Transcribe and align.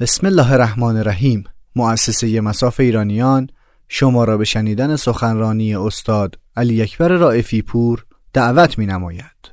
بسم 0.00 0.26
الله 0.26 0.52
الرحمن 0.52 0.96
الرحیم 0.96 1.44
مؤسسه 1.76 2.40
مساف 2.40 2.80
ایرانیان 2.80 3.50
شما 3.88 4.24
را 4.24 4.36
به 4.36 4.44
شنیدن 4.44 4.96
سخنرانی 4.96 5.76
استاد 5.76 6.38
علی 6.56 6.82
اکبر 6.82 7.08
رائفی 7.08 7.62
پور 7.62 8.04
دعوت 8.32 8.78
می 8.78 8.86
نماید. 8.86 9.52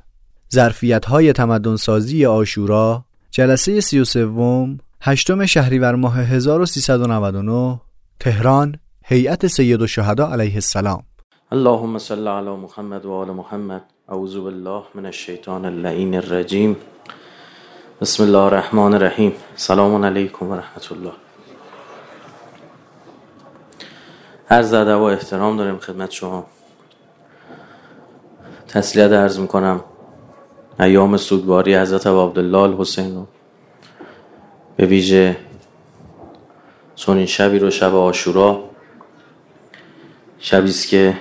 ظرفیت 0.53 1.05
های 1.05 1.33
تمدن 1.33 1.75
سازی 1.75 2.25
آشورا 2.25 3.05
جلسه 3.31 3.81
سی 3.81 3.99
و 3.99 4.03
سوم 4.03 4.77
هشتم 5.01 5.45
شهریور 5.45 5.95
ماه 5.95 6.19
1399 6.19 7.81
تهران 8.19 8.75
هیئت 9.03 9.47
سید 9.47 9.81
الشهدا 9.81 10.27
علیه 10.27 10.55
السلام. 10.55 11.03
اللهم 11.51 11.97
صل 11.97 12.27
علی 12.27 12.55
محمد 12.55 13.05
و 13.05 13.11
آل 13.11 13.31
محمد. 13.31 13.81
اعوذ 14.09 14.37
بالله 14.37 14.83
من 14.95 15.05
الشیطان 15.05 15.65
اللعین 15.65 16.15
الرجیم. 16.15 16.77
بسم 18.01 18.23
الله 18.23 18.37
الرحمن 18.37 18.93
الرحیم 18.93 19.33
سلام 19.55 20.05
علیکم 20.05 20.49
و 20.49 20.55
رحمت 20.55 20.91
الله 20.91 21.11
عرض 24.49 24.73
ادب 24.73 24.99
و 24.99 25.03
احترام 25.03 25.57
داریم 25.57 25.77
خدمت 25.77 26.11
شما 26.11 26.45
تسلیت 28.67 29.11
عرض 29.11 29.39
می‌کنم 29.39 29.81
ایام 30.79 31.17
سوگواری 31.17 31.75
حضرت 31.75 32.07
عبدالله 32.07 32.57
الحسین 32.57 33.27
به 34.75 34.85
ویژه 34.85 35.37
چون 36.95 37.25
شبی 37.25 37.59
رو 37.59 37.69
شب 37.69 37.95
آشورا 37.95 38.63
شبی 40.39 40.69
است 40.69 40.87
که 40.87 41.17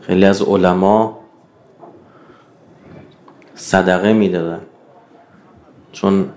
خیلی 0.00 0.24
از 0.24 0.42
علما 0.42 1.25
صدقه 3.56 4.12
می‌دادن. 4.12 4.60
چون 5.92 6.30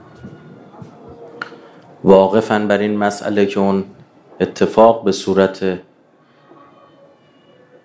واقفا 2.04 2.60
بر 2.60 2.78
این 2.78 2.98
مسئله 2.98 3.46
که 3.46 3.60
اون 3.60 3.84
اتفاق 4.40 5.04
به 5.04 5.12
صورت 5.12 5.80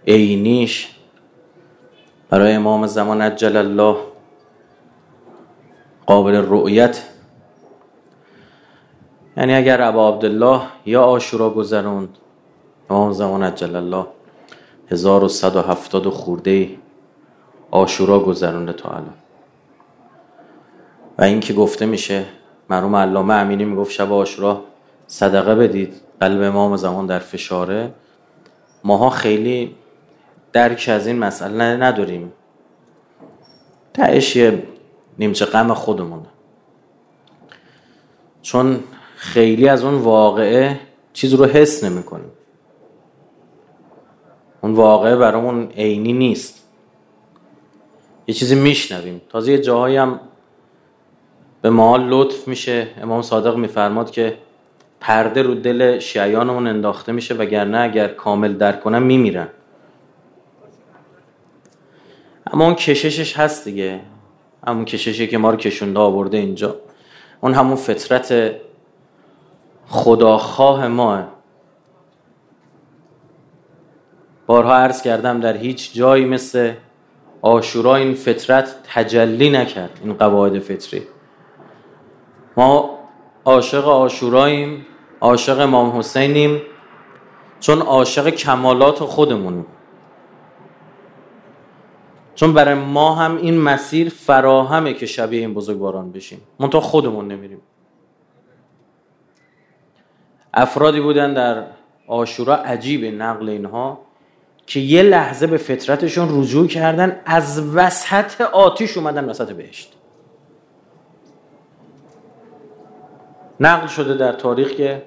عینیش 0.07 0.91
برای 2.31 2.53
امام 2.53 2.87
زمان 2.87 3.23
عجل 3.23 3.57
الله 3.57 3.97
قابل 6.07 6.35
رؤیت. 6.35 7.03
یعنی 9.37 9.55
اگر 9.55 9.83
ابا 9.83 10.09
عبدالله 10.09 10.61
یا 10.87 11.03
آشورا 11.03 11.51
گذروند 11.51 12.09
امام 12.91 13.13
زمان 13.13 13.43
عجل 13.43 13.77
الله 13.77 14.07
1170 14.91 16.09
خورده 16.09 16.77
آشورا 17.71 18.21
گذرونده 18.21 18.73
تا 18.73 18.89
الان. 18.89 19.23
و 21.19 21.23
اینکه 21.23 21.55
گفته 21.55 21.87
میشه 21.87 22.25
مرحوم 22.70 22.97
علامه 22.97 23.34
امینی 23.34 23.65
می‌گفت 23.65 23.91
شب 23.91 24.12
آشورا 24.12 24.65
صدقه 25.07 25.55
بدید 25.55 25.95
قلب 26.20 26.43
امام 26.43 26.77
زمان 26.77 27.07
در 27.07 27.19
فشاره. 27.19 27.93
ماها 28.84 29.11
خیلی 29.11 29.75
درک 30.53 30.89
از 30.92 31.07
این 31.07 31.19
مسئله 31.19 31.77
نداریم. 31.77 32.33
تهش 33.95 34.37
یه 34.37 34.62
نیمچه 35.19 35.45
غم 35.45 35.75
خودمونه 35.75 36.27
چون 38.42 38.81
خیلی 39.17 39.69
از 39.69 39.85
اون 39.85 39.95
واقعه 39.95 40.81
چیز 41.12 41.35
رو 41.35 41.45
حس 41.45 41.85
نمی‌کنیم. 41.85 42.31
اون 44.61 44.73
واقعه 44.75 45.17
برامون 45.17 45.69
عینی 45.70 46.12
نیست. 46.12 46.65
یه 48.27 48.35
چیزی 48.35 48.55
میشنویم. 48.55 49.20
تازه 49.29 49.53
یه 49.53 49.59
جاهایی 49.59 49.97
هم 49.97 50.20
به 51.65 51.70
ما 51.70 51.97
لطف 51.97 52.48
میشه. 52.48 52.87
امام 53.03 53.23
صادق 53.23 53.57
میفرماد 53.57 54.11
که 54.11 54.39
پرده 55.01 55.43
رو 55.43 55.55
دل 55.55 55.98
شیعیانمون 55.98 56.67
انداخته 56.67 57.12
میشه 57.12 57.34
وگرنه 57.34 57.79
اگر 57.79 58.09
کامل 58.09 58.53
درک 58.53 58.80
کنن 58.80 59.02
میمیرن. 59.02 59.48
اما 62.52 62.64
اون 62.64 62.75
کششش 62.75 63.39
هست 63.39 63.64
دیگه. 63.64 64.01
همون 64.67 64.85
کششی 64.85 65.27
که 65.27 65.39
ما 65.39 65.51
رو 65.51 65.57
کشونده 65.57 66.01
آورده 66.01 66.36
اینجا. 66.36 66.77
اون 67.41 67.55
همون 67.55 67.77
فطرت 67.77 68.55
خداخواه 69.86 70.89
ماه 70.89 71.29
بارها 74.46 74.75
عرض 74.75 75.02
کردم 75.02 75.41
در 75.41 75.57
هیچ 75.57 75.95
جایی 75.95 76.25
مثل 76.25 76.73
آشورا 77.42 77.96
این 77.96 78.14
فطرت 78.14 78.75
تجلی 78.95 79.51
نکرد 79.51 80.01
این 80.05 80.13
قواعد 80.13 80.58
فطری. 80.58 81.14
ما 82.57 82.98
عاشق 83.45 83.89
آشوراییم 83.89 84.87
عاشق 85.20 85.61
امام 85.61 85.98
حسینیم 85.98 86.63
چون 87.61 87.83
عاشق 87.83 88.29
کمالات 88.29 88.98
خودمونیم. 88.98 89.67
چون 92.35 92.53
برای 92.53 92.75
ما 92.75 93.14
هم 93.14 93.37
این 93.37 93.59
مسیر 93.59 94.09
فراهمه 94.09 94.95
که 94.95 95.07
شبیه 95.07 95.41
این 95.41 95.55
بزرگواران 95.55 96.13
بشیم. 96.13 96.41
منتها 96.61 96.81
خودمون 96.81 97.29
نمیریم. 97.29 97.61
افرادی 100.55 101.01
بودن 101.01 101.35
در 101.35 101.64
آشورا 102.07 102.57
عجیب 102.57 103.05
نقل 103.05 103.48
اینها 103.48 103.98
که 104.67 104.81
یه 104.81 105.03
لحظه 105.03 105.47
به 105.47 105.57
فطرتشون 105.57 106.41
رجوع 106.41 106.67
کردن 106.67 107.20
از 107.27 107.75
وسط 107.75 108.41
آتیش 108.41 108.97
اومدن 108.97 109.25
وسط 109.25 109.53
بهشت. 109.53 109.97
نقل 113.61 113.87
شده 113.87 114.15
در 114.15 114.33
تاریخ 114.33 114.70
که 114.70 115.03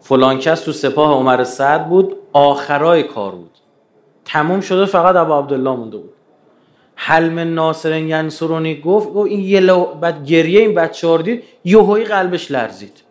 فلان 0.00 0.38
کس 0.38 0.60
تو 0.60 0.72
سپاه 0.72 1.12
عمر 1.12 1.44
سعد 1.44 1.88
بود 1.88 2.16
آخرای 2.32 3.02
کار 3.02 3.32
بود. 3.32 3.50
تموم 4.24 4.60
شده 4.60 4.86
فقط 4.86 5.16
ابا 5.16 5.38
عبدالله 5.38 5.76
مونده 5.76 5.96
بود. 5.96 6.12
حلم 6.94 7.38
ناصر 7.38 7.98
ینصرونی 7.98 8.80
گفت 8.80 9.08
گفت 9.08 9.30
این 9.30 9.40
یه 9.40 9.60
لو... 9.60 9.84
بعد 9.84 10.26
گریه 10.26 10.60
این 10.60 10.74
بچه 10.74 11.08
ها 11.08 11.16
دید 11.16 11.44
قلبش 12.08 12.50
لرزید. 12.50 13.02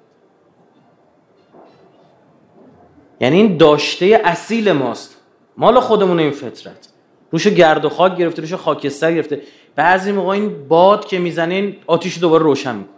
یعنی 3.20 3.38
این 3.38 3.58
داشته 3.58 4.22
اصیل 4.26 4.72
ماست. 4.72 5.18
مال 5.58 5.80
خودمون 5.80 6.20
این 6.20 6.31
فطرت. 6.31 6.90
روش 7.31 7.47
گرد 7.47 7.86
و 7.86 7.90
خاک 7.90 8.18
گرفته 8.18 8.42
روش 8.42 8.53
خاکستر 8.53 9.14
گرفته. 9.14 9.42
بعضی 9.76 10.12
موقع 10.12 10.30
این 10.30 10.68
باد 10.68 11.06
که 11.06 11.20
می‌زنه 11.20 11.76
آتیش 11.88 12.20
دوباره 12.20 12.44
روشن 12.44 12.76
می‌کنه. 12.76 12.97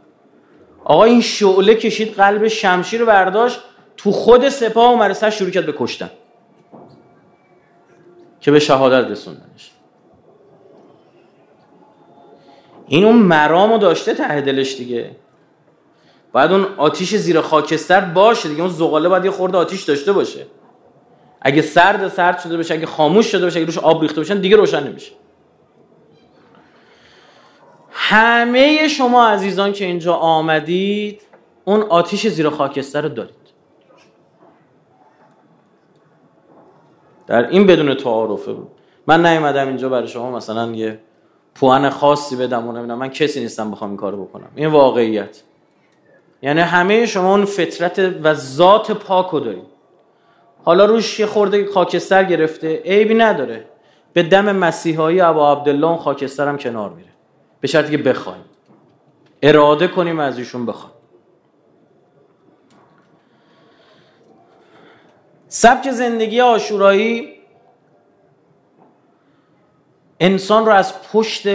آقا 0.90 1.04
این 1.04 1.22
شعله 1.22 1.76
کشید 1.76 2.14
قلب 2.14 2.48
شمشیر 2.48 3.00
رو 3.00 3.06
برداشت 3.06 3.60
تو 3.98 4.12
خود 4.12 4.50
سپاه 4.50 4.94
و 4.94 4.96
مرسه 4.96 5.30
شروع 5.30 5.50
کرد 5.50 5.66
به 5.66 5.74
کشتن. 5.78 6.10
که 8.42 8.52
به 8.52 8.60
شهادت 8.60 9.12
رسوندنش. 9.12 9.72
این 12.88 13.06
اون 13.06 13.16
مرامو 13.16 13.78
داشته 13.78 14.14
ته 14.14 14.42
دلش 14.42 14.76
دیگه. 14.76 15.12
باید 16.32 16.52
اون 16.52 16.68
آتیش 16.78 17.16
زیر 17.16 17.42
خاکستر 17.42 18.02
باشه 18.02 18.50
دیگه 18.50 18.62
اون 18.62 18.72
زغاله 18.72 19.10
باید 19.10 19.26
یه 19.26 19.32
خورده 19.32 19.58
آتیش 19.58 19.84
داشته 19.84 20.14
باشه. 20.14 20.46
اگه 21.42 21.62
سرد 21.62 22.08
سرد 22.08 22.40
شده 22.40 22.58
باشه 22.58 22.74
اگه 22.74 22.86
خاموش 22.86 23.26
شده 23.26 23.46
باشه 23.46 23.58
اگه 23.58 23.66
روش 23.66 23.78
آب 23.78 24.02
ریخته 24.02 24.22
باشن 24.22 24.42
دیگه 24.42 24.56
روشن 24.56 24.88
نمیشه. 24.88 25.12
همه 28.09 28.88
شما 28.88 29.28
عزیزان 29.28 29.74
که 29.74 29.86
اینجا 29.86 30.14
آمدید 30.14 31.22
اون 31.66 31.81
آتیش 31.81 32.28
زیر 32.28 32.50
خاکستر 32.50 33.02
رو 33.02 33.09
دارید. 33.09 33.36
در 37.28 37.50
این 37.50 37.68
بدون 37.68 37.96
تعارفه 37.96 38.53
بود. 38.53 38.68
من 39.08 39.25
نیومدم 39.25 39.68
اینجا 39.68 39.90
برای 39.90 40.08
شما 40.08 40.31
مثلا 40.31 40.72
یه 40.72 41.00
پوان 41.56 41.90
خاصی 41.90 42.36
بدم 42.36 42.68
و 42.68 42.72
نمی‌دونم 42.72 42.98
من 42.98 43.09
کسی 43.09 43.40
نیستم 43.40 43.72
بخوام 43.72 43.90
این 43.90 43.98
کارو 43.98 44.25
بکنم. 44.25 44.50
این 44.56 44.68
واقعیت. 44.68 45.42
یعنی 46.42 46.62
همه 46.62 47.06
شما 47.06 47.31
اون 47.31 47.45
فطرت 47.45 48.00
و 48.24 48.34
ذات 48.34 48.92
پاکو 48.92 49.39
دارید. 49.39 49.68
حالا 50.63 50.86
روش 50.86 51.19
یه 51.19 51.25
خورده 51.25 51.66
خاکستر 51.66 52.24
گرفته 52.24 52.81
عیبی 52.86 53.13
نداره. 53.13 53.66
به 54.13 54.24
دم 54.24 54.56
مسیحایی 54.56 55.22
ابا 55.22 55.51
عبدالله 55.51 55.88
اون 55.88 55.98
خاکستر 55.98 56.48
هم 56.48 56.57
کنار 56.57 56.89
میره. 56.89 57.10
به 57.62 57.68
شرطی 57.68 57.92
که 57.92 57.98
بخوایم. 57.98 58.44
اراده 59.42 59.88
کنیم 59.88 60.20
از 60.20 60.38
ایشون 60.38 60.66
بخوایم. 60.66 60.96
سبک 65.48 65.92
زندگی 65.92 66.42
آشورایی 66.42 67.34
انسان 70.20 70.66
رو 70.66 70.72
از 70.72 70.94
پشت 71.12 71.48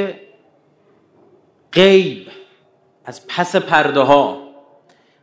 غیب 1.73 2.29
از 3.05 3.27
پس 3.27 3.57
پرده 3.57 4.01
ها 4.01 4.49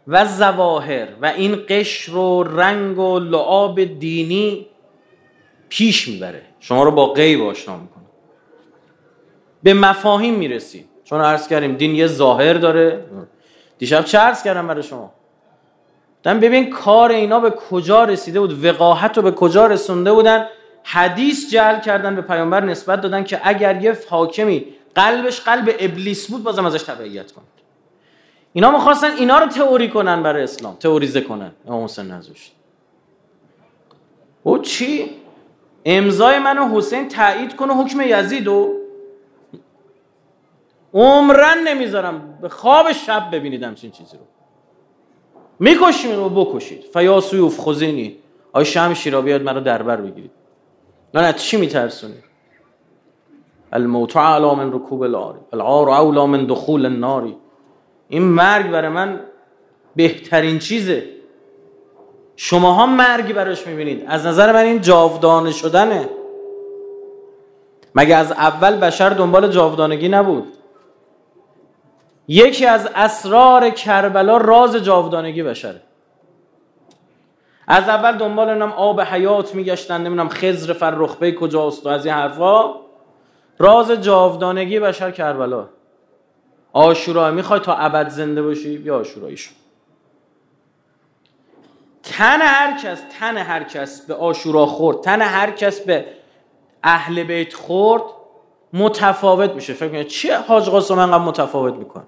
و 0.07 0.25
زواهر 0.25 1.07
و 1.21 1.25
این 1.25 1.63
قشر 1.69 2.15
و 2.15 2.43
رنگ 2.43 2.99
و 2.99 3.19
لعاب 3.19 3.83
دینی 3.83 4.67
پیش 5.69 6.07
می‌بره. 6.07 6.41
شما 6.59 6.83
رو 6.83 6.91
با 6.91 7.13
غیب 7.13 7.41
آشنا 7.41 7.77
می‌کنه. 7.77 8.00
به 9.63 9.73
مفاهیم 9.73 10.33
می‌رسید 10.33 10.89
چون 11.03 11.21
عرض 11.21 11.47
کردیم 11.47 11.75
دین 11.75 11.95
یه 11.95 12.07
ظاهر 12.07 12.53
داره. 12.53 13.05
دیشب 13.77 14.05
چه 14.05 14.17
عرض 14.17 14.43
کردم 14.43 14.67
برای 14.67 14.83
شما؟ 14.83 15.13
دم 16.23 16.39
ببین 16.39 16.69
کار 16.69 17.11
اینا 17.11 17.39
به 17.39 17.49
کجا 17.49 18.03
رسیده 18.03 18.39
بود 18.39 18.65
وقاحت 18.65 19.17
رو 19.17 19.23
به 19.23 19.31
کجا 19.31 19.67
رسونده 19.67 20.13
بودن. 20.13 20.47
حدیث 20.83 21.51
جعل 21.51 21.79
کردن 21.79 22.15
به 22.15 22.21
پیامبر 22.21 22.63
نسبت 22.63 23.01
دادن 23.01 23.23
که 23.23 23.41
اگر 23.43 23.81
یه 23.81 23.97
حاکمی 24.09 24.65
قلبش 24.95 25.41
قلب 25.41 25.75
ابلیس 25.79 26.31
بود 26.31 26.43
بازم 26.43 26.65
ازش 26.65 26.83
تبعیت 26.83 27.31
کنید 27.31 27.47
اینا 28.53 28.71
می‌خواستن 28.71 29.11
اینا 29.11 29.37
رو 29.39 29.47
تئوری 29.47 29.89
کنن 29.89 30.23
برای 30.23 30.43
اسلام 30.43 30.75
تئوریزه 30.75 31.21
کنن. 31.21 31.51
امام 31.67 31.83
حسین 31.83 32.11
نذاشت 32.11 32.51
او 34.43 34.57
چی؟ 34.57 35.11
امضای 35.85 36.39
منو 36.39 36.77
حسین 36.77 37.09
تایید 37.09 37.55
کنه 37.55 37.73
حکم 37.73 38.01
یزید 38.01 38.47
و 38.47 38.80
عمرن 40.93 41.57
نمی‌ذارم 41.67 42.37
به 42.41 42.49
خواب 42.49 42.91
شب 42.91 43.29
ببینیدم 43.31 43.75
چین 43.75 43.91
چیزی 43.91 44.17
رو. 44.17 44.23
می‌کشیم 45.59 46.15
رو 46.15 46.29
بکشید. 46.29 46.83
فیاسوی 46.93 47.49
خزینی. 47.49 48.17
آی 48.53 48.65
شم 48.65 48.93
شیرا 48.93 49.21
بیاد 49.21 49.41
مرا 49.41 49.59
دربر 49.59 49.95
بگیرید. 49.95 50.31
نه 51.13 51.33
چی 51.33 51.57
میترسونی؟ 51.57 52.13
الموت 53.73 54.17
علا 54.17 54.55
من 54.55 54.73
رکوب 54.73 55.01
الاری 55.01 55.39
العار 55.53 55.89
اولا 55.89 56.25
من 56.25 56.45
دخول 56.45 56.85
الناری 56.85 57.37
این 58.07 58.23
مرگ 58.23 58.71
برای 58.71 58.89
من 58.89 59.19
بهترین 59.95 60.59
چیزه. 60.59 61.03
شماها 62.35 62.85
مرگ 62.85 63.33
براش 63.33 63.67
می‌بینید. 63.67 64.05
از 64.07 64.25
نظر 64.25 64.53
من 64.53 64.63
این 64.63 64.81
جاودانه 64.81 65.51
شدنه. 65.51 66.09
مگه 67.95 68.15
از 68.15 68.31
اول 68.31 68.75
بشر 68.75 69.09
دنبال 69.09 69.47
جاودانگی 69.47 70.09
نبود؟ 70.09 70.47
یکی 72.31 72.65
از 72.65 72.89
اسرار 72.95 73.69
کربلا 73.69 74.37
راز 74.37 74.75
جاودانگی 74.75 75.43
بشره. 75.43 75.81
از 77.67 77.89
اول 77.89 78.17
دنبال 78.17 78.57
نم 78.57 78.71
آب 78.71 79.01
حیات 79.01 79.55
میگشتن 79.55 80.01
نمی‌دونم 80.01 80.29
خزر 80.29 80.73
فرخبه 80.73 81.31
کجاست 81.31 81.85
و 81.85 81.89
از 81.89 82.05
این 82.05 82.15
حرفا. 82.15 82.73
راز 83.59 83.91
جاودانگی 83.91 84.79
بشر 84.79 85.11
کربلا. 85.11 85.69
آشورا 86.73 87.31
می‌خوای 87.31 87.59
تا 87.59 87.75
ابد 87.75 88.09
زنده 88.09 88.41
باشی؟ 88.41 88.77
بیا 88.77 88.99
آشوراییشون. 88.99 89.55
تن 92.03 92.41
هر 92.41 92.77
کس 92.83 93.01
تن 93.19 93.37
هر 93.37 93.63
کس 93.63 94.05
به 94.05 94.13
آشورا 94.13 94.65
خورد 94.65 95.01
تن 95.01 95.21
هر 95.21 95.51
کس 95.51 95.81
به 95.81 96.05
اهل 96.83 97.23
بیت 97.23 97.53
خورد 97.53 98.03
متفاوت 98.73 99.51
میشه. 99.51 99.73
فکر 99.73 99.89
کنید 99.89 100.07
چیه 100.07 100.37
حاج 100.37 100.69
قاسم 100.69 100.99
انقدر 100.99 101.23
متفاوت 101.23 101.73
می‌کنه؟ 101.73 102.03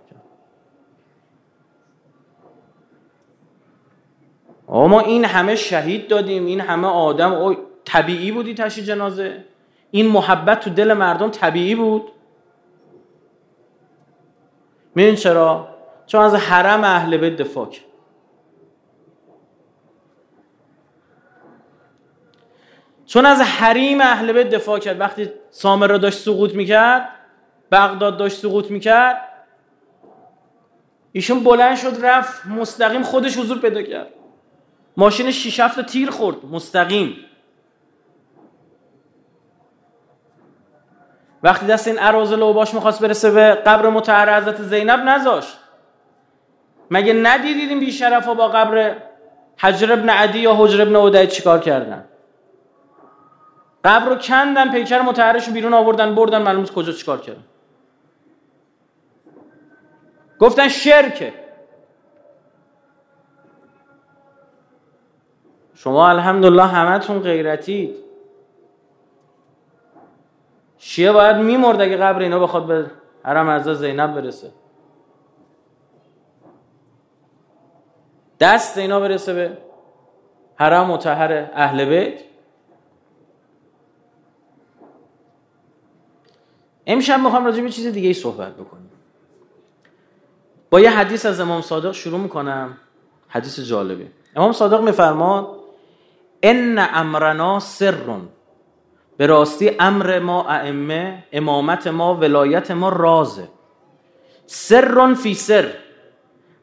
ما 4.74 5.00
این 5.00 5.26
همه 5.26 5.56
شهید 5.56 6.08
دادیم 6.08 6.46
این 6.46 6.62
همه 6.62 6.88
آدم 6.88 7.34
او 7.34 7.56
طبیعی 7.86 8.32
بودی 8.32 8.54
تشی 8.54 8.84
جنازه. 8.84 9.44
این 9.92 10.08
محبت 10.08 10.60
تو 10.60 10.70
دل 10.70 10.94
مردم 10.94 11.30
طبیعی 11.30 11.76
بود. 11.76 12.12
میدین 14.96 15.16
چرا؟ 15.16 15.68
چون 16.08 16.22
از 16.22 16.36
حرم 16.36 16.84
اهل 16.84 17.18
بیت 17.18 17.36
دفاع 17.36 17.70
کرد. 17.70 17.86
چون 23.06 23.26
از 23.26 23.42
حریم 23.42 24.02
اهل 24.02 24.34
بیت 24.34 24.50
دفاع 24.50 24.80
کرد. 24.80 25.00
وقتی 25.00 25.30
سامر 25.52 25.88
را 25.88 25.98
داشت 25.98 26.20
سقوط 26.20 26.56
می‌کرد 26.56 27.10
بغداد 27.72 28.18
داشت 28.18 28.38
سقوط 28.38 28.72
می‌کرد 28.72 29.22
ایشون 31.12 31.44
بلند 31.44 31.78
شد 31.78 32.06
رفت 32.06 32.46
مستقیم 32.46 33.04
خودش 33.04 33.38
حضور 33.38 33.60
پیدا 33.60 33.82
کرد. 33.82 34.08
ماشین 34.98 35.32
شیش 35.32 35.60
هفت 35.60 35.86
تیر 35.86 36.12
خورد. 36.12 36.46
مستقیم. 36.46 37.16
وقتی 41.44 41.66
دست 41.66 41.88
این 41.88 41.98
عراض 41.98 42.34
باش 42.34 42.74
می‌خواست 42.74 43.02
برسه 43.02 43.32
به 43.32 43.54
قبر 43.54 43.90
متحر 43.90 44.38
حضرت 44.38 44.62
زینب 44.62 45.00
نذاشت. 45.00 45.58
مگه 46.92 47.14
ندیدید 47.14 47.70
این 47.70 47.80
بیشرف 47.80 48.28
با 48.28 48.48
قبر 48.48 48.96
حجر 49.58 49.94
ابن 49.94 50.10
عدی 50.10 50.40
یا 50.40 50.56
حجر 50.56 50.82
ابن 50.82 50.96
عدی 50.96 51.28
چیکار 51.28 51.60
کردن؟ 51.60 52.06
قبر 53.84 54.06
رو 54.06 54.16
کندن 54.16 54.72
پیکر 54.72 55.02
متحرش 55.02 55.50
بیرون 55.50 55.74
آوردن 55.74 56.16
بردن 56.16 56.42
معلوم 56.42 56.66
کجا 56.66 56.92
چیکار 56.92 57.22
کردن. 57.22 57.44
گفتن 60.40 60.68
شرکه. 60.70 61.43
شما 65.76 66.10
الحمدلله 66.10 66.64
همتون 66.64 67.20
غیرتید. 67.20 67.96
شیعه 70.78 71.12
باید 71.12 71.36
میمرد 71.36 71.82
اگه 71.82 71.98
قبر 71.98 72.20
اینا 72.20 72.40
بخواد 72.40 72.66
به 72.66 72.92
حرم 73.24 73.50
عزا 73.50 73.74
زینب 73.74 74.16
برسه. 74.16 74.52
دست 78.40 78.78
اینا 78.78 79.00
برسه 79.00 79.34
به 79.34 79.58
حرم 80.56 80.88
متحر 80.88 81.50
اهل 81.54 81.86
بیت. 81.86 82.20
امشب 86.88 87.20
می‌خوام 87.20 87.46
راجع 87.46 87.62
به 87.62 87.70
چیز 87.70 87.88
دیگه 87.88 88.08
ای 88.08 88.14
صحبت 88.14 88.54
بکنیم. 88.54 88.90
با 90.70 90.80
یه 90.80 90.90
حدیث 90.90 91.26
از 91.26 91.40
امام 91.40 91.62
صادق 91.62 91.92
شروع 91.92 92.20
می‌کنم. 92.20 92.78
حدیث 93.28 93.60
جالبه. 93.60 94.08
امام 94.36 94.52
صادق 94.52 94.82
میفرماد 94.82 95.63
ان 96.44 96.80
امرنا 96.80 97.60
سرون 97.60 98.30
به 99.18 99.26
راستی 99.26 99.72
امر 99.80 100.20
ما 100.20 100.50
ائمه 100.50 101.24
امامت 101.32 101.88
ما 101.88 102.16
ولایت 102.16 102.72
ما 102.72 102.90
رازه. 102.90 103.48
سرون 104.46 105.14
فی 105.14 105.34
سر 105.34 105.74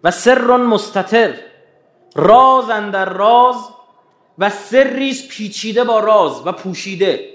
و 0.05 0.11
سرون 0.11 0.61
مستتر. 0.61 1.35
راز 2.17 2.67
در 2.67 3.09
راز 3.09 3.57
و 4.39 4.51
سریس 4.51 5.29
پیچیده 5.29 5.85
با 5.85 6.01
راز 6.01 6.47
و 6.47 6.53
پوشیده. 6.53 7.31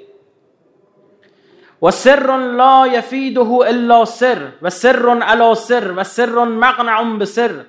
و 1.81 1.91
سر 1.91 2.37
لا 2.37 2.87
یفیده 2.87 3.41
الا 3.41 4.05
سر 4.05 4.47
و 4.61 4.69
سر 4.69 5.09
علا 5.09 5.55
سر 5.55 5.93
و 5.97 6.03
سر 6.03 6.43
مقنع 6.43 7.17
به 7.17 7.25
سر. 7.25 7.65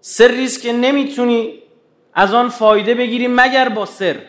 سریست 0.00 0.62
که 0.62 0.72
نمی‌تونی 0.72 1.63
از 2.14 2.34
آن 2.34 2.48
فایده 2.48 2.94
بگیریم 2.94 3.34
مگر 3.34 3.68
با 3.68 3.86
سر. 3.86 4.20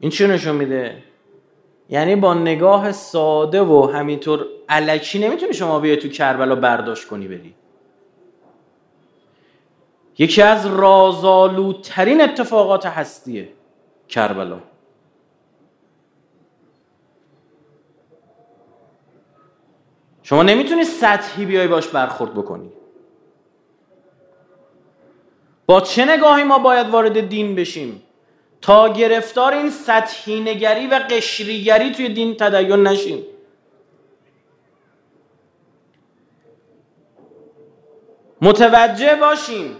این 0.00 0.10
چه 0.10 0.26
نشون 0.26 0.56
میده؟ 0.56 1.02
یعنی 1.88 2.16
با 2.16 2.34
نگاه 2.34 2.92
ساده 2.92 3.62
و 3.62 3.90
همینطور 3.94 4.46
علکی 4.68 5.18
نمی‌تونی 5.18 5.54
شما 5.54 5.80
بیای 5.80 5.96
تو 5.96 6.08
کربلا 6.08 6.54
برداشت 6.54 7.08
کنی 7.08 7.28
بری. 7.28 7.54
یکی 10.18 10.42
از 10.42 10.66
رازآلودترین 10.66 12.20
اتفاقات 12.20 12.86
هستیه 12.86 13.48
کربلا. 14.08 14.58
شما 20.22 20.42
نمی‌تونی 20.42 20.84
سطحی 20.84 21.46
بیای 21.46 21.68
باش 21.68 21.88
برخورد 21.88 22.34
بکنی. 22.34 22.72
با 25.66 25.80
چه 25.80 26.04
نگاهی 26.04 26.44
ما 26.44 26.58
باید 26.58 26.88
وارد 26.88 27.28
دین 27.28 27.54
بشیم؟ 27.54 28.02
تا 28.62 28.92
گرفتار 28.92 29.52
این 29.52 29.70
سطحی 29.70 30.40
نگری 30.40 30.86
و 30.86 30.94
قشریگری 30.94 31.90
توی 31.90 32.08
دین 32.08 32.36
تدین 32.36 32.86
نشیم. 32.86 33.22
متوجه 38.42 39.14
باشیم 39.14 39.76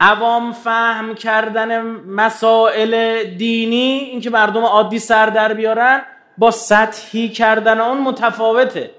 عوام 0.00 0.52
فهم 0.52 1.14
کردن 1.14 1.80
مسائل 2.06 3.24
دینی 3.24 4.08
اینکه 4.10 4.30
مردم 4.30 4.64
عادی 4.64 4.98
سر 4.98 5.26
در 5.26 5.54
بیارن 5.54 6.02
با 6.38 6.50
سطحی 6.50 7.28
کردن 7.28 7.80
اون 7.80 7.98
متفاوته. 7.98 8.90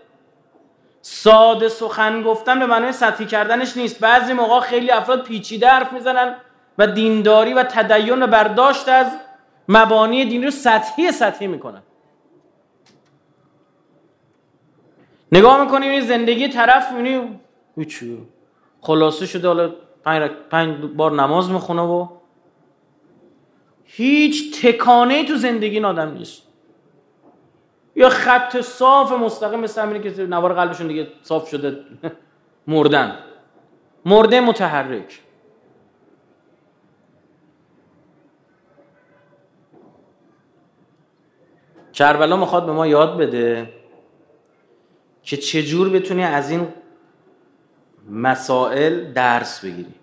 ساده 1.01 1.69
سخن 1.69 2.21
گفتن 2.21 2.59
به 2.59 2.65
معنای 2.65 2.91
سطحی 2.91 3.25
کردنش 3.25 3.77
نیست. 3.77 3.99
بعضی 3.99 4.33
موقع 4.33 4.59
خیلی 4.59 4.91
افراد 4.91 5.23
پیچیده 5.23 5.69
حرف 5.69 5.93
می‌زنن 5.93 6.35
و 6.77 6.87
دینداری 6.87 7.53
و 7.53 7.63
تدین 7.63 8.23
و 8.23 8.27
برداشت 8.27 8.89
از 8.89 9.07
مبانی 9.69 10.25
دینی 10.25 10.45
رو 10.45 10.51
سطحی 10.51 11.11
سطحی 11.11 11.47
می‌کنن. 11.47 11.81
نگاه 15.31 15.63
می‌کنیم 15.63 15.91
این 15.91 16.01
زندگی 16.01 16.47
طرف 16.47 16.91
می‌بینی 16.91 17.39
هیچی. 17.77 18.27
خلاصه 18.81 19.25
شده 19.25 19.47
حالا 19.47 19.71
پنج, 20.05 20.31
پنج 20.49 20.85
بار 20.95 21.11
نماز 21.11 21.49
می‌خونه 21.49 21.81
و 21.81 22.07
هیچ 23.83 24.61
تکانه 24.61 25.25
تو 25.25 25.35
زندگی 25.35 25.79
آدم 25.79 26.11
نیست. 26.11 26.41
یا 27.95 28.09
خط 28.09 28.61
صاف 28.61 29.11
مستقیم 29.11 29.59
مثل 29.59 29.81
همینه 29.81 30.11
که 30.11 30.21
نوار 30.25 30.53
قلبشون 30.53 30.87
دیگه 30.87 31.07
صاف 31.21 31.49
شده 31.49 31.85
مردن. 32.67 33.17
مرده 34.05 34.39
متحرک. 34.39 35.21
کربلا 41.93 42.37
می‌خواد 42.37 42.65
به 42.65 42.71
ما 42.71 42.87
یاد 42.87 43.17
بده 43.17 43.73
که 45.23 45.37
چجور 45.37 45.89
بتونی 45.89 46.23
از 46.23 46.51
این 46.51 46.67
مسائل 48.09 49.13
درس 49.13 49.65
بگیری. 49.65 50.00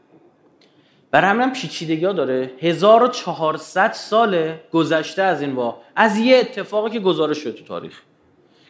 برای 1.11 1.31
همین 1.31 1.53
پیچیدگی 1.53 2.05
ها 2.05 2.12
داره. 2.12 2.50
1400 2.61 3.93
سال 3.93 4.55
گذشته 4.73 5.23
از 5.23 5.41
این 5.41 5.55
با 5.55 5.81
از 5.97 6.19
یه 6.19 6.37
اتفاقی 6.37 6.91
که 6.91 7.00
گزارش 7.00 7.38
شده 7.38 7.53
تو 7.53 7.65
تاریخ. 7.65 8.00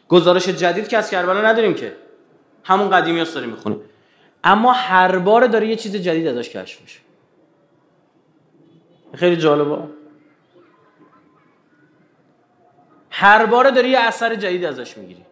گزارش 0.09 0.49
جدید 0.49 0.89
که 0.89 0.99
از 0.99 1.11
کربلا 1.11 1.43
نداریم 1.43 1.75
که. 1.75 1.97
همون 2.65 2.91
قدیمی 2.91 3.21
هست 3.21 3.35
داریم 3.35 3.51
می‌خونیم. 3.51 3.81
اما 4.45 4.73
هر 4.73 5.19
بار 5.19 5.47
داره 5.47 5.69
یه 5.69 5.77
چیز 5.77 5.97
جدید 5.97 6.27
ازش 6.27 6.49
کشف 6.51 6.81
میشه. 6.81 7.01
خیلی 9.15 9.37
جالبه. 9.37 9.79
هر 13.11 13.47
بار 13.47 13.71
داری 13.71 13.89
یه 13.89 13.99
اثر 13.99 14.35
جدید 14.35 14.65
ازش 14.65 14.99
می‌گیری 14.99 15.28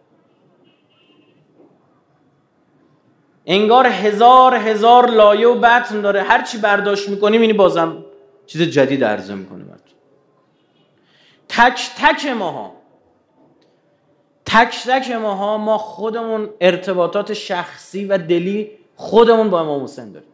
انگار 3.47 3.87
هزار 3.87 4.55
هزار 4.55 5.09
لایه 5.09 5.47
و 5.47 5.55
بطن 5.55 6.01
داره. 6.01 6.23
هر 6.23 6.41
چی 6.41 6.57
برداشت 6.57 7.09
می‌کنی 7.09 7.37
اینی 7.37 7.53
بازم 7.53 8.05
چیز 8.45 8.61
جدید 8.61 9.03
عرضه 9.03 9.35
می‌کنه 9.35 9.63
برد 9.63 9.83
تک 11.49 11.89
تک 11.97 12.25
ماها. 12.25 12.71
تک 14.45 14.83
تک 14.87 15.11
ماها 15.11 15.57
ما 15.57 15.77
خودمون 15.77 16.49
ارتباطات 16.61 17.33
شخصی 17.33 18.05
و 18.05 18.17
دلی 18.17 18.71
خودمون 18.95 19.49
با 19.49 19.59
امام 19.59 19.83
حسین 19.83 20.11
داریم. 20.11 20.29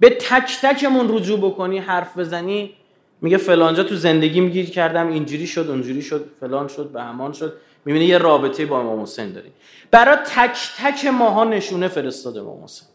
به 0.00 0.10
تک 0.10 0.58
تکمون 0.62 1.16
رجوع 1.16 1.38
بکنی 1.38 1.78
حرف 1.78 2.18
بزنی 2.18 2.74
میگه 3.20 3.36
فلانجا 3.36 3.82
تو 3.82 3.94
زندگی 3.96 4.40
میگیر 4.40 4.70
کردم 4.70 5.08
اینجوری 5.08 5.46
شد 5.46 5.66
اونجوری 5.68 6.02
شد 6.02 6.30
فلان 6.40 6.68
شد 6.68 6.88
به 6.88 7.02
همان 7.02 7.32
شد. 7.32 7.52
می‌بینی 7.84 8.04
یه 8.04 8.18
رابطه 8.18 8.66
با 8.66 8.80
امام 8.80 9.02
حسین 9.02 9.32
داری. 9.32 9.52
برای 9.90 10.16
تک 10.16 10.58
تک 10.78 11.06
ماها 11.06 11.44
نشونه 11.44 11.88
فرستاده 11.88 12.40
امام 12.40 12.64
حسین. 12.64 12.88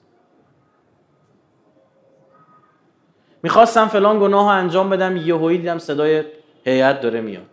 می‌خواستم 3.44 3.88
فلان 3.88 4.20
گناه 4.20 4.48
انجام 4.48 4.90
بدم 4.90 5.18
یهویی 5.18 5.58
دیدم 5.58 5.78
صدای 5.78 6.24
هیئت 6.66 7.02
داره 7.02 7.22
میاد. 7.22 7.46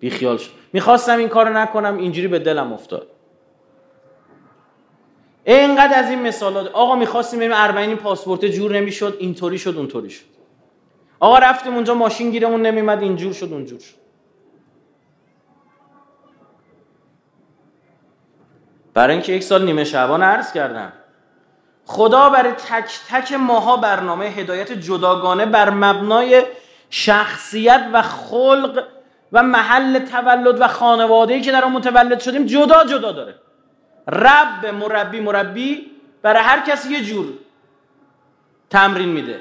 بی 0.00 0.10
خیال 0.10 0.36
شد. 0.36 0.50
می‌خواستم 0.72 1.18
این 1.18 1.28
کارو 1.28 1.56
نکنم 1.56 1.96
اینجوری 1.96 2.28
به 2.28 2.38
دلم 2.38 2.72
افتاد. 2.72 3.06
اینقدر 5.44 5.98
از 5.98 6.10
این 6.10 6.22
مثالات. 6.22 6.70
آقا 6.70 6.96
می‌خواستیم 6.96 7.40
بریم 7.40 7.52
اربعین 7.54 7.96
پاسپورت 7.96 8.44
جور 8.44 8.72
نمی‌شد 8.72 9.16
اینطوری 9.18 9.58
شد 9.58 9.76
اونطوری 9.76 10.10
شد. 10.10 10.24
آقا 11.20 11.38
رفتیم 11.38 11.74
اونجا 11.74 11.94
ماشین 11.94 12.30
گیرمون 12.30 12.62
نمیمد 12.62 13.02
اینجور 13.02 13.32
شد 13.32 13.52
اونجور 13.52 13.78
شد. 13.80 13.99
برای 18.94 19.12
اینکه 19.12 19.32
یک 19.32 19.42
سال 19.42 19.64
نیمه 19.64 19.84
شعبان 19.84 20.22
عرض 20.22 20.52
کردم. 20.52 20.92
خدا 21.84 22.30
برای 22.30 22.52
تک 22.52 23.00
تک 23.10 23.32
ماها 23.32 23.76
برنامه 23.76 24.26
هدایت 24.26 24.72
جداگانه 24.72 25.46
بر 25.46 25.70
مبنای 25.70 26.42
شخصیت 26.90 27.86
و 27.92 28.02
خلق 28.02 28.84
و 29.32 29.42
محل 29.42 29.98
تولد 29.98 30.60
و 30.60 30.68
خانواده‌ای 30.68 31.40
که 31.40 31.52
در 31.52 31.64
آن 31.64 31.72
متولد 31.72 32.20
شدیم 32.20 32.46
جدا 32.46 32.84
جدا 32.84 33.12
داره. 33.12 33.34
رب 34.08 34.66
مربی 34.66 35.20
مربی 35.20 35.90
برای 36.22 36.42
هر 36.42 36.60
کسی 36.60 36.92
یه 36.92 37.04
جور 37.04 37.26
تمرین 38.70 39.08
میده. 39.08 39.40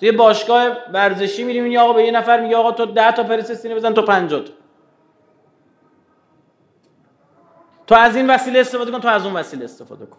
توی 0.00 0.12
باشگاه 0.12 0.76
ورزشی 0.92 1.44
میریم 1.44 1.64
این 1.64 1.78
آقا 1.78 1.92
به 1.92 2.04
یه 2.04 2.10
نفر 2.10 2.40
میگه 2.40 2.56
آقا 2.56 2.72
تو 2.72 2.86
10 2.86 3.12
تا 3.12 3.22
پرس 3.22 3.52
سینه 3.52 3.74
بزن 3.74 3.94
تو 3.94 4.02
50 4.02 4.40
تا. 4.40 4.52
تو 7.86 7.94
از 7.94 8.16
این 8.16 8.30
وسیله 8.30 8.60
استفاده 8.60 8.90
کن 8.90 9.00
تو 9.00 9.08
از 9.08 9.24
اون 9.24 9.34
وسیله 9.34 9.64
استفاده 9.64 10.06
کن. 10.06 10.18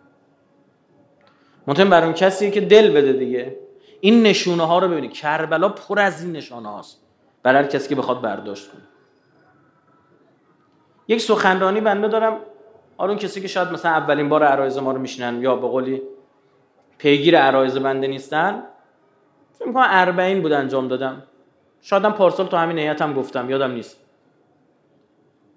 مطمئن 1.67 1.89
برای 1.89 2.03
اون 2.03 2.13
کسی 2.13 2.51
که 2.51 2.61
دل 2.61 2.91
بده 2.91 3.13
دیگه. 3.13 3.55
این 4.01 4.23
نشونه 4.23 4.63
ها 4.63 4.79
رو 4.79 4.87
ببینید 4.87 5.13
کربلا 5.13 5.69
پر 5.69 5.99
از 5.99 6.23
این 6.23 6.31
نشانه 6.31 6.69
هاست 6.69 7.01
برای 7.43 7.63
هر 7.63 7.69
کسی 7.69 7.89
که 7.89 7.95
بخواد 7.95 8.21
برداشت 8.21 8.71
کنه. 8.71 8.81
یک 11.07 11.21
سخنرانی 11.21 11.81
بنده 11.81 12.07
دارم. 12.07 12.39
آره 12.97 13.15
کسی 13.15 13.41
که 13.41 13.47
شاید 13.47 13.67
مثلا 13.71 13.91
اولین 13.91 14.29
بار 14.29 14.43
عرایز 14.43 14.77
ما 14.77 14.91
رو 14.91 14.99
میشنن 14.99 15.41
یا 15.41 15.55
به 15.55 15.67
قولی 15.67 16.01
پیگیر 16.97 17.37
عرایز 17.39 17.77
بنده 17.77 18.07
نیستن. 18.07 18.63
فکر 19.53 19.67
می‌کنم 19.67 19.85
اربعین 19.89 20.41
بود 20.41 20.51
انجام 20.51 20.87
دادم. 20.87 21.23
شادم 21.81 22.11
پارسال 22.11 22.47
تو 22.47 22.57
همین 22.57 22.79
نیتم 22.79 23.13
گفتم. 23.13 23.49
یادم 23.49 23.71
نیست. 23.71 24.04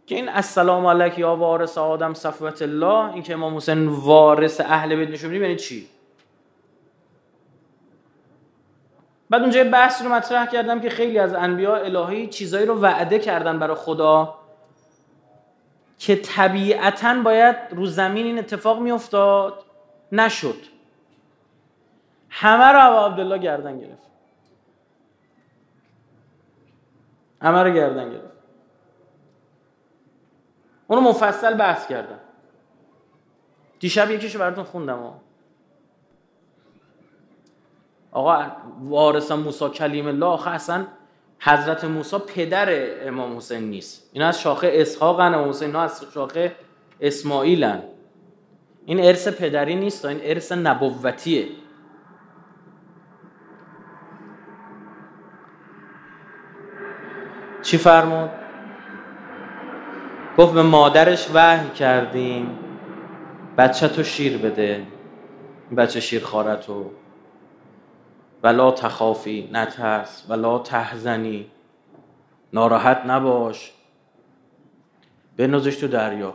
که 0.09 0.15
این 0.15 0.29
السلام 0.29 0.87
علیک 0.87 1.19
یا 1.19 1.37
وارث 1.37 1.79
آدم 1.79 2.15
صفوت 2.15 2.63
الله 2.63 3.13
این 3.13 3.23
که 3.23 3.33
امام 3.33 3.57
حسین 3.57 3.89
وارث 3.89 4.61
اهل 4.61 4.97
بیت 4.97 5.11
نشون 5.11 5.35
یعنی 5.35 5.57
چی؟ 5.57 5.89
بعد 9.31 9.43
اونجا 9.43 9.65
بحث 9.65 10.03
رو 10.03 10.09
مطرح 10.09 10.47
کردم 10.47 10.81
که 10.81 10.91
خیلی 10.91 11.19
از 11.19 11.35
انبیا 11.35 11.77
الهی 11.77 12.27
چیزایی 12.27 12.67
رو 12.67 12.81
وعده 12.81 13.19
کردن 13.19 13.59
برای 13.59 13.77
خدا 13.77 14.35
که 15.99 16.17
طبیعتا 16.17 17.23
باید 17.23 17.57
رو 17.71 17.87
زمین 17.87 18.27
این 18.27 18.39
اتفاق 18.39 18.81
میافتاد 18.81 19.65
نشد. 20.13 20.59
همه 22.31 22.65
رو 22.65 22.87
ابا 22.87 23.07
عبدالله 23.07 23.39
گردن 23.39 23.79
گرفت. 23.79 24.09
همه 27.43 27.63
رو 27.63 27.71
گردن 27.71 28.11
گرفت. 28.11 28.28
اونو 30.91 31.01
مفصل 31.01 31.55
بحث 31.55 31.87
کردم. 31.87 32.19
دیشب 33.81 34.11
یکیشو 34.11 34.39
براتون 34.39 34.65
خوندم 34.65 34.99
آقا. 38.13 38.47
وارث 38.81 39.33
موسی 39.33 39.69
کلیم 39.69 40.07
الله 40.07 40.27
آخه 40.27 40.51
اصلا 40.51 40.87
حضرت 41.41 41.85
موسی 41.85 42.19
پدر 42.19 42.69
امام 43.09 43.37
حسین 43.37 43.63
نیست. 43.63 44.11
این 44.13 44.23
از 44.23 44.41
شاخه 44.41 44.71
اسحاق 44.73 45.21
امام 45.21 45.49
حسین 45.49 45.77
از 45.77 46.05
شاخه 46.15 46.57
اسماعیلن. 47.01 47.83
این 48.87 49.05
ارث 49.05 49.29
پدری 49.29 49.75
نیست 49.75 50.05
این 50.05 50.21
ارث 50.23 50.53
نبوتیه. 50.53 51.49
چی 57.63 57.79
فرمود؟ 57.79 58.31
گفت 60.39 60.55
به 60.55 60.63
مادرش 60.63 61.31
وحی 61.35 61.71
کردیم. 61.71 62.59
بچه 63.59 63.89
تو 63.89 64.03
شیر 64.03 64.39
بده. 64.39 64.87
بچه 65.77 66.01
شیر 66.01 66.25
خارتو 66.25 66.91
ولا 68.43 68.71
تخافی 68.71 69.51
نترس. 69.53 70.27
ولا 70.29 70.59
تحزنی. 70.59 71.51
ناراحت 72.53 73.03
نباش. 73.07 73.73
بنازش 75.37 75.77
تو 75.77 75.89
دریا. 75.89 76.35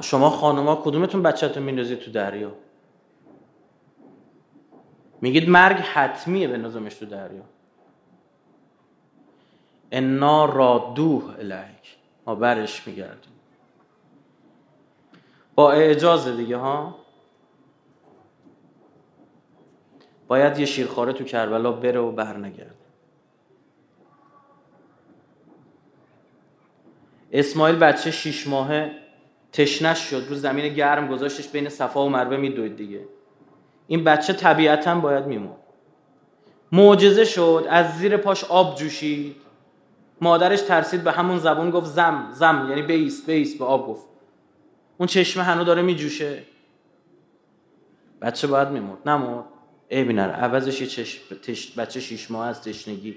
شما 0.00 0.30
خانوما 0.30 0.76
کدومتون 0.76 1.22
بچهتون 1.22 1.62
میندازید 1.62 1.98
تو 1.98 2.10
دریا؟ 2.10 2.52
میگید 5.20 5.48
مرگ 5.48 5.76
حتمیه 5.76 6.48
بنازمش 6.48 6.94
تو 6.94 7.06
دریا. 7.06 7.42
انا 9.92 10.44
رادوه 10.44 11.34
الیک 11.38 11.96
ما 12.26 12.34
برش 12.34 12.86
میگردیم. 12.86 13.32
با 15.54 15.72
اعجاز 15.72 16.28
دیگه 16.28 16.56
ها؟ 16.56 16.98
باید 20.28 20.58
یه 20.58 20.66
شیرخواره 20.66 21.12
تو 21.12 21.24
کربلا 21.24 21.72
بره 21.72 22.00
و 22.00 22.12
برنگرده. 22.12 22.74
اسماعیل 27.32 27.76
بچه 27.76 28.10
شیش 28.10 28.46
ماهه 28.46 28.90
تشنش 29.52 29.98
شد 29.98 30.26
رو 30.28 30.34
زمین 30.34 30.74
گرم 30.74 31.08
گذاشتش 31.08 31.48
بین 31.48 31.68
صفا 31.68 32.06
و 32.06 32.08
مروه 32.08 32.36
میدوید 32.36 32.76
دیگه. 32.76 33.04
این 33.86 34.04
بچه 34.04 34.32
طبیعتا 34.32 34.94
باید 34.94 35.26
میمون 35.26 35.56
معجزه 36.72 37.24
شد 37.24 37.66
از 37.70 37.98
زیر 37.98 38.16
پاش 38.16 38.44
آب 38.44 38.76
جوشید. 38.76 39.36
مادرش 40.20 40.60
ترسید 40.60 41.04
به 41.04 41.12
همون 41.12 41.38
زبون 41.38 41.70
گفت 41.70 41.86
زم 41.86 42.28
زم 42.32 42.66
یعنی 42.68 42.82
بیس 42.82 43.26
بیس 43.26 43.58
به 43.58 43.64
آب 43.64 43.88
گفت. 43.88 44.06
اون 44.98 45.06
چشمه 45.06 45.42
هنو 45.42 45.64
داره 45.64 45.82
میجوشه. 45.82 46.42
بچه 48.22 48.46
باید 48.46 48.68
میمرد. 48.68 49.08
نمرد. 49.08 49.44
ای 49.88 50.04
بینر 50.04 50.30
عوضش 50.30 50.80
یه 50.80 50.86
چشم 50.86 51.36
بچه 51.76 52.00
شیش 52.00 52.30
ماه 52.30 52.46
از 52.46 52.62
تشنگی. 52.62 53.16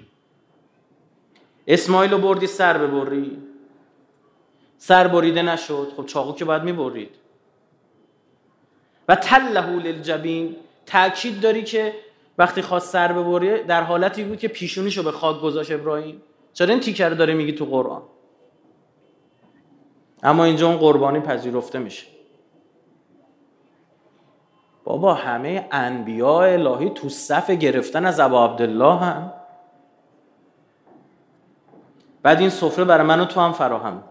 اسماعیل 1.67 2.11
رو 2.11 2.17
بردی 2.17 2.47
سر 2.47 2.77
ببری. 2.77 3.37
سر 4.77 5.07
بریده 5.07 5.41
نشد. 5.41 5.87
خب 5.97 6.05
چاقو 6.05 6.33
که 6.33 6.45
باید 6.45 6.63
می‌برید. 6.63 7.09
و 9.07 9.15
تله 9.15 9.79
للجبین 9.79 10.55
تاکید 10.85 11.41
داری 11.41 11.63
که 11.63 11.93
وقتی 12.37 12.61
خواست 12.61 12.89
سر 12.89 13.13
ببری 13.13 13.63
در 13.63 13.83
حالتی 13.83 14.23
بود 14.23 14.39
که 14.39 14.47
پیشونیشو 14.47 15.03
به 15.03 15.11
خاک 15.11 15.41
گذاشت 15.41 15.71
ابراهیم. 15.71 16.21
چرا 16.53 16.69
این 16.69 16.79
تیکر 16.79 17.09
داره 17.09 17.33
میگی 17.33 17.51
تو 17.51 17.65
قرآن؟ 17.65 18.01
اما 20.23 20.43
اینجا 20.43 20.67
اون 20.67 20.77
قربانی 20.77 21.19
پذیرفته 21.19 21.79
میشه. 21.79 22.07
بابا 24.83 25.13
همه 25.13 25.67
انبیاء 25.71 26.53
الهی 26.53 26.89
تو 26.89 27.09
صف 27.09 27.49
گرفتن 27.49 28.05
از 28.05 28.19
ابا 28.19 28.45
عبدالله 28.45 28.95
هم. 28.97 29.33
بعد 32.23 32.39
این 32.39 32.49
سفره 32.49 32.85
برای 32.85 33.07
من 33.07 33.19
و 33.19 33.25
تو 33.25 33.41
هم 33.41 33.51
فراهم. 33.51 34.03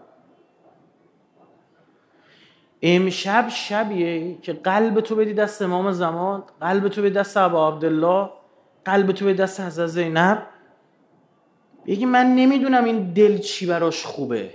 امشب 2.82 3.48
شبیه 3.48 4.38
که 4.38 4.52
قلب 4.52 5.00
تو 5.00 5.16
بدی 5.16 5.34
دست 5.34 5.62
امام 5.62 5.92
زمان 5.92 6.44
قلب 6.60 6.88
تو 6.88 7.02
بدی 7.02 7.10
دست 7.10 7.36
ابا 7.36 7.68
عبدالله 7.68 8.30
قلب 8.84 9.12
تو 9.12 9.24
بدی 9.24 9.34
دست 9.34 9.60
حضرت 9.60 9.86
زینب. 9.86 10.46
بگی 11.86 12.06
من 12.06 12.34
نمی‌دونم 12.34 12.84
این 12.84 13.12
دل 13.12 13.38
چی 13.38 13.66
براش 13.66 14.06
خوبه. 14.06 14.54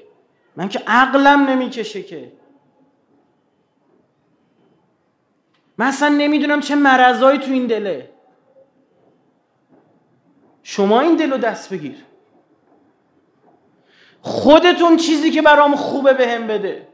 من 0.55 0.69
که 0.69 0.79
عقلم 0.87 1.45
نمی‌کشه 1.45 2.03
که. 2.03 2.31
من 5.77 5.87
اصلا 5.87 6.09
نمی‌دونم 6.09 6.59
چه 6.59 6.75
مرضایی 6.75 7.39
تو 7.39 7.51
این 7.51 7.67
دله. 7.67 8.09
شما 10.63 11.01
این 11.01 11.15
دل 11.15 11.31
رو 11.31 11.37
دست 11.37 11.73
بگیر. 11.73 12.05
خودتون 14.21 14.97
چیزی 14.97 15.31
که 15.31 15.41
برام 15.41 15.75
خوبه 15.75 16.13
به 16.13 16.27
هم 16.27 16.47
بده. 16.47 16.87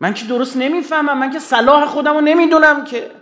من 0.00 0.14
که 0.14 0.26
درست 0.26 0.56
نمی‌فهمم. 0.56 1.18
من 1.18 1.30
که 1.30 1.38
صلاح 1.38 1.86
خودم 1.86 2.14
رو 2.14 2.20
نمی‌دونم 2.20 2.84
که. 2.84 3.21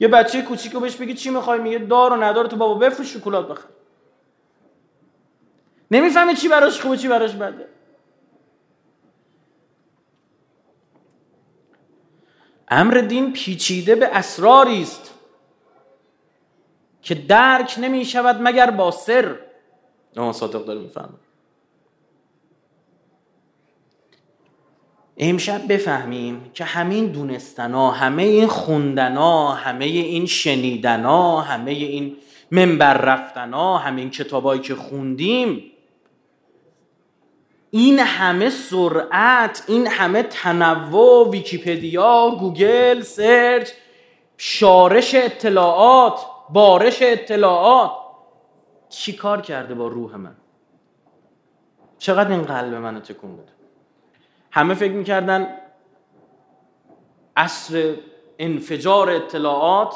یه 0.00 0.08
بچه 0.08 0.42
کوچیک 0.42 0.72
رو 0.72 0.80
بهش 0.80 0.96
بگی 0.96 1.14
چی 1.14 1.30
می‌خوای؟ 1.30 1.60
میگه 1.60 1.78
دار 1.78 2.12
و 2.12 2.16
ندار 2.16 2.46
تو 2.46 2.56
بابا 2.56 2.74
بفروش 2.74 3.16
شکلات 3.16 3.48
بخر. 3.48 3.68
نمی‌فهمه 5.90 6.34
چی 6.34 6.48
براش 6.48 6.80
خوبه 6.80 6.96
چی 6.96 7.08
براش 7.08 7.34
بده. 7.34 7.68
امر 12.68 12.94
دین 12.94 13.32
پیچیده 13.32 13.94
به 13.94 14.06
اسراری 14.06 14.82
است 14.82 15.14
که 17.02 17.14
درک 17.14 17.74
نمی 17.78 18.04
شود 18.04 18.36
مگر 18.40 18.70
با 18.70 18.90
سر. 18.90 19.38
نه 20.16 20.32
صادق 20.32 20.64
داره 20.64 20.80
می‌فهمه. 20.80 21.23
امشب 25.18 25.72
بفهمیم 25.72 26.50
که 26.54 26.64
همین 26.64 27.06
دونستنا 27.06 27.90
همه 27.90 28.22
این 28.22 28.46
خوندنا 28.46 29.48
همه 29.48 29.84
این 29.84 30.26
شنیدنا 30.26 31.40
همه 31.40 31.70
این 31.70 32.16
منبر 32.50 32.94
رفتنا 32.94 33.78
همین 33.78 34.10
کتابایی 34.10 34.60
که 34.60 34.74
خوندیم 34.74 35.70
این 37.70 37.98
همه 37.98 38.50
سرعت 38.50 39.64
این 39.68 39.86
همه 39.86 40.22
تنوع 40.22 41.30
ویکیپدیا 41.30 42.36
Google 42.40 43.00
search 43.00 43.70
شارش 44.36 45.14
اطلاعات 45.14 46.26
بارش 46.50 47.02
اطلاعات. 47.02 47.90
چی 48.88 49.12
کار 49.12 49.40
کرده 49.40 49.74
با 49.74 49.88
روح 49.88 50.16
من؟ 50.16 50.36
چقدر 51.98 52.30
این 52.30 52.42
قلب 52.42 52.74
منو 52.74 53.00
تکون 53.00 53.36
بده 53.36 53.53
همه 54.54 54.74
فکر 54.74 54.92
می‌کردن 54.92 55.48
عصر 57.36 57.94
انفجار 58.38 59.10
اطلاعات 59.10 59.94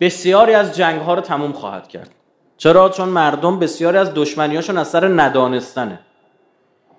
بسیاری 0.00 0.54
از 0.54 0.76
جنگ 0.76 1.00
ها 1.00 1.14
رو 1.14 1.20
تموم 1.20 1.52
خواهد 1.52 1.88
کرد. 1.88 2.10
چرا؟ 2.56 2.88
چون 2.88 3.08
مردم 3.08 3.58
بسیاری 3.58 3.98
از 3.98 4.14
دشمنیاشون 4.14 4.78
از 4.78 4.88
سر 4.88 5.08
ندانستنه. 5.08 5.98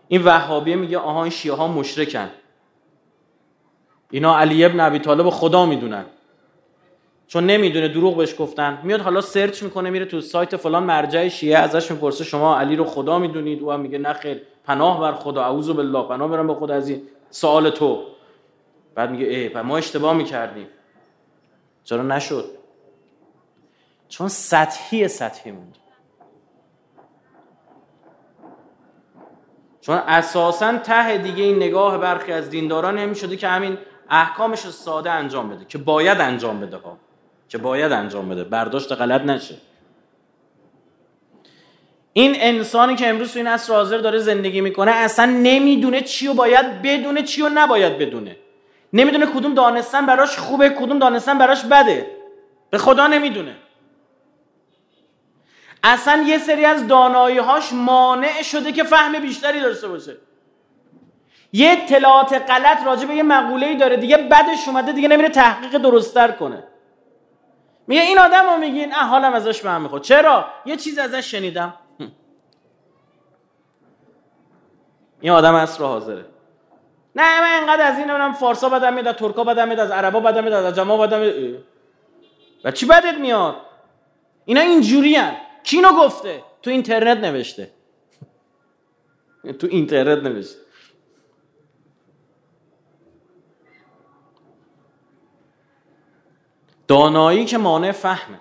این 0.08 0.24
وهابیه 0.24 0.76
میگه 0.76 0.98
آها 0.98 1.24
این 1.24 1.32
شیعه 1.32 1.56
ها 1.56 1.68
مشرکن. 1.68 2.30
اینا 4.12 4.40
علی 4.40 4.66
ابن 4.66 4.80
ابی 4.80 5.00
طالب 5.00 5.30
خدا 5.30 5.66
می‌دونن. 5.66 6.06
چون 7.28 7.46
نمی‌دونه 7.46 7.88
دروغ 7.88 8.18
بهش 8.18 8.36
گفتن. 8.40 8.80
میاد 8.84 9.02
حالا 9.02 9.22
سرچ 9.22 9.64
می‌کنه 9.64 9.90
میره 9.90 10.06
تو 10.06 10.22
سایت 10.22 10.56
فلان 10.56 10.84
مرجع 10.84 11.28
شیعه 11.28 11.58
ازش 11.58 11.92
می‌پرسه 11.92 12.24
شما 12.24 12.60
علی 12.60 12.76
رو 12.76 12.84
خدا 12.84 13.20
می‌دونید؟ 13.20 13.62
او 13.62 13.72
هم 13.72 13.80
میگه 13.80 13.98
نه 13.98 14.14
خیر. 14.14 14.42
پناه 14.68 15.02
بر 15.02 15.14
خدا 15.14 15.44
اعوذ 15.44 15.70
بالله 15.70 16.04
پناه 16.08 16.28
برم 16.28 16.48
به 16.48 16.56
خدا 16.56 16.74
از 16.74 16.90
این 16.90 17.02
سوال 17.30 17.70
تو. 17.70 18.04
بعد 18.96 19.12
میگه 19.12 19.26
ای 19.26 19.62
ما 19.62 19.78
اشتباه 19.78 20.14
می‌کردیم. 20.14 20.68
چرا 21.84 22.04
نشد؟ 22.04 22.46
چون 24.10 24.28
سطحی 24.28 25.08
سطحی 25.08 25.52
موند. 25.52 25.78
چون 29.82 29.98
اساسا 29.98 30.78
ته 30.78 31.18
دیگه 31.18 31.44
این 31.44 31.56
نگاه 31.56 31.98
برخی 31.98 32.32
از 32.32 32.50
دینداران 32.50 32.98
همین 32.98 33.14
شده 33.14 33.38
که 33.38 33.48
همین 33.48 33.78
احکامش 34.10 34.66
رو 34.66 34.72
ساده 34.72 35.12
انجام 35.12 35.50
بده 35.50 35.66
که 35.66 35.78
باید 35.78 36.22
انجام 36.22 36.60
بده 36.60 36.78
ها. 36.78 36.98
که 37.50 37.58
باید 37.58 37.92
انجام 37.92 38.30
بده. 38.30 38.44
برداشت 38.44 38.92
غلط 38.92 39.22
نشه. 39.22 39.56
این 42.18 42.36
انسانی 42.40 42.96
که 42.96 43.10
امروز 43.10 43.34
تو 43.34 43.40
این 43.40 43.48
عصر 43.48 43.74
حاضر 43.74 43.98
داره 43.98 44.18
زندگی 44.18 44.62
می‌کنه 44.62 44.92
اصلا 44.92 45.26
نمی‌دونه 45.26 46.02
چی 46.02 46.28
رو 46.28 46.34
باید 46.34 46.82
بدونه 46.82 47.24
چی 47.24 47.42
رو 47.42 47.50
نباید 47.54 47.98
بدونه. 47.98 48.36
نمی‌دونه 48.94 49.26
کدوم 49.26 49.54
دانستن 49.54 50.06
براش 50.06 50.38
خوبه 50.38 50.70
کدوم 50.70 51.00
دانستن 51.00 51.38
براش 51.38 51.66
بده. 51.66 52.12
به 52.70 52.78
خدا 52.78 53.08
نمی‌دونه. 53.08 53.56
اصلا 55.84 56.24
یه 56.28 56.38
سری 56.38 56.66
از 56.66 56.88
دانایی 56.88 57.38
هاش 57.38 57.74
مانع 57.74 58.42
شده 58.42 58.72
که 58.72 58.84
فهم 58.84 59.20
بیشتری 59.20 59.60
داشته 59.60 59.88
باشه. 59.88 60.18
یه 61.54 61.72
اطلاعات 61.72 62.34
غلط 62.34 62.86
راجع 62.86 63.06
به 63.06 63.16
یه 63.16 63.24
مقوله 63.24 63.76
داره 63.76 63.98
دیگه 63.98 64.18
بدش 64.18 64.68
اومده 64.68 64.92
دیگه 64.92 65.08
نمیره 65.08 65.30
تحقیق 65.30 65.78
درستتر 65.78 66.32
کنه. 66.32 66.64
میگه 67.88 68.02
این 68.02 68.20
آدم 68.20 68.50
رو 68.50 68.58
میگین 68.58 68.92
حالم 68.92 69.34
ازش 69.34 69.62
به 69.62 69.70
هم 69.70 69.82
می‌خواد 69.82 70.02
چرا؟ 70.02 70.46
یه 70.66 70.76
چیز 70.76 70.98
ازش 70.98 71.32
شنیدم. 71.32 71.74
این 75.22 75.32
آدم 75.32 75.56
اصر 75.56 75.84
حاضره. 75.84 76.26
نه 77.16 77.42
من 77.42 77.60
اینقدر 77.60 77.88
از 77.88 77.98
این 77.98 78.08
نمی‌دونم 78.08 78.34
فارسا 78.34 78.70
بدم 78.70 78.94
میاد 78.94 79.16
ترکا 79.16 79.44
بدم 79.44 79.68
میاد 79.68 79.80
از 79.80 79.92
عربا 79.92 80.20
بدم 80.20 80.44
میاد 80.44 80.66
از 80.66 80.76
جما 80.76 80.98
بدم 80.98 81.20
میاد. 81.20 81.64
و 82.64 82.72
چی 82.72 82.86
بدت 82.86 83.18
میاد؟ 83.18 83.56
اینا 84.46 84.62
اینجوری 84.62 85.18
کی 85.64 85.76
اینو 85.76 86.04
گفته. 86.04 86.44
تو 86.62 86.70
اینترنت 86.70 87.18
نوشته. 87.18 87.72
تو 89.60 89.68
اینترنت 89.72 90.24
نوشته. 90.24 90.60
دانایی 96.88 97.46
که 97.46 97.58
مانع 97.58 97.92
فهمه 97.92 98.40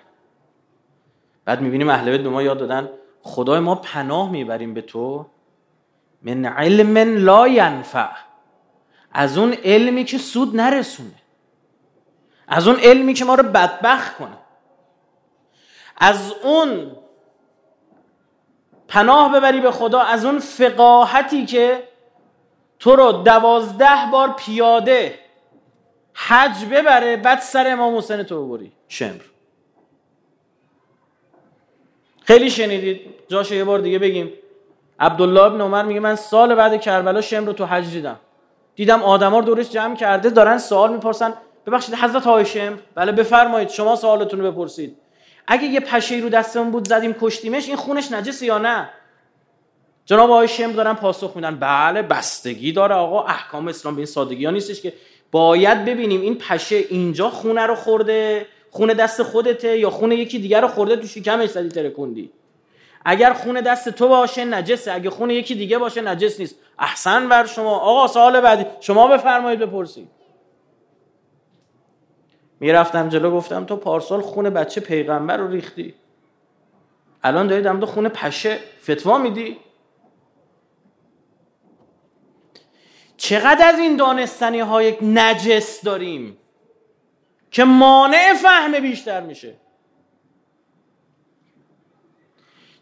بعد 1.45 1.61
می‌بینیم 1.61 1.89
اهل 1.89 2.11
بیت 2.11 2.21
به 2.21 2.29
ما 2.29 2.43
یاد 2.43 2.57
دادن 2.57 2.89
خدای 3.21 3.59
ما 3.59 3.75
پناه 3.75 4.31
می‌بریم 4.31 4.73
به 4.73 4.81
تو. 4.81 5.25
من 6.21 6.45
علم 6.45 6.97
لا 6.97 7.47
ینفع. 7.47 8.09
از 9.11 9.37
اون 9.37 9.53
علمی 9.53 10.03
که 10.03 10.17
سود 10.17 10.55
نرسونه. 10.55 11.13
از 12.47 12.67
اون 12.67 12.79
علمی 12.79 13.13
که 13.13 13.25
ما 13.25 13.35
رو 13.35 13.43
بدبخت 13.43 14.17
کنه. 14.17 14.37
از 15.97 16.33
اون 16.43 16.91
پناه 18.87 19.31
ببری 19.31 19.61
به 19.61 19.71
خدا 19.71 19.99
از 19.99 20.25
اون 20.25 20.39
فقاهتی 20.39 21.45
که 21.45 21.83
تو 22.79 22.95
رو 22.95 23.11
دوازده 23.11 24.11
بار 24.11 24.33
پیاده 24.33 25.19
حج 26.13 26.65
ببره 26.65 27.17
بعد 27.17 27.39
سر 27.39 27.71
امام 27.71 27.97
حسین 27.97 28.23
تو 28.23 28.47
ببری. 28.47 28.71
شمر. 28.87 29.21
خیلی 32.23 32.49
شنیدید. 32.49 33.01
جاش 33.27 33.51
یه 33.51 33.63
بار 33.63 33.79
دیگه 33.79 33.99
بگیم. 33.99 34.33
عبدالله 34.99 35.41
ابن 35.41 35.61
عمر 35.61 35.83
میگه 35.83 35.99
من 35.99 36.15
سال 36.15 36.55
بعد 36.55 36.81
کربلا 36.81 37.21
شمر 37.21 37.47
رو 37.47 37.53
تو 37.53 37.65
حج 37.65 37.89
دیدم. 37.89 38.19
دیدم 38.75 39.03
آدما 39.03 39.39
رو 39.39 39.45
دورش 39.45 39.69
جمع 39.69 39.95
کرده 39.95 40.29
دارن 40.29 40.57
سوال 40.57 40.93
می‌پرسن. 40.93 41.33
ببخشید 41.67 41.95
حضرت 41.95 42.23
های 42.23 42.45
شمر 42.45 42.77
بله 42.95 43.11
بفرمایید 43.11 43.69
شما 43.69 43.95
سوالتون 43.95 44.41
رو 44.41 44.51
بپرسید. 44.51 44.97
اگه 45.47 45.63
یه 45.63 45.79
پشه 45.79 46.15
رو 46.15 46.29
دستمون 46.29 46.71
بود 46.71 46.87
زدیم 46.87 47.15
کشتیمش 47.21 47.67
این 47.67 47.75
خونش 47.75 48.11
نجسه 48.11 48.45
یا 48.45 48.57
نه؟ 48.57 48.89
جناب 50.05 50.45
شمر 50.45 50.73
دارن 50.73 50.93
پاسخ 50.93 51.31
میدن. 51.35 51.55
بله 51.55 52.01
بستگی 52.01 52.71
داره 52.71 52.95
آقا 52.95 53.23
احکام 53.23 53.67
اسلام 53.67 53.95
به 53.95 53.99
این 53.99 54.05
سادگی 54.05 54.45
ها 54.45 54.51
نیستش 54.51 54.81
که 54.81 54.93
باید 55.31 55.85
ببینیم 55.85 56.21
این 56.21 56.37
پشه 56.37 56.75
اینجا 56.75 57.29
خونه 57.29 57.61
رو 57.61 57.75
خورده 57.75 58.45
خونه 58.71 58.93
دست 58.93 59.23
خودته 59.23 59.77
یا 59.77 59.89
خونه 59.89 60.15
یکی 60.15 60.39
دیگر 60.39 60.61
رو 60.61 60.67
خورده 60.67 60.95
تو 60.95 61.07
شکمش 61.07 61.49
زدی 61.49 61.69
ترکوندی. 61.69 62.31
اگر 63.09 63.33
خونه 63.33 63.61
دست 63.61 63.89
تو 63.89 64.07
باشه 64.07 64.45
نجسه 64.45 64.93
اگه 64.93 65.09
خونه 65.09 65.33
یکی 65.33 65.55
دیگه 65.55 65.77
باشه 65.77 66.01
نجس 66.01 66.39
نیست. 66.39 66.55
احسن 66.79 67.29
بر 67.29 67.45
شما. 67.45 67.77
آقا 67.77 68.07
سوال 68.07 68.41
بعدی. 68.41 68.65
شما 68.79 69.07
بفرمایید 69.07 69.59
بپرسید. 69.59 70.09
می‌رفتم 72.59 73.09
جلو 73.09 73.31
گفتم 73.31 73.65
تو 73.65 73.75
پارسال 73.75 74.21
خونه 74.21 74.49
بچه 74.49 74.81
پیغمبر 74.81 75.37
رو 75.37 75.47
ریختی. 75.47 75.93
الان 77.23 77.47
داری 77.47 77.61
دم 77.61 77.85
خونه 77.85 78.09
پشه 78.09 78.59
فتوا 78.83 79.17
میدی؟ 79.17 79.57
چقدر 83.17 83.67
از 83.67 83.79
این 83.79 83.95
دانستنی 83.95 84.59
های 84.59 84.97
نجس 85.01 85.81
داریم 85.81 86.37
که 87.51 87.63
مانع 87.63 88.33
فهم 88.33 88.79
بیشتر 88.79 89.21
میشه؟ 89.21 89.53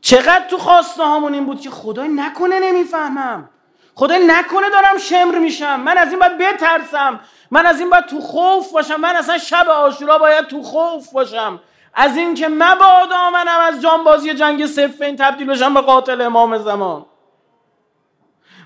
چقدر 0.05 0.47
تو 0.49 0.57
خواسته 0.57 1.03
هامون 1.03 1.33
این 1.33 1.45
بود 1.45 1.61
که 1.61 1.69
خدای 1.69 2.07
نکنه 2.07 2.59
نمی‌فهمم. 2.59 3.49
خدای 3.95 4.27
نکنه 4.27 4.69
دارم 4.69 4.97
شمر 4.97 5.37
میشم. 5.37 5.79
من 5.79 5.97
از 5.97 6.09
این 6.09 6.19
باید 6.19 6.37
بترسم. 6.37 7.19
من 7.51 7.65
از 7.65 7.79
این 7.79 7.89
باید 7.89 8.05
تو 8.05 8.21
خوف 8.21 8.71
باشم. 8.71 8.95
من 8.95 9.15
اصلا 9.15 9.37
شب 9.37 9.69
آشورا 9.69 10.17
باید 10.17 10.47
تو 10.47 10.63
خوف 10.63 11.11
باشم. 11.11 11.59
از 11.93 12.17
این 12.17 12.33
که 12.33 12.47
مبادا 12.47 13.29
منم 13.33 13.61
از 13.61 13.81
جانبازی 13.81 14.33
جنگ 14.33 14.65
سفین 14.65 15.15
تبدیل 15.15 15.47
بشم 15.47 15.73
به 15.73 15.81
قاتل 15.81 16.21
امام 16.21 16.57
زمان. 16.57 17.05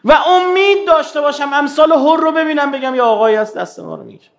و 0.05 0.11
امید 0.11 0.87
داشته 0.87 1.21
باشم 1.21 1.53
امثال 1.53 1.91
هر 1.91 2.17
رو 2.17 2.31
ببینم 2.31 2.71
بگم 2.71 2.95
یا 2.95 3.05
آقایی 3.05 3.35
از 3.35 3.53
دست 3.53 3.79
ما 3.79 3.95
رو 3.95 4.03
می‌گیره 4.03 4.31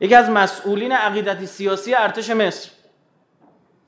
یکی 0.00 0.14
از 0.14 0.30
مسئولین 0.30 0.92
عقیدتی 0.92 1.46
سیاسی 1.46 1.94
ارتش 1.94 2.30
مصر. 2.30 2.70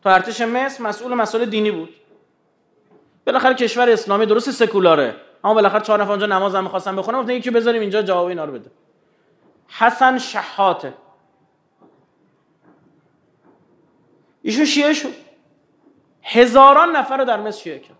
تو 0.03 0.09
ارتش 0.09 0.41
مصر 0.41 0.83
مسئول 0.83 1.15
مسئله 1.15 1.47
دینی 1.47 1.71
بود. 1.71 1.95
بالاخره 3.27 3.55
کشور 3.55 3.91
اسلامی 3.91 4.27
درست 4.27 4.51
سکولاره. 4.51 5.17
اما 5.45 5.55
بالاخره 5.55 5.81
چهار 5.81 6.03
نفر 6.03 6.11
اونجا 6.11 6.27
نماز 6.27 6.55
هم 6.55 6.65
می‌خواستن 6.65 6.97
بخونن 6.97 7.21
گفتن 7.21 7.33
یکی 7.33 7.51
بذاریم 7.51 7.81
اینجا 7.81 8.03
جواب 8.03 8.27
اینا 8.27 8.45
رو 8.45 8.53
بده. 8.53 8.71
حسن 9.69 10.19
شحاته. 10.19 10.95
ایشون 14.43 14.65
شیعه 14.65 14.93
شد. 14.93 15.13
هزاران 16.23 16.97
نفر 16.97 17.17
رو 17.17 17.25
در 17.25 17.41
مصر 17.41 17.61
شیعه 17.61 17.79
کرد. 17.79 17.97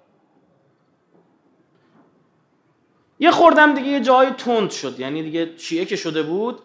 یه 3.19 3.31
خوردم 3.31 3.75
دیگه 3.75 3.89
یه 3.89 4.01
جای 4.01 4.31
تند 4.31 4.71
شد. 4.71 5.01
یعنی 5.01 5.23
دیگه 5.23 5.57
شیعه 5.57 5.85
که 5.85 5.97
شده 5.97 6.23
بود 6.23 6.63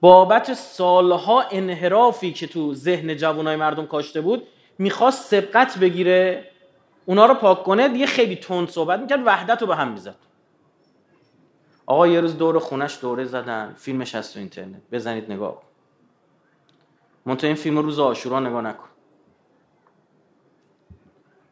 بابت 0.00 0.54
سالها 0.54 1.42
انحرافی 1.42 2.32
که 2.32 2.46
تو 2.46 2.74
ذهن 2.74 3.16
جوانای 3.16 3.56
مردم 3.56 3.86
کاشته 3.86 4.20
بود 4.20 4.46
می‌خواست 4.78 5.30
سبقت 5.30 5.78
بگیره. 5.78 6.50
اونا 7.06 7.26
رو 7.26 7.34
پاک 7.34 7.62
کنه. 7.62 7.88
دیگه 7.88 8.06
خیلی 8.06 8.36
تند 8.36 8.68
صحبت 8.68 9.00
می‌کرد. 9.00 9.20
وحدت 9.26 9.60
رو 9.60 9.66
به 9.66 9.76
هم 9.76 9.92
می‌زد. 9.92 10.16
آقا 11.86 12.06
یه 12.06 12.20
روز 12.20 12.38
دور 12.38 12.58
خونش 12.58 12.98
دوره 13.00 13.24
زدن. 13.24 13.74
فیلمش 13.78 14.14
هست 14.14 14.34
تو 14.34 14.38
اینترنت. 14.38 14.82
بزنید 14.92 15.32
نگاه 15.32 15.62
منتها 17.26 17.46
این 17.46 17.56
فیلم 17.56 17.78
روز 17.78 17.98
آشورا 17.98 18.40
نگاه 18.40 18.62
نکن. 18.62 18.88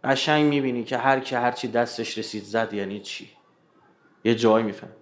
قشنگ 0.05 0.45
می‌بینی 0.45 0.85
که 0.85 0.97
هر 0.97 1.21
کی 1.21 1.35
هر 1.35 1.53
چی 1.53 1.69
دستش 1.69 2.19
رسید 2.19 2.43
زد 2.43 2.75
یعنی 2.75 3.01
چی؟ 3.01 3.31
یه 4.25 4.35
جایی 4.35 4.65
میفهم 4.65 4.93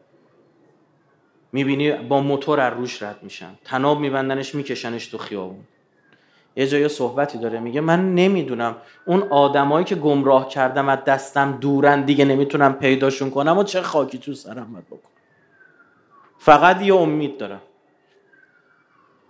می‌بینی 1.54 1.92
با 1.92 2.20
موتور 2.20 2.60
از 2.60 2.72
روش 2.72 3.02
رد 3.02 3.18
میشن. 3.22 3.50
تناب 3.64 4.00
میبندنش 4.00 4.54
میکشنش 4.54 5.06
تو 5.06 5.18
خیابون. 5.18 5.64
یه 6.56 6.66
جای 6.66 6.88
صحبتی 6.88 7.38
داره 7.38 7.60
میگه 7.60 7.80
من 7.80 8.14
نمی‌دونم. 8.14 8.76
اون 9.06 9.22
آدمایی 9.22 9.84
که 9.84 9.94
گمراه 9.94 10.48
کردم 10.48 10.88
از 10.88 10.98
دستم 11.06 11.58
دورن 11.60 12.02
دیگه 12.02 12.24
نمی‌تونم 12.24 12.72
پیداشون 12.72 13.30
کنم 13.30 13.58
و 13.58 13.64
چه 13.64 13.82
خاکی 13.82 14.18
تو 14.18 14.34
سرم 14.34 14.72
باید 14.72 14.86
بکنم. 14.86 15.12
فقط 16.38 16.82
یه 16.82 16.94
امید 16.94 17.38
دارم. 17.38 17.60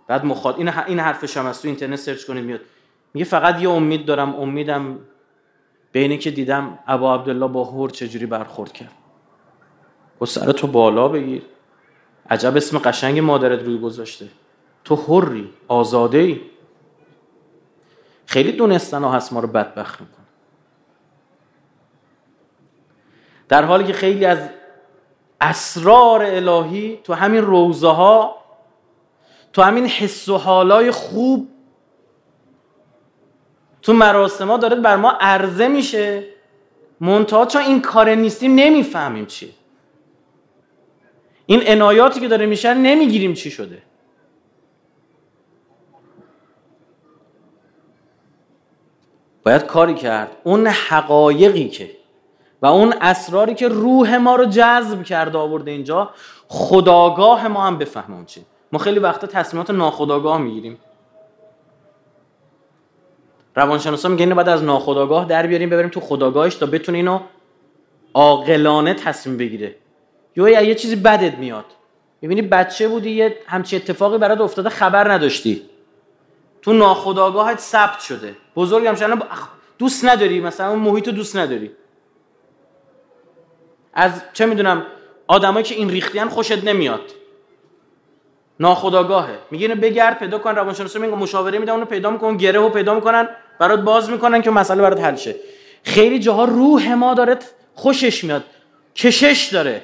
بعد 0.07 0.25
مخاط 0.25 0.57
این 0.57 0.69
این 0.69 0.99
حرفش 0.99 1.37
هم 1.37 1.45
از 1.45 1.61
تو 1.61 1.67
اینترنت 1.67 1.99
سرچ 1.99 2.25
کنید 2.25 2.43
میاد. 2.43 2.61
میگه 3.13 3.25
فقط 3.25 3.61
یه 3.61 3.69
امید 3.69 4.05
دارم. 4.05 4.35
امیدم 4.35 4.99
به 5.91 6.17
که 6.17 6.31
دیدم 6.31 6.79
ابا 6.87 7.15
عبدالله 7.15 7.47
با 7.47 7.63
هور 7.63 7.89
چجوری 7.89 8.25
برخورد 8.25 8.71
کرد. 8.71 8.91
و 10.21 10.25
سر 10.25 10.51
تو 10.51 10.67
بالا 10.67 11.07
بگیر. 11.07 11.41
عجب 12.29 12.57
اسم 12.57 12.77
قشنگ 12.77 13.19
مادرت 13.19 13.59
روی 13.59 13.77
گذاشته. 13.77 14.27
تو 14.83 14.95
حری 14.95 15.49
آزاده 15.67 16.17
ای 16.17 16.41
خیلی 18.25 18.51
دونستن 18.51 19.03
ها 19.03 19.11
هست 19.11 19.33
ما 19.33 19.39
رو 19.39 19.47
بدبخت 19.47 20.01
میکن 20.01 20.23
در 23.49 23.65
حالی 23.65 23.83
که 23.83 23.93
خیلی 23.93 24.25
از 24.25 24.39
اسرار 25.41 26.23
الهی 26.23 26.99
تو 27.03 27.13
همین 27.13 27.41
روزه 27.41 27.87
ها 27.87 28.35
تو 29.53 29.61
همین 29.61 29.85
حس 29.85 30.29
و 30.29 30.37
حالای 30.37 30.91
خوب 30.91 31.49
تو 33.81 33.93
مراسم 33.93 34.47
ها 34.47 34.57
داره 34.57 34.75
بر 34.75 34.95
ما 34.95 35.11
عرضه 35.11 35.67
میشه. 35.67 36.23
منتها 36.99 37.45
چون 37.45 37.61
این 37.61 37.81
کار 37.81 38.09
نیستیم 38.09 38.55
نمی‌فهمیم 38.55 39.25
چیه. 39.25 39.49
این 41.45 41.67
عنایاتی 41.67 42.19
که 42.19 42.27
داره 42.27 42.45
میشه 42.45 42.73
نمی‌گیریم 42.73 43.33
چی 43.33 43.51
شده. 43.51 43.81
باید 49.43 49.65
کاری 49.65 49.93
کرد. 49.93 50.37
اون 50.43 50.67
حقایقی 50.67 51.69
که 51.69 51.91
و 52.61 52.65
اون 52.65 52.93
اسراری 53.01 53.55
که 53.55 53.67
روح 53.67 54.17
ما 54.17 54.35
رو 54.35 54.45
جذب 54.45 55.03
کرده 55.03 55.37
آورده 55.37 55.71
اینجا 55.71 56.09
خداگاه 56.47 57.47
ما 57.47 57.63
هم 57.63 57.77
بفهمون 57.77 58.25
چی. 58.25 58.45
ما 58.71 58.79
خیلی 58.79 58.99
وقتا 58.99 59.27
تصمیمات 59.27 59.69
ناخداگاه 59.69 60.37
می‌گیریم. 60.37 60.77
روانشناسا 63.55 64.09
میگن 64.09 64.21
اینو 64.21 64.35
بعد 64.35 64.49
از 64.49 64.63
ناخداگاه 64.63 65.25
در 65.25 65.47
بیاریم 65.47 65.69
ببریم 65.69 65.89
تو 65.89 65.99
خداگاهش 65.99 66.55
تا 66.55 66.65
بتونه 66.65 66.97
اینو 66.97 67.19
عاقلانه 68.13 68.93
تصمیم 68.93 69.37
بگیره. 69.37 69.75
یا 70.35 70.61
یه 70.61 70.75
چیزی 70.75 70.95
بدت 70.95 71.37
میاد. 71.37 71.65
می‌بینی 72.21 72.41
بچه 72.41 72.87
بودی 72.87 73.11
یه 73.11 73.37
همچی 73.47 73.75
اتفاقی 73.75 74.17
برات 74.17 74.41
افتاده 74.41 74.69
خبر 74.69 75.11
نداشتی. 75.11 75.69
تو 76.61 76.73
ناخداگاهت 76.73 77.59
ثبت 77.59 77.99
شده. 77.99 78.35
بزرگ 78.55 78.85
هم 78.87 79.23
دوست 79.77 80.05
نداری 80.05 80.41
مثلا 80.41 80.69
اون 80.69 80.79
محیط 80.79 81.09
دوست 81.09 81.35
نداری. 81.35 81.71
از 83.93 84.21
چه 84.33 84.45
می‌دونم 84.45 84.85
آدمایی 85.27 85.65
که 85.65 85.75
این 85.75 85.89
ریختیان 85.89 86.29
خوشت 86.29 86.63
نمیاد. 86.63 87.01
ناخداگاهه 88.59 89.37
میگه 89.51 89.67
بگرد 89.67 90.19
پیدا 90.19 90.39
کن 90.39 90.55
روانشناسا 90.55 90.99
میگه 90.99 91.15
مشاوره 91.15 91.59
میدن 91.59 91.73
اونو 91.73 91.85
پیدا 91.85 92.09
می‌کنن 92.09 92.37
گره 92.37 92.59
و 92.59 92.69
پیدا 92.69 92.93
می‌کنن 92.93 93.27
برات 93.59 93.79
باز 93.79 94.09
می‌کنن 94.09 94.41
که 94.41 94.51
مسئله 94.51 94.81
برات 94.81 94.99
حل 94.99 95.15
شه. 95.15 95.35
خیلی 95.83 96.19
جاها 96.19 96.45
روح 96.45 96.93
ما 96.93 97.13
داره 97.13 97.37
خوشش 97.73 98.23
میاد. 98.23 98.43
کشش 98.95 99.49
داره. 99.53 99.81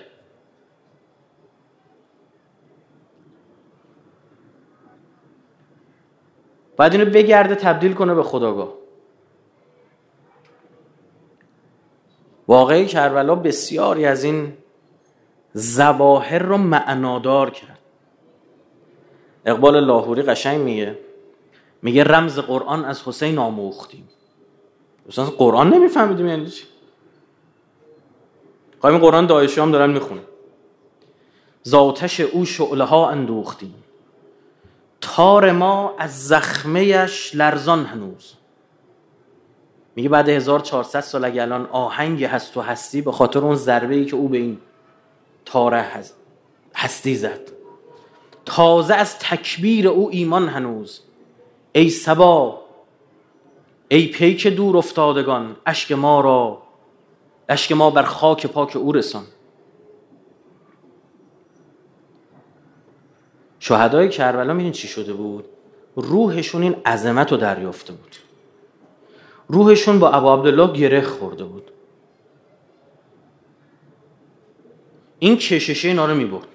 باید 6.81 6.93
اینو 6.93 7.05
بگرده 7.05 7.55
تبدیل 7.55 7.93
کنه 7.93 8.13
به 8.13 8.23
خداگاه. 8.23 8.73
واقعی 12.47 12.85
کربلا 12.85 13.35
بسیاری 13.35 14.05
از 14.05 14.23
این 14.23 14.53
زواهر 15.53 16.39
رو 16.39 16.57
معنادار 16.57 17.49
کرد. 17.49 17.79
اقبال 19.45 19.85
لاهوری 19.85 20.21
قشنگ 20.21 20.61
میگه 20.61 20.99
میگه 21.81 22.03
رمز 22.03 22.39
قرآن 22.39 22.85
از 22.85 23.07
حسین 23.07 23.37
آموختیم. 23.37 24.09
مثلا 25.07 25.25
قرآن 25.25 25.73
نمیفهمیدیم 25.73 26.27
یعنی 26.27 26.47
چی؟ 26.47 26.63
قایم 28.81 28.97
قرآن 28.97 29.25
دایشی 29.25 29.61
هم 29.61 29.71
دارن 29.71 29.91
می‌خونه 29.91 30.21
زاتش 31.63 32.19
او 32.19 32.45
شعله 32.45 32.83
ها 32.83 33.09
اندوختیم. 33.09 33.75
تار 35.01 35.51
ما 35.51 35.95
از 35.97 36.27
زخمهش 36.27 37.35
لرزان 37.35 37.85
هنوز. 37.85 38.33
میگه 39.95 40.09
بعد 40.09 40.29
1400 40.29 40.99
سال 40.99 41.25
اگه 41.25 41.41
الان 41.41 41.65
آهنگ 41.65 42.23
هست 42.23 42.57
و 42.57 42.61
هستی 42.61 43.01
به 43.01 43.11
خاطر 43.11 43.39
اون 43.39 43.55
ضربه 43.55 43.95
ای 43.95 44.05
که 44.05 44.15
او 44.15 44.29
به 44.29 44.37
این 44.37 44.57
تاره 45.45 45.85
هستی 46.75 47.15
زد. 47.15 47.39
تازه 48.45 48.95
از 48.95 49.19
تکبیر 49.19 49.87
او 49.87 50.09
ایمان 50.11 50.47
هنوز. 50.47 51.01
ای 51.73 51.89
سبا 51.89 52.61
ای 53.89 54.07
پیک 54.07 54.47
دور 54.47 54.77
افتادگان 54.77 55.55
اشک 55.65 55.91
ما 55.91 56.21
را 56.21 56.61
اشک 57.49 57.71
ما 57.71 57.89
بر 57.89 58.03
خاک 58.03 58.45
پاک 58.45 58.75
او 58.75 58.91
رسان. 58.91 59.23
شهدای 63.63 64.09
کربلا 64.09 64.53
میدین 64.53 64.71
چی 64.71 64.87
شده 64.87 65.13
بود؟ 65.13 65.45
روحشون 65.95 66.61
این 66.61 66.75
عظمت 66.85 67.31
رو 67.31 67.37
دریافته 67.37 67.93
بود. 67.93 68.15
روحشون 69.47 69.99
با 69.99 70.09
ابا 70.09 70.33
عبدالله 70.33 70.73
گره 70.73 71.01
خورده 71.01 71.43
بود. 71.43 71.71
این 75.19 75.37
کششه 75.37 75.87
اینا 75.87 76.05
رو 76.05 76.15
می‌برد. 76.15 76.47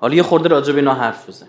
حالا 0.00 0.14
یه 0.14 0.22
خورده 0.22 0.48
راجع 0.48 0.72
به 0.72 0.78
اینا 0.78 0.94
حرف 0.94 1.28
بزن. 1.28 1.48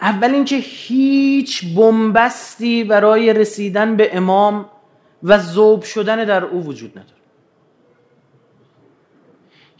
اول 0.00 0.34
اینکه 0.34 0.56
هیچ 0.56 1.74
بنبستی 1.76 2.84
برای 2.84 3.32
رسیدن 3.32 3.96
به 3.96 4.16
امام 4.16 4.70
و 5.22 5.38
ذوب 5.38 5.82
شدن 5.82 6.24
در 6.24 6.44
او 6.44 6.64
وجود 6.64 6.90
نداره. 6.90 7.21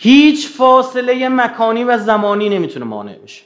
هیچ 0.03 0.49
فاصله 0.49 1.29
مکانی 1.29 1.85
و 1.85 1.99
زمانی 1.99 2.49
نمی‌تونه 2.49 2.85
مانع 2.85 3.19
بشه. 3.19 3.43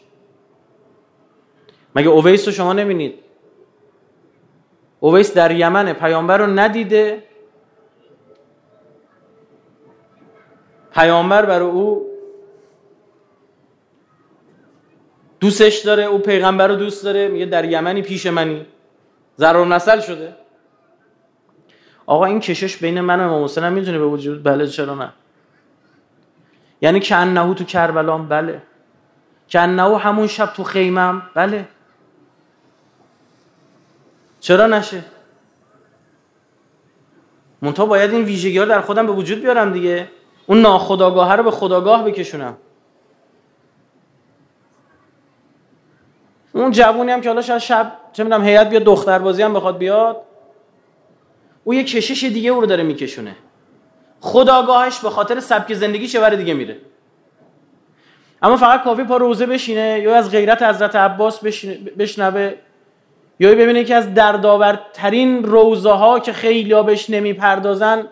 مگه 1.96 2.08
اویس 2.08 2.46
رو 2.48 2.52
شما 2.52 2.72
نبینید؟ 2.72 3.14
اویس 5.00 5.34
در 5.34 5.50
یمن 5.50 5.92
پیامبر 5.92 6.38
رو 6.38 6.46
ندیده. 6.46 7.22
پیامبر 10.92 11.46
برای 11.46 11.68
او 11.68 12.06
دوستش 15.40 15.78
داره 15.78 16.02
او 16.02 16.18
پیغمبر 16.18 16.68
رو 16.68 16.76
دوست 16.76 17.04
داره 17.04 17.28
میگه 17.28 17.46
در 17.46 17.64
یمنی 17.64 18.02
پیش 18.02 18.26
منی. 18.26 18.66
ضرور 19.38 19.66
نسل 19.66 20.00
شده. 20.00 20.36
آقا 22.06 22.24
این 22.24 22.40
کشش 22.40 22.76
بین 22.76 23.00
من 23.00 23.20
و 23.20 23.22
امام 23.22 23.44
حسین 23.44 23.68
می‌تونه 23.68 23.98
به 23.98 24.06
وجود 24.06 24.42
بله 24.42 24.66
چرا 24.66 24.94
نه؟ 24.94 25.12
یعنی 26.80 27.00
که 27.00 27.16
انهو 27.16 27.54
تو 27.54 27.64
کربلام 27.64 28.28
بله. 28.28 28.62
که 29.48 29.60
انهو 29.60 29.96
همون 29.96 30.26
شب 30.26 30.46
تو 30.46 30.64
خیمم 30.64 31.22
بله. 31.34 31.68
چرا 34.40 34.66
نشه؟ 34.66 35.04
منتها 37.62 37.86
باید 37.86 38.10
این 38.10 38.24
ویژگی 38.24 38.58
ها 38.58 38.64
در 38.64 38.80
خودم 38.80 39.06
به 39.06 39.12
وجود 39.12 39.40
بیارم 39.40 39.72
دیگه. 39.72 40.08
اون 40.46 40.60
ناخداگاه 40.60 41.36
رو 41.36 41.42
به 41.42 41.50
خداگاه 41.50 42.04
بکشونم. 42.04 42.56
اون 46.52 46.70
جوونی 46.70 47.12
هم 47.12 47.20
که 47.20 47.28
حالا 47.28 47.42
شاید 47.42 47.60
شب 47.60 47.92
چه 48.12 48.24
می‌دونم 48.24 48.44
هیئت 48.44 48.68
بیاد 48.70 48.82
دختر 48.82 49.18
بازی 49.18 49.42
هم 49.42 49.54
بخواد 49.54 49.78
بیاد 49.78 50.22
او 51.64 51.74
یه 51.74 51.84
کشش 51.84 52.24
دیگه 52.24 52.50
او 52.50 52.60
رو 52.60 52.66
داره 52.66 52.82
میکشونه. 52.82 53.36
خداگاهش 54.20 54.98
به 54.98 55.10
خاطر 55.10 55.40
سبک 55.40 55.74
زندگی 55.74 56.08
چه 56.08 56.36
دیگه 56.36 56.54
میره. 56.54 56.76
اما 58.42 58.56
فقط 58.56 58.84
کافی 58.84 59.04
پا 59.04 59.16
روزه 59.16 59.46
بشینه 59.46 60.00
یا 60.00 60.16
از 60.16 60.30
غیرت 60.30 60.62
حضرت 60.62 60.96
عباس 60.96 61.40
بشنوه 61.98 62.54
یا 63.40 63.50
ببینه 63.50 63.84
که 63.84 63.94
از 63.94 64.14
دردآورترین 64.14 65.44
روزه 65.44 65.90
ها 65.90 66.18
که 66.18 66.32
خیلی 66.32 66.72
ها 66.72 66.82
بهش 66.82 67.10
نمی‌پردازن 67.10 68.08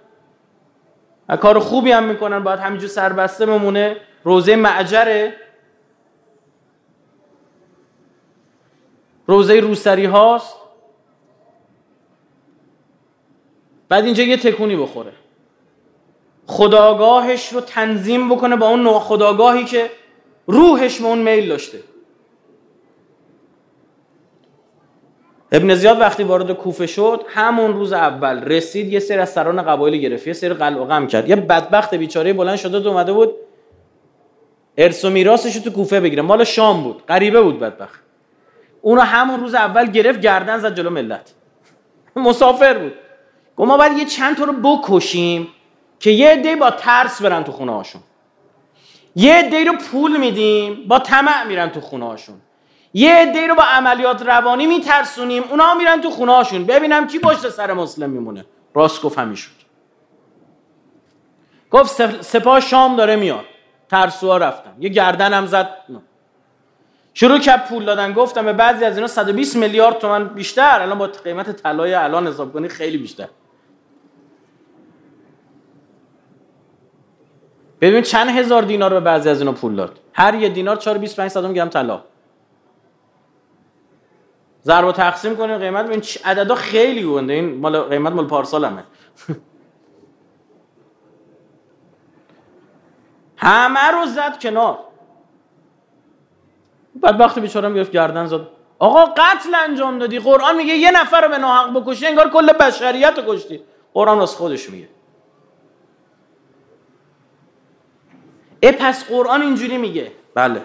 و 1.28 1.36
کار 1.36 1.58
خوبی 1.58 1.92
هم 1.92 2.04
می‌کنن 2.04 2.44
باید 2.44 2.60
همینجور 2.60 2.88
سربسته 2.88 3.46
بمونه. 3.46 3.96
روزه 4.24 4.56
معجره. 4.56 5.36
روزه 9.26 9.60
روسری 9.60 10.04
هاست. 10.04 10.56
بعد 13.88 14.04
اینجا 14.04 14.22
یه 14.22 14.36
تکونی 14.36 14.76
بخوره. 14.76 15.12
خداگاهش 16.46 17.52
رو 17.52 17.60
تنظیم 17.60 18.34
بکنه 18.34 18.56
با 18.56 18.68
اون 18.68 18.98
خداگاهی 18.98 19.64
که 19.64 19.90
روحش 20.46 21.00
به 21.00 21.06
اون 21.06 21.18
میل 21.18 21.48
داشته. 21.48 21.78
ابن 25.52 25.74
زیاد 25.74 26.00
وقتی 26.00 26.22
وارد 26.22 26.52
کوفه 26.52 26.86
شد 26.86 27.24
همون 27.28 27.72
روز 27.72 27.92
اول 27.92 28.42
رسید 28.42 28.92
یه 28.92 29.00
سری 29.00 29.18
از 29.18 29.32
سران 29.32 29.62
قبایل 29.62 29.96
گرفت 29.96 30.26
یه 30.26 30.32
سری 30.32 30.54
قلع 30.54 30.84
غم 30.84 31.06
کرد. 31.06 31.28
یه 31.28 31.36
بدبخت 31.36 31.94
بیچاره 31.94 32.32
بلند 32.32 32.56
شده 32.56 32.80
و 32.80 32.88
اومده 32.88 33.12
بود 33.12 33.34
ارث 34.78 35.04
و 35.04 35.10
میراثش 35.10 35.54
تو 35.58 35.70
کوفه 35.70 36.00
بگیره. 36.00 36.22
مال 36.22 36.44
شام 36.44 36.82
بود 36.82 37.02
غریبه 37.08 37.40
بود 37.40 37.58
بدبخت. 37.58 38.00
اونو 38.82 39.00
همون 39.00 39.40
روز 39.40 39.54
اول 39.54 39.86
گرفت 39.86 40.20
گردن 40.20 40.58
زد 40.58 40.74
جلو 40.74 40.90
ملت. 40.90 41.34
مسافر 42.16 42.78
بود. 42.78 42.92
گفت 43.56 43.68
ما 43.68 43.76
باید 43.76 43.98
یه 43.98 44.04
چند 44.04 44.36
تا 44.36 44.44
رو 44.44 44.52
بکشیم. 44.52 45.48
که 45.98 46.10
یه 46.10 46.30
عده 46.30 46.56
با 46.56 46.70
ترس 46.70 47.22
برن 47.22 47.44
تو 47.44 47.52
خونه 47.52 47.72
هاشون 47.72 48.02
یه 49.16 49.34
عده 49.34 49.64
رو 49.64 49.72
پول 49.76 50.16
میدیم 50.16 50.88
با 50.88 50.98
طمع 50.98 51.44
میرن 51.44 51.70
تو 51.70 51.80
خونه 51.80 52.06
هاشون 52.06 52.40
یه 52.94 53.14
عده 53.14 53.46
رو 53.46 53.54
با 53.54 53.62
عملیات 53.62 54.22
روانی 54.22 54.66
میترسونیم 54.66 55.42
اونا 55.42 55.74
میرن 55.74 56.00
تو 56.00 56.10
خونه 56.10 56.32
هاشون 56.32 56.64
ببینم 56.64 57.06
کی 57.06 57.18
پشت 57.18 57.48
سر 57.48 57.72
مسلم 57.72 58.10
میمونه. 58.10 58.44
راست 58.74 59.02
گفت 59.02 59.18
همین 59.18 59.34
شد. 59.34 59.50
گفت 61.70 62.22
سپاه 62.22 62.60
شام 62.60 62.96
داره 62.96 63.16
میاد. 63.16 63.44
ترسوها 63.88 64.36
رفتن. 64.36 64.76
یه 64.80 64.88
گردنم 64.88 65.46
زد. 65.46 65.68
شروع 67.14 67.38
کرد 67.38 67.68
پول 67.68 67.84
دادن. 67.84 68.12
گفتم 68.12 68.44
به 68.44 68.52
بعضی 68.52 68.84
از 68.84 68.96
اینا 68.96 69.06
120 69.06 69.56
میلیارد 69.56 69.98
تومن 69.98 70.28
بیشتر. 70.28 70.82
الان 70.82 70.98
با 70.98 71.06
قیمت 71.06 71.50
طلای 71.50 71.94
الان 71.94 72.26
حساب 72.26 72.52
کنی 72.52 72.68
خیلی 72.68 72.98
بیشتر. 72.98 73.28
ببین 77.84 78.02
چند 78.02 78.28
هزار 78.28 78.62
دینار 78.62 78.90
به 78.90 79.00
بعضی 79.00 79.28
از 79.28 79.40
اینا 79.40 79.52
پول 79.52 79.76
داد. 79.76 79.98
هر 80.12 80.34
یه 80.34 80.48
دینار 80.48 80.76
4 80.76 80.98
25 80.98 81.30
صدم 81.30 81.52
گرم 81.52 81.68
طلا. 81.68 82.02
ضرب 84.64 84.86
و 84.86 84.92
تقسیم 84.92 85.36
کنیم 85.36 85.58
قیمت. 85.58 85.86
ببین 85.86 86.02
عددا 86.24 86.54
خیلی 86.54 87.02
گونده. 87.02 87.32
این 87.32 87.60
مال 87.60 87.80
قیمت 87.80 88.12
مال 88.12 88.26
پارسالمه. 88.26 88.84
همه 93.36 93.90
رو 93.90 94.06
زد 94.06 94.40
کنار. 94.40 94.78
بعد 96.94 97.20
وقتی 97.20 97.40
بیچارم 97.40 97.74
گرفت 97.74 97.92
گردن 97.92 98.26
زد. 98.26 98.40
آقا 98.78 99.04
قتل 99.04 99.54
انجام 99.54 99.98
دادی. 99.98 100.18
قرآن 100.18 100.56
میگه 100.56 100.74
یه 100.74 100.90
نفر 100.90 101.20
رو 101.20 101.28
به 101.28 101.38
ناحق 101.38 101.80
بکشی 101.80 102.06
انگار 102.06 102.30
کل 102.30 102.52
بشریت 102.52 103.18
رو 103.18 103.34
کشتی. 103.34 103.60
قرآن 103.94 104.18
راست 104.18 104.36
خودش 104.36 104.70
میگه. 104.70 104.93
ای 108.64 108.72
پس 108.72 109.04
قرآن 109.04 109.42
اینجوری 109.42 109.78
میگه. 109.78 110.12
بله. 110.34 110.62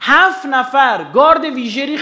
هفت 0.00 0.46
نفر 0.46 1.04
گارد 1.14 1.44
ویژری 1.44 1.98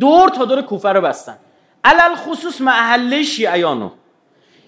دور 0.00 0.28
تا 0.28 0.44
دور 0.44 0.62
کوفه 0.62 0.88
رو 0.88 1.00
بستن. 1.00 1.38
علل 1.84 2.14
خصوص 2.14 2.60
محله 2.60 3.22
شیعیانو. 3.22 3.90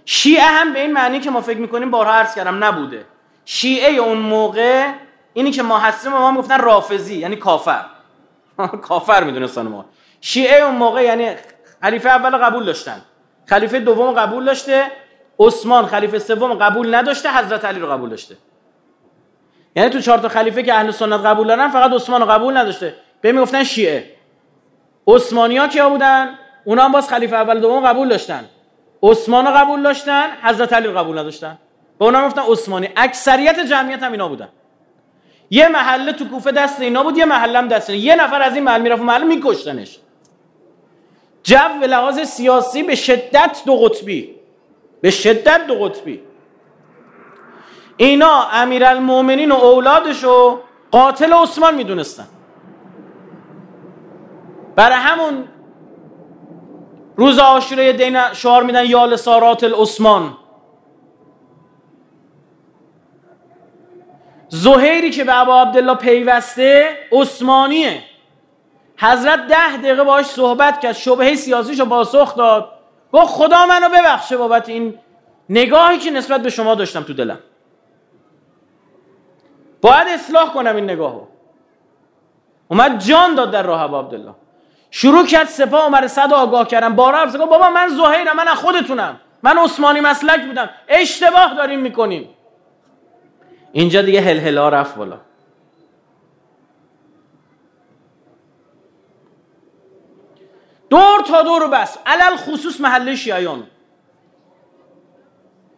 شیعه 0.04 0.44
هم 0.44 0.72
به 0.72 0.80
این 0.80 0.92
معنی 0.92 1.20
که 1.20 1.30
ما 1.30 1.40
فکر 1.40 1.58
می‌کنیم 1.58 1.90
بارها 1.90 2.12
عرض 2.12 2.34
کردم 2.34 2.64
نبوده. 2.64 3.04
شیعه 3.44 3.94
اون 3.94 4.18
موقع 4.18 4.92
اینی 5.32 5.50
که 5.50 5.62
ما 5.62 5.78
هستیم 5.78 6.12
ما 6.12 6.28
هم 6.28 6.36
گفتن 6.36 6.58
رافزی 6.58 7.18
یعنی 7.18 7.36
کافر. 7.36 7.84
کافر 8.88 9.24
میدونستان 9.24 9.68
ما. 9.68 9.84
شیعه 10.20 10.62
اون 10.62 10.74
موقع 10.74 11.02
یعنی 11.02 11.30
خلیفه 11.82 12.08
اول 12.08 12.36
قبول 12.36 12.64
داشتن. 12.64 13.02
خلیفه 13.46 13.78
دوم 13.78 14.12
قبول 14.12 14.44
داشته. 14.44 14.90
عثمان 15.38 15.86
خلیفه 15.86 16.18
سوم 16.18 16.54
قبول 16.54 16.94
نداشته. 16.94 17.30
حضرت 17.38 17.64
علی 17.64 17.80
رو 17.80 17.90
قبول 17.92 18.10
داشته. 18.10 18.36
یعنی 19.76 19.90
تو 19.90 20.00
چهار 20.00 20.18
تا 20.18 20.28
خلیفه 20.28 20.62
که 20.62 20.74
اهل 20.74 20.90
سنت 20.90 21.20
قبول 21.20 21.46
دارن 21.46 21.68
فقط 21.68 21.92
عثمان 21.92 22.20
رو 22.20 22.26
قبول 22.26 22.56
نداشته. 22.56 22.94
به 23.20 23.32
می‌گفتن 23.32 23.64
شیعه. 23.64 24.10
عثمانی 25.06 25.56
ها 25.56 25.68
کیا 25.68 25.90
بودن؟ 25.90 26.38
اونا 26.64 26.84
هم 26.84 26.92
باز 26.92 27.08
خلیفه 27.08 27.36
اول 27.36 27.60
دوم 27.60 27.86
قبول 27.86 28.08
داشتن. 28.08 28.44
عثمان 29.02 29.50
قبول 29.50 29.82
داشتن 29.82 30.28
حضرت 30.42 30.72
علی 30.72 30.88
قبول 30.88 31.18
نداشتن. 31.18 31.58
به 31.98 32.04
اونا 32.04 32.26
گفتن 32.26 32.42
عثمانی. 32.42 32.88
اکثریت 32.96 33.60
جمعیت 33.60 34.02
هم 34.02 34.12
اینا 34.12 34.28
بودن. 34.28 34.48
یه 35.50 35.68
محله 35.68 36.12
تو 36.12 36.28
کوفه 36.28 36.52
دست 36.52 36.80
اینا 36.80 37.02
بود 37.02 37.18
یه 37.18 37.24
محله 37.24 37.58
هم 37.58 37.68
دست 37.68 37.90
اینا. 37.90 38.02
یه 38.02 38.16
نفر 38.16 38.42
از 38.42 38.54
این 38.54 38.64
محل 38.64 38.80
می‌رفت 38.80 39.02
محله 39.02 39.24
میکشتنش. 39.24 39.98
جو 41.42 41.80
به 41.80 41.86
لحاظ 41.86 42.20
سیاسی 42.20 42.82
به 42.82 42.94
شدت 42.94 43.62
دو 43.66 43.76
قطبی. 43.76 44.34
به 45.00 45.10
شدت 45.10 45.66
دو 45.66 45.74
قطبی. 45.74 46.20
اینا 47.96 48.44
امیرالمؤمنین 48.52 49.52
و 49.52 49.54
اولادشو 49.54 50.60
قاتل 50.90 51.32
عثمان 51.32 51.74
می‌دونستن. 51.74 52.26
برای 54.76 54.96
همون 54.96 55.48
روز 57.16 57.38
عاشوره 57.38 57.92
دین 57.92 58.32
شعار 58.32 58.62
میدن 58.62 58.84
یال 58.86 59.16
سارات 59.16 59.64
العثمان. 59.64 60.36
زهیری 64.48 65.10
که 65.10 65.24
به 65.24 65.40
ابا 65.40 65.62
عبدالله 65.62 65.94
پیوسته 65.94 66.98
عثمانیه. 67.12 68.02
حضرت 68.98 69.46
ده 69.46 69.76
دقیقه 69.76 70.04
باش 70.04 70.26
صحبت 70.26 70.80
کرد 70.80 70.92
شبهه 70.92 71.34
سیاسیشو 71.34 71.84
پاسخ 71.84 72.36
داد. 72.36 72.70
گفت 73.12 73.26
خدا 73.26 73.66
منو 73.66 73.88
ببخشه 73.88 74.36
بابت 74.36 74.68
این 74.68 74.98
نگاهی 75.48 75.98
که 75.98 76.10
نسبت 76.10 76.42
به 76.42 76.50
شما 76.50 76.74
داشتم 76.74 77.02
تو 77.02 77.12
دلم. 77.12 77.38
باید 79.84 80.08
اصلاح 80.08 80.52
کنم 80.52 80.76
این 80.76 80.90
نگاهو. 80.90 81.26
اومد 82.68 82.98
جان 82.98 83.34
داد 83.34 83.50
در 83.50 83.62
راه 83.62 83.82
عبدالله. 83.98 84.34
شروع 84.90 85.26
کرد 85.26 85.46
سپاه 85.46 85.86
عمر 85.86 86.06
صد 86.06 86.32
آگاه 86.32 86.68
کردم 86.68 86.96
بارا 86.96 87.22
حفظ 87.22 87.36
بابا 87.36 87.70
من 87.70 87.88
زهیرم 87.88 88.36
من 88.36 88.48
از 88.48 88.56
خودتونم. 88.56 89.20
من 89.42 89.58
عثمانی 89.58 90.00
مسلک 90.00 90.46
بودم. 90.46 90.70
اشتباه 90.88 91.54
داریم 91.54 91.80
می‌کنیم. 91.80 92.28
اینجا 93.72 94.02
دیگه 94.02 94.20
هلهلا 94.20 94.68
رفت 94.68 94.96
بالا. 94.96 95.20
دور 100.90 101.22
تا 101.28 101.42
دور 101.42 101.68
بس. 101.68 101.98
علل 102.06 102.36
خصوص 102.36 102.80
محله 102.80 103.16
شیعیان. 103.16 103.66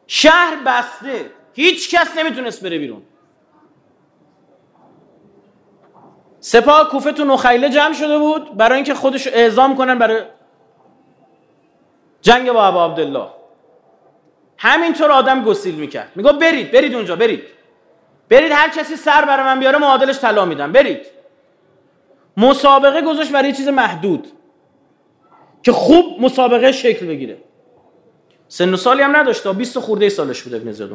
شهر 0.07 0.57
بسته. 0.67 1.31
هیچ 1.55 1.95
کس 1.95 2.17
نمی‌تونست 2.17 2.65
بره 2.65 2.79
بیرون. 2.79 3.03
سپاه 6.47 6.89
کوفه 6.89 7.13
تو 7.13 7.25
نخیله 7.25 7.69
جمع 7.69 7.95
شده 7.95 8.19
بود 8.19 8.57
برای 8.57 8.75
اینکه 8.77 8.95
خودش 8.95 9.27
اعزام 9.27 9.77
کنن 9.77 9.99
برای 9.99 10.23
جنگ 12.21 12.53
با 12.53 12.67
ابا 12.67 12.85
عبدالله. 12.85 13.27
همینطور 14.59 15.11
آدم 15.11 15.45
گسیل 15.45 15.75
می‌کرد. 15.75 16.13
میگو 16.15 16.33
برید 16.33 16.73
برید 16.73 16.95
اونجا 16.95 17.17
برید. 17.17 17.43
برید 18.29 18.53
هر 18.53 18.69
کسی 18.69 18.97
سر 18.97 19.25
برای 19.25 19.45
من 19.45 19.61
بیاره 19.61 19.79
معادلش 19.79 20.19
طلا 20.19 20.45
میدم. 20.45 20.73
برید. 20.73 21.07
مسابقه 22.37 23.03
گذاشت 23.03 23.33
برای 23.33 23.53
چیز 23.53 23.69
محدود 23.69 24.27
که 25.63 25.73
خوب 25.73 26.21
مسابقه 26.21 26.73
شکل 26.73 27.07
بگیره. 27.07 27.37
سن 28.49 28.75
و 28.75 28.77
سالی 28.77 29.03
هم 29.03 29.17
نداشت 29.17 29.47
20 29.47 29.79
خورده 29.79 30.09
سالش 30.09 30.43
بود 30.43 30.55
ابن 30.55 30.73
زیاد 30.73 30.93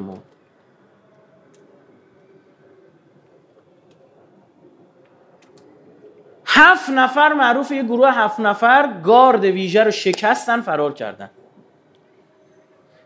هفت 6.54 6.90
نفر 6.90 7.34
معروف 7.34 7.72
یه 7.72 7.84
گروه 7.84 8.10
هفت 8.12 8.40
نفر 8.40 8.94
گارد 9.04 9.44
ویژه 9.44 9.84
رو 9.84 9.92
شکستن 9.92 10.62
فرار 10.62 10.94
کردن. 10.94 11.30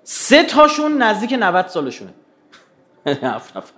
سه 0.03 0.43
تاشون 0.43 0.97
نزدیک 0.97 1.34
90 1.34 1.67
سالشونه. 1.67 2.13
هفت 3.05 3.58
نفر. 3.58 3.73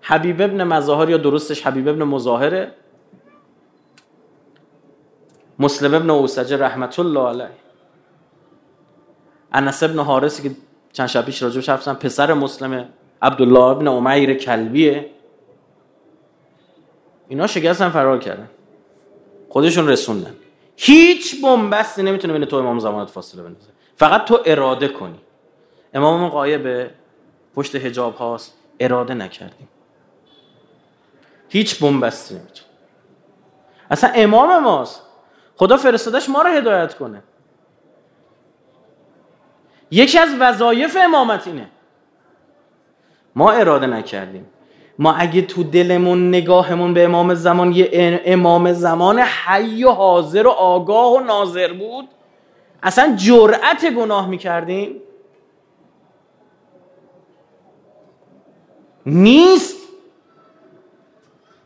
حبیب 0.00 0.42
ابن 0.42 0.64
مظاهر 0.64 1.10
یا 1.10 1.16
درستش 1.16 1.66
حبیب 1.66 1.88
ابن 1.88 2.02
مظاهره. 2.02 2.72
مسلم 5.58 5.94
ابن 5.94 6.10
اوسجه 6.10 6.56
رحمت 6.56 6.98
الله 6.98 7.28
علیه. 7.28 7.50
انس 9.52 9.82
ابن 9.82 9.98
حارسی 9.98 10.48
که 10.48 10.56
چند 10.92 11.06
شب 11.06 11.24
پیش 11.24 11.42
راجبش 11.42 11.68
حرف 11.68 11.88
پسر 11.88 12.34
مسلم 12.34 12.88
عبدالله 13.22 13.60
ابن 13.60 13.88
عمیر 13.88 14.34
کلبیه. 14.34 15.10
اینا 17.28 17.46
شکستن 17.46 17.88
فرار 17.88 18.18
کردن. 18.18 18.50
خودشون 19.48 19.88
رسوندن. 19.88 20.34
هیچ 20.76 21.42
بنبستی 21.42 22.02
نمی‌تونه 22.02 22.32
بین 22.32 22.44
تو 22.44 22.56
امام 22.56 22.78
زمانت 22.78 23.10
فاصله 23.10 23.42
بندازه. 23.42 23.68
فقط 23.96 24.24
تو 24.24 24.42
اراده 24.46 24.88
کنی. 24.88 25.20
امام 25.94 26.28
قایبه 26.28 26.90
پشت 27.54 27.74
هجاب 27.74 28.14
هاست. 28.14 28.54
اراده 28.80 29.14
نکردیم. 29.14 29.68
هیچ 31.48 31.80
بنبستی 31.80 32.34
نمی‌تونه. 32.34 32.68
اصلا 33.90 34.10
امام 34.14 34.62
ماست. 34.62 35.02
خدا 35.56 35.76
فرستادش 35.76 36.28
ما 36.28 36.42
رو 36.42 36.50
هدایت 36.50 36.94
کنه. 36.94 37.22
یکی 39.90 40.18
از 40.18 40.34
وظایف 40.40 40.96
امامت 41.00 41.46
اینه. 41.46 41.68
ما 43.34 43.52
اراده 43.52 43.86
نکردیم. 43.86 44.46
ما 44.98 45.12
اگه 45.12 45.42
تو 45.42 45.62
دلمون 45.62 46.28
نگاهمون 46.28 46.94
به 46.94 47.04
امام 47.04 47.34
زمان 47.34 47.72
یه 47.72 48.22
امام 48.24 48.72
زمان 48.72 49.18
حی 49.20 49.84
و 49.84 49.90
حاضر 49.90 50.46
و 50.46 50.50
آگاه 50.50 51.12
و 51.12 51.20
ناظر 51.20 51.72
بود 51.72 52.08
اصلا 52.82 53.16
جرأت 53.16 53.90
گناه 53.90 54.28
می‌کردیم؟ 54.28 55.00
نیست. 59.06 59.76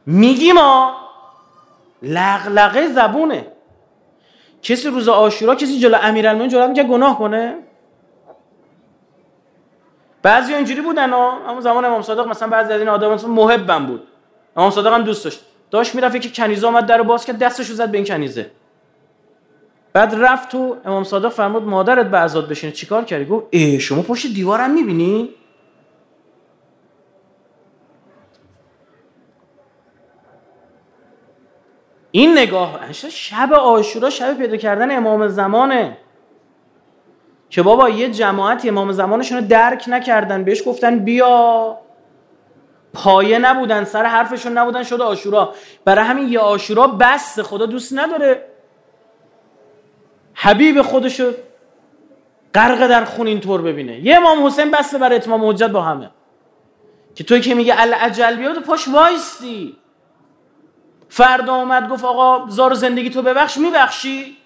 میگی 0.07 0.53
ما 0.53 0.95
لغلقه 2.03 2.89
زبونه. 2.89 3.47
کسی 4.63 4.89
روز 4.89 5.09
آشورا 5.09 5.55
کسی 5.55 5.79
جلو 5.79 5.99
امیرالمومنین 6.03 6.51
جرأت 6.51 6.69
می‌کرد 6.69 6.87
گناه 6.87 7.19
کنه؟ 7.19 7.68
بعضی 10.23 10.55
اینجوری 10.55 10.81
بودن 10.81 11.13
اما 11.13 11.61
زمان 11.61 11.85
امام 11.85 12.03
صادق 12.03 12.27
مثلا 12.29 12.49
بعضی 12.49 12.73
از 12.73 12.81
این 12.81 12.89
آدم 12.89 13.15
محبم 13.15 13.87
بود. 13.87 14.03
امام 14.57 14.71
صادق 14.71 14.93
هم 14.93 15.03
دوست 15.03 15.25
داشت. 15.25 15.41
داشت 15.71 15.95
می‌رفت 15.95 16.21
که 16.21 16.29
کنیزه 16.29 16.67
اومد 16.67 16.87
در 16.87 17.03
باز 17.03 17.25
کرد 17.25 17.39
دستشو 17.39 17.75
زد 17.75 17.91
به 17.91 17.99
این 17.99 18.07
کنیزه. 18.07 18.51
بعد 19.93 20.15
رفت 20.15 20.49
تو 20.49 20.77
امام 20.85 21.05
صادق 21.05 21.29
فرمود 21.29 21.63
مادرت 21.63 22.07
به 22.11 22.19
عزاد 22.19 22.49
بشینه. 22.49 22.73
چیکار 22.73 23.05
کردی؟ 23.05 23.25
گفت 23.25 23.47
ای 23.51 23.81
شما 23.81 24.03
پشت 24.03 24.27
دیوارم 24.27 24.71
می‌بینی؟ 24.71 25.29
این 32.11 32.39
نگاه 32.39 32.93
شب 32.93 33.53
آشورا 33.53 34.11
شب 34.11 34.39
پیدا 34.39 34.57
کردن 34.57 34.97
امام 34.97 35.29
زمانه. 35.29 35.97
که 37.51 37.63
بابا 37.63 37.89
یه 37.89 38.11
جماعت 38.11 38.67
امام 38.67 38.93
زمانشون 38.93 39.39
رو 39.39 39.45
درک 39.47 39.85
نکردن 39.89 40.45
بهش 40.45 40.63
گفتن 40.67 40.99
بیا. 40.99 41.79
پایه 42.93 43.39
نبودن 43.39 43.85
سر 43.85 44.05
حرفشون 44.05 44.59
نبودن 44.59 44.83
شده 44.83 45.05
آشورا. 45.05 45.55
برای 45.85 46.05
همین 46.05 46.29
یه 46.29 46.39
آشورا 46.39 46.87
بس 46.87 47.41
خدا 47.41 47.67
دوست 47.67 47.93
نداره. 47.99 48.45
حبیب 50.35 50.83
خودشو 50.83 51.33
غرق 52.55 52.87
در 52.87 53.05
خون 53.05 53.27
اینطور 53.27 53.63
ببینه. 53.63 53.99
یه 53.99 54.17
امام 54.17 54.47
حسین 54.47 54.71
بسته 54.71 54.99
برای 54.99 55.17
اتمام 55.17 55.49
حجت 55.49 55.71
با 55.71 55.83
همه. 55.83 56.11
که 57.15 57.25
توی 57.25 57.41
که 57.41 57.55
میگه 57.55 57.75
العجل 57.81 58.37
بیاد 58.37 58.59
پاش 58.59 58.89
وایستی. 58.89 59.77
فردا 61.09 61.55
اومد 61.55 61.89
گفت 61.89 62.05
آقا 62.05 62.47
زار 62.49 62.75
زندگی 62.75 63.11
تو 63.11 63.23
ببخش 63.23 63.57
میبخشی. 63.57 64.37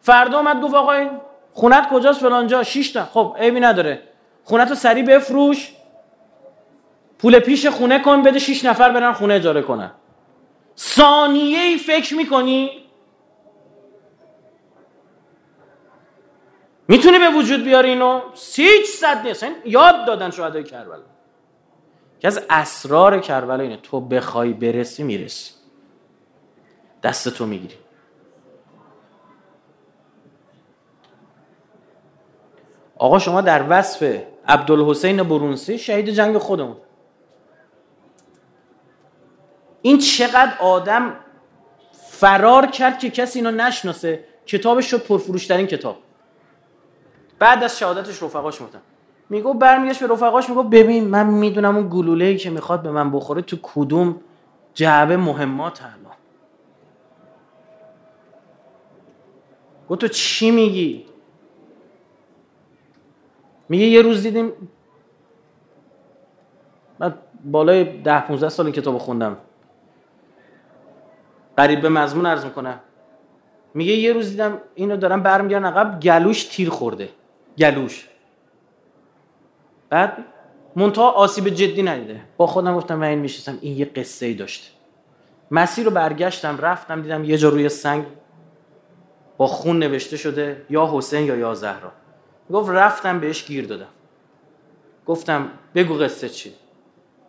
فردا 0.00 0.38
اومد 0.38 0.60
گفت 0.60 0.74
آقا 0.74 1.10
خونت 1.52 1.88
کجاست 1.90 2.20
فلانجا 2.20 2.62
شش 2.62 2.90
تا. 2.90 3.04
خب 3.04 3.36
عیبی 3.38 3.60
نداره. 3.60 4.02
خونت 4.44 4.68
رو 4.68 4.74
سریع 4.74 5.04
بفروش. 5.04 5.72
پول 7.18 7.38
پیش 7.38 7.66
خونه 7.66 8.02
کن 8.02 8.22
بده 8.22 8.38
شش 8.38 8.64
نفر 8.64 8.90
برن 8.92 9.12
خونه 9.12 9.34
اجاره 9.34 9.62
کنن. 9.62 9.90
ثانیه 10.78 11.60
ای 11.60 11.76
فکر 11.76 12.14
می‌کنی؟ 12.14 12.70
می‌تونی 16.88 17.18
به 17.18 17.30
وجود 17.30 17.64
بیاری 17.64 17.88
اینو؟ 17.88 18.20
هیچ 18.54 18.86
صد 18.86 19.26
نیست. 19.26 19.46
یاد 19.64 20.06
دادن 20.06 20.30
شهدای 20.30 20.64
کربلا. 20.64 21.02
که 22.20 22.28
از 22.28 22.44
اسرار 22.50 23.20
کربلا 23.20 23.62
اینه 23.62 23.76
تو 23.76 24.00
بخوای 24.00 24.52
برسی 24.52 25.02
می‌رسی. 25.02 25.52
دست 27.02 27.28
تو 27.28 27.46
می‌گیری. 27.46 27.74
آقا 33.02 33.18
شما 33.18 33.40
در 33.40 33.64
وصف 33.68 34.22
عبدالحسین 34.48 35.22
برونسی 35.22 35.78
شهید 35.78 36.10
جنگ 36.10 36.38
خودمون. 36.38 36.76
این 39.82 39.98
چقدر 39.98 40.52
آدم 40.60 41.16
فرار 41.92 42.66
کرد 42.66 42.98
که 42.98 43.10
کسی 43.10 43.38
اینو 43.38 43.50
نشناسه. 43.50 44.24
کتابش 44.46 44.90
شد 44.90 45.02
پرفروشترین 45.06 45.66
کتاب. 45.66 45.96
بعد 47.38 47.64
از 47.64 47.78
شهادتش 47.78 48.22
رفقاش 48.22 48.62
مفتن 48.62 48.80
میگو 49.30 49.54
برمیگشت 49.54 50.00
به 50.00 50.06
رفقاش 50.14 50.48
میگو 50.48 50.62
ببین 50.62 51.08
من 51.08 51.26
می‌دونم 51.26 51.76
اون 51.76 51.88
گلوله 51.88 52.24
ای 52.24 52.36
که 52.36 52.50
می‌خواد 52.50 52.82
به 52.82 52.90
من 52.90 53.10
بخوره 53.10 53.42
تو 53.42 53.56
کدوم 53.62 54.20
جعبه 54.74 55.16
مهمات 55.16 55.82
الان. 55.82 56.16
گو 59.88 59.96
تو 59.96 60.08
چی 60.08 60.50
میگی؟ 60.50 61.11
میگه 63.72 63.86
یه 63.86 64.02
روز 64.02 64.22
دیدیم 64.22 64.52
من 66.98 67.14
بالای 67.44 67.84
ده 67.84 68.20
15 68.20 68.48
سال 68.48 68.66
این 68.66 68.74
کتاب 68.74 68.98
خوندم. 68.98 69.36
قریب 71.56 71.80
به 71.80 71.88
مضمون 71.88 72.26
عرض 72.26 72.44
می‌کنم. 72.44 72.80
میگه 73.74 73.92
یه 73.92 74.12
روز 74.12 74.30
دیدم 74.30 74.58
اینو 74.74 74.96
دارم 74.96 75.22
برمیگردن 75.22 75.66
عقب 75.66 76.00
گلوش 76.00 76.44
تیر 76.44 76.70
خورده. 76.70 77.08
گلوش. 77.58 78.08
بعد 79.90 80.24
منتها 80.76 81.10
آسیب 81.10 81.48
جدی 81.48 81.82
ندیده. 81.82 82.20
با 82.36 82.46
خودم 82.46 82.76
گفتم 82.76 83.00
و 83.00 83.04
این 83.04 83.18
میشستم 83.18 83.58
این 83.60 83.76
یه 83.76 83.84
قصه 83.84 84.26
ای 84.26 84.34
داشته 84.34 84.70
مسیر 85.50 85.84
رو 85.84 85.90
برگشتم 85.90 86.58
رفتم 86.58 87.02
دیدم 87.02 87.24
یه 87.24 87.38
جا 87.38 87.48
روی 87.48 87.68
سنگ 87.68 88.04
با 89.36 89.46
خون 89.46 89.78
نوشته 89.78 90.16
شده 90.16 90.66
یا 90.70 90.90
حسین 90.92 91.26
یا 91.26 91.36
یا 91.36 91.54
زهرا. 91.54 91.92
گفت 92.52 92.70
رفتم 92.70 93.20
بهش 93.20 93.46
گیر 93.46 93.66
دادم. 93.66 93.88
گفتم 95.06 95.48
بگو 95.74 95.94
قصه 95.94 96.28
چی؟ 96.28 96.50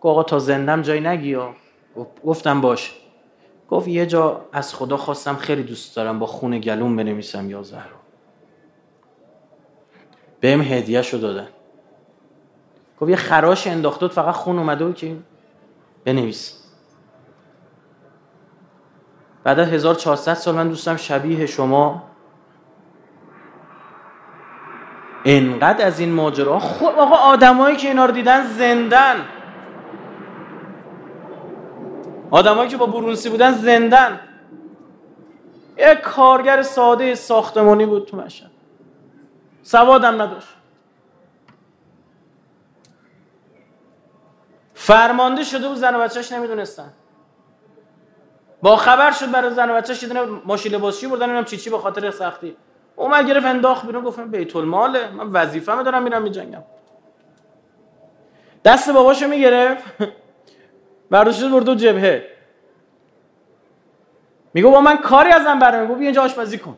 گفت 0.01 0.11
آقا 0.11 0.23
تا 0.23 0.39
زندم 0.39 0.81
جای 0.81 0.99
نگی 0.99 1.37
گفتم 2.25 2.61
باش 2.61 2.95
گفت 3.69 3.87
یه 3.87 4.05
جا 4.05 4.45
از 4.51 4.75
خدا 4.75 4.97
خواستم 4.97 5.35
خیلی 5.35 5.63
دوست 5.63 5.95
دارم 5.95 6.19
با 6.19 6.25
خون 6.25 6.59
گلوم 6.59 6.95
بنویسم 6.95 7.49
یا 7.49 7.63
زهرا. 7.63 8.03
بهم 10.39 10.61
هدیه 10.61 11.01
شو 11.01 11.17
دادن. 11.17 11.47
گفت 12.99 13.09
یه 13.09 13.15
خراش 13.15 13.67
انداخته 13.67 14.07
فقط 14.07 14.35
خون 14.35 14.59
اومده 14.59 14.85
بود 14.85 14.95
که 14.95 15.15
بنویس. 16.05 16.63
بعد 19.43 19.59
از 19.59 19.67
1400 19.67 20.33
سال 20.33 20.55
من 20.55 20.69
دوستم 20.69 20.97
شبیه 20.97 21.45
شما 21.45 22.03
انقدر 25.25 25.85
از 25.85 25.99
این 25.99 26.11
ماجرا 26.11 26.59
خب 26.59 26.85
آقا 26.85 27.15
آدمایی 27.15 27.75
که 27.75 27.87
اینا 27.87 28.05
رو 28.05 28.11
دیدن 28.11 28.47
زندن. 28.47 29.25
آدمایی 32.31 32.69
که 32.69 32.77
با 32.77 32.85
برونسی 32.85 33.29
بودن 33.29 33.51
زندن. 33.51 34.19
یه 35.77 35.95
کارگر 35.95 36.61
ساده 36.61 37.15
ساختمانی 37.15 37.85
بود 37.85 38.07
تو 38.07 38.17
مشهد. 38.17 38.51
سوادم 39.63 40.21
نداشت. 40.21 40.47
فرمانده 44.73 45.43
شده 45.43 45.67
بود 45.67 45.77
زن 45.77 45.95
و 45.95 45.99
بچهش 45.99 46.31
نمی‌دونستن. 46.31 46.93
با 48.61 48.75
خبر 48.75 49.11
شد 49.11 49.31
برای 49.31 49.53
زن 49.53 49.69
و 49.69 49.73
بچهش 49.73 50.03
یه 50.03 50.21
ماشین 50.45 50.71
لباسشویی 50.71 51.11
بردن 51.11 51.29
اینم 51.29 51.45
چی 51.45 51.57
چی 51.57 51.69
به 51.69 51.77
خاطر 51.77 52.11
سختی. 52.11 52.55
اومد 52.95 53.27
گرفت 53.27 53.45
انداخت 53.45 53.85
بیرون 53.85 54.03
گفتم 54.03 54.31
بیت 54.31 54.55
الماله 54.55 55.09
من 55.09 55.27
وظیفه‌مو 55.31 55.83
دارم 55.83 56.03
میرم 56.03 56.21
میجنگم 56.21 56.63
دست 58.65 58.89
باباشو 58.89 59.27
می‌گرفت. 59.27 59.83
برداشت 61.09 61.49
برد 61.53 61.77
جبهه. 61.77 62.27
میگو 64.53 64.71
با 64.71 64.81
من 64.81 64.97
کاری 64.97 65.29
ازم 65.29 65.59
برنامه 65.59 65.87
گفت 65.87 65.97
بیا 65.97 66.07
اینجا 66.07 66.23
آشپزی 66.23 66.57
کن. 66.57 66.77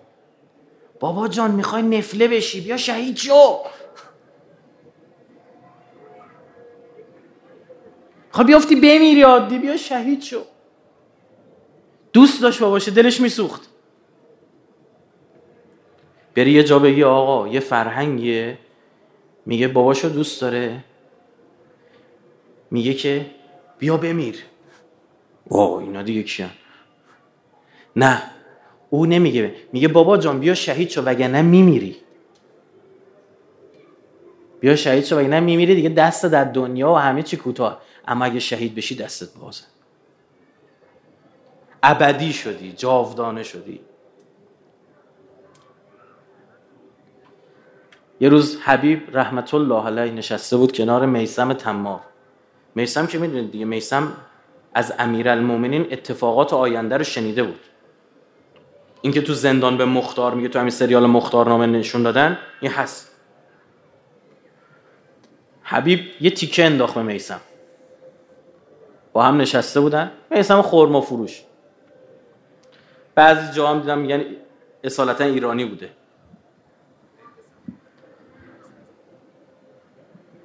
بابا 0.99 1.27
جان 1.27 1.51
می‌خوای 1.51 1.81
نفله 1.81 2.27
بشی؟ 2.27 2.61
بیا 2.61 2.77
شهید 2.77 3.17
شو. 3.17 3.59
خب 8.31 8.45
بیافتی 8.45 8.75
بمیری 8.75 9.21
عادی 9.21 9.59
بیا 9.59 9.77
شهید 9.77 10.21
شو. 10.21 10.41
دوست 12.13 12.41
داشت 12.41 12.59
باباشه 12.59 12.91
دلش 12.91 13.21
میسوخت. 13.21 13.74
بری 16.35 16.51
یه 16.51 16.63
جا 16.63 16.79
بگی 16.79 17.03
آقا 17.03 17.47
یه 17.47 17.59
فرهنگیه. 17.59 18.57
میگه 19.45 19.67
باباشو 19.67 20.09
دوست 20.09 20.41
داره. 20.41 20.83
میگه 22.71 22.93
که 22.93 23.25
بیا 23.79 23.97
بمیر. 23.97 24.43
واو 25.47 25.79
اینا 25.79 26.01
دیگه 26.01 26.23
کیان؟ 26.23 26.51
نه 27.95 28.21
او 28.89 29.05
نمیگه. 29.05 29.55
میگه 29.73 29.87
بابا 29.87 30.17
جان 30.17 30.39
بیا 30.39 30.53
شهید 30.53 30.89
شو 30.89 31.01
وگرنه 31.01 31.41
میمیری. 31.41 31.95
بیا 34.59 34.75
شهید 34.75 35.03
شو 35.03 35.17
وگرنه 35.17 35.39
میمیری 35.39 35.75
دیگه 35.75 35.89
دست 35.89 36.25
در 36.25 36.43
دنیا 36.43 36.91
و 36.91 36.95
همه 36.95 37.23
چی 37.23 37.37
کوتاه. 37.37 37.81
اما 38.07 38.25
اگه 38.25 38.39
شهید 38.39 38.75
بشی 38.75 38.95
دستت 38.95 39.37
بازه. 39.37 39.63
ابدی 41.83 42.33
شدی 42.33 42.71
جاودانه 42.71 43.43
شدی. 43.43 43.79
یه 48.19 48.29
روز 48.29 48.59
حبیب 48.61 49.17
رحمت 49.17 49.53
الله 49.53 49.85
علیه 49.85 50.13
نشسته 50.13 50.57
بود 50.57 50.71
کنار 50.71 51.05
میسم 51.05 51.53
تمار 51.53 51.99
میسم 52.75 53.07
که 53.07 53.17
می‌دونید 53.17 53.51
دیگه 53.51 53.65
میسم 53.65 54.13
از 54.73 54.93
امیرالمومنین 54.99 55.87
اتفاقات 55.91 56.53
آینده 56.53 56.97
رو 56.97 57.03
شنیده 57.03 57.43
بود. 57.43 57.59
اینکه 59.01 59.21
تو 59.21 59.33
زندان 59.33 59.77
به 59.77 59.85
مختار 59.85 60.33
میگه 60.33 60.47
تو 60.47 60.59
همین 60.59 60.71
سریال 60.71 61.05
مختارنامه 61.05 61.65
نشون 61.65 62.03
دادن 62.03 62.37
این 62.61 62.71
هست. 62.71 63.11
حبیب 65.61 65.99
یه 66.21 66.29
تیکه 66.29 66.65
انداخت 66.65 66.95
به 66.95 67.03
میسم 67.03 67.41
با 69.13 69.23
هم 69.23 69.41
نشسته 69.41 69.79
بودن. 69.79 70.11
میسم 70.31 70.61
خورما 70.61 71.01
فروش. 71.01 71.41
بعضی 73.15 73.53
جا 73.53 73.67
هم 73.67 73.79
دیدم 73.79 73.97
میگن 73.97 74.23
اصالتا 74.83 75.23
ایرانی 75.23 75.65
بوده. 75.65 75.89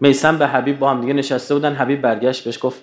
میسم 0.00 0.38
به 0.38 0.46
حبیب 0.46 0.78
با 0.78 0.90
هم 0.90 1.00
دیگه 1.00 1.12
نشسته 1.12 1.54
بودن. 1.54 1.74
حبیب 1.74 2.00
برگشت 2.02 2.44
بهش 2.44 2.58
گفت 2.62 2.80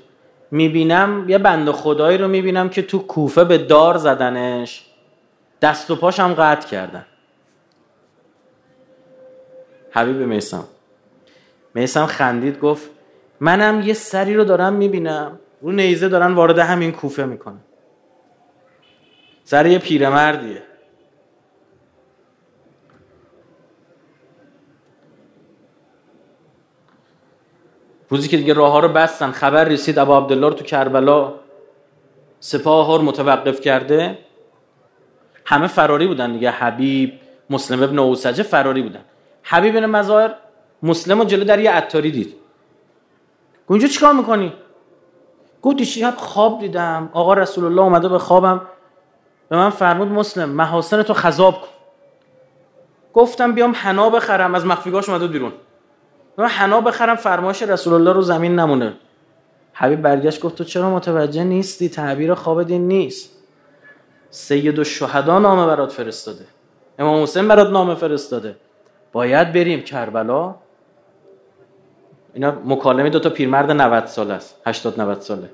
می‌بینم 0.51 1.26
یه 1.30 1.38
بند 1.38 1.72
خدایی 1.72 2.18
رو 2.18 2.28
می‌بینم 2.28 2.70
که 2.70 2.82
تو 2.82 2.99
کوفه 2.99 3.43
به 3.43 3.57
دار 3.57 3.97
زدنش. 3.97 4.86
دست 5.61 5.91
و 5.91 5.95
پاش 5.95 6.20
هم 6.20 6.34
قطع 6.34 6.68
کردن. 6.68 7.05
حبیب 9.91 10.15
میسم 10.15 10.63
میسم 11.74 12.05
خندید 12.05 12.59
گفت 12.59 12.89
منم 13.39 13.82
یه 13.82 13.93
سری 13.93 14.36
رو 14.36 14.43
دارم 14.43 14.74
می‌بینم. 14.74 15.39
رو 15.61 15.72
نیزه 15.72 16.09
دارن 16.09 16.34
وارد 16.34 16.59
همین 16.59 16.91
کوفه 16.91 17.26
می‌کنن. 17.26 17.59
سر 19.43 19.65
یه 19.65 19.80
پیرمردیه. 19.80 20.63
روزی 28.10 28.28
که 28.28 28.38
دیگه 28.38 28.53
راه 28.53 28.72
ها 28.72 28.80
رو 28.80 28.88
بستن 28.88 29.32
خبر 29.32 29.64
رسید 29.64 29.99
ابا 29.99 30.18
عبدالله 30.18 30.53
تو 30.53 30.64
کربلا 30.64 31.34
سپاه 32.39 32.86
ها 32.86 32.95
رو 32.95 33.01
متوقف 33.01 33.62
کرده. 33.62 34.18
همه 35.45 35.68
فراری 35.68 36.08
بودن 36.08 36.34
دیگه 36.34 36.51
حبیب 36.51 37.14
مسلم 37.49 37.84
ابن 37.84 37.99
اوسجه 37.99 38.43
فراری 38.43 38.82
بودن. 38.82 39.01
حبیب 39.43 39.76
ابن 39.76 39.86
مظاهر 39.86 40.36
مسلم 40.84 41.20
رو 41.20 41.26
جلو 41.26 41.43
در 41.43 41.60
یه 41.60 41.72
عطاری 41.72 42.12
دید. 42.12 42.36
اونجا 43.68 43.88
چیکار 43.88 44.14
می‌کنی؟ 44.14 44.53
گفت 45.62 45.84
شب 45.84 46.14
خواب 46.18 46.60
دیدم. 46.60 47.10
آقا 47.14 47.34
رسول 47.34 47.66
الله 47.66 47.82
اومده 47.82 48.10
به 48.10 48.20
خوابم. 48.20 48.62
به 49.49 49.58
من 49.58 49.70
فرمود 49.70 50.08
مسلم 50.08 50.49
محاسن 50.49 51.03
تو 51.03 51.14
خذاب 51.14 51.62
کن. 51.62 51.68
گفتم 53.14 53.53
بیام 53.53 53.74
حنا 53.76 54.10
بخرم 54.10 54.55
از 54.55 54.66
مخفیگاش 54.66 55.10
اومده 55.10 55.28
بیرون. 55.28 55.51
من 56.38 56.47
حنا 56.47 56.81
بخرم 56.81 57.15
فرمایش 57.15 57.63
رسول 57.63 57.93
الله 57.93 58.11
رو 58.11 58.21
زمین 58.21 58.59
نمونه. 58.59 58.93
حبیب 59.73 60.01
برگشت 60.01 60.41
گفت 60.41 60.55
تو 60.55 60.63
چرا 60.63 60.95
متوجه 60.95 61.43
نیستی؟ 61.43 61.89
تعبیر 61.89 62.33
خواب 62.33 62.63
دین 62.63 62.88
نیست. 62.88 63.38
سید 64.29 64.79
الشهدا 64.79 65.39
نامه 65.39 65.65
برات 65.65 65.91
فرستاده. 65.91 66.45
امام 66.99 67.23
حسین 67.23 67.47
برات 67.47 67.69
نامه 67.69 67.95
فرستاده. 67.95 68.55
باید 69.11 69.53
بریم 69.53 69.81
کربلا. 69.81 70.55
اینا 72.33 72.51
مکالمه 72.65 73.09
دو 73.09 73.19
تا 73.19 73.29
پیرمرد 73.29 73.71
90 73.71 74.05
ساله 74.05 74.33
است. 74.33 74.61
80 74.65 75.01
90 75.01 75.21
ساله. 75.21 75.49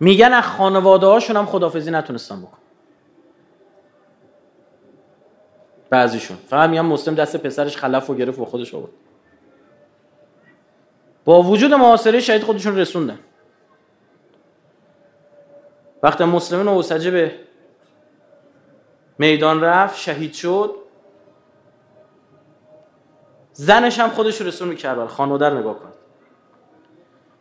میگن 0.00 0.32
از 0.32 0.44
خانواده 0.44 1.06
هاشون 1.06 1.36
هم 1.36 1.46
خدافزی 1.46 1.90
نتونستن 1.90 2.40
بکن 2.40 2.59
بعضیشون. 5.90 6.36
فقط 6.36 6.70
میگن 6.70 6.82
مسلم 6.82 7.14
دست 7.14 7.36
پسرش 7.36 7.76
خلف 7.76 8.10
و 8.10 8.14
گرفت 8.14 8.38
و 8.38 8.44
خودش 8.44 8.74
آورد. 8.74 8.90
با 11.24 11.42
وجود 11.42 11.74
محاصره 11.74 12.20
شهید 12.20 12.42
خودشون 12.42 12.76
رسوندن. 12.76 13.18
وقتی 16.02 16.24
مسلمین 16.24 16.66
و 16.66 16.70
اوسجه 16.70 17.10
به 17.10 17.34
میدان 19.18 19.60
رفت 19.60 19.98
شهید 19.98 20.32
شد. 20.32 20.74
زنش 23.52 23.98
هم 23.98 24.08
خودش 24.08 24.40
رسون 24.40 24.68
می‌کرد 24.68 25.06
خانواده 25.06 25.48
رو 25.48 25.58
نگاه 25.58 25.78
کن. 25.78 25.92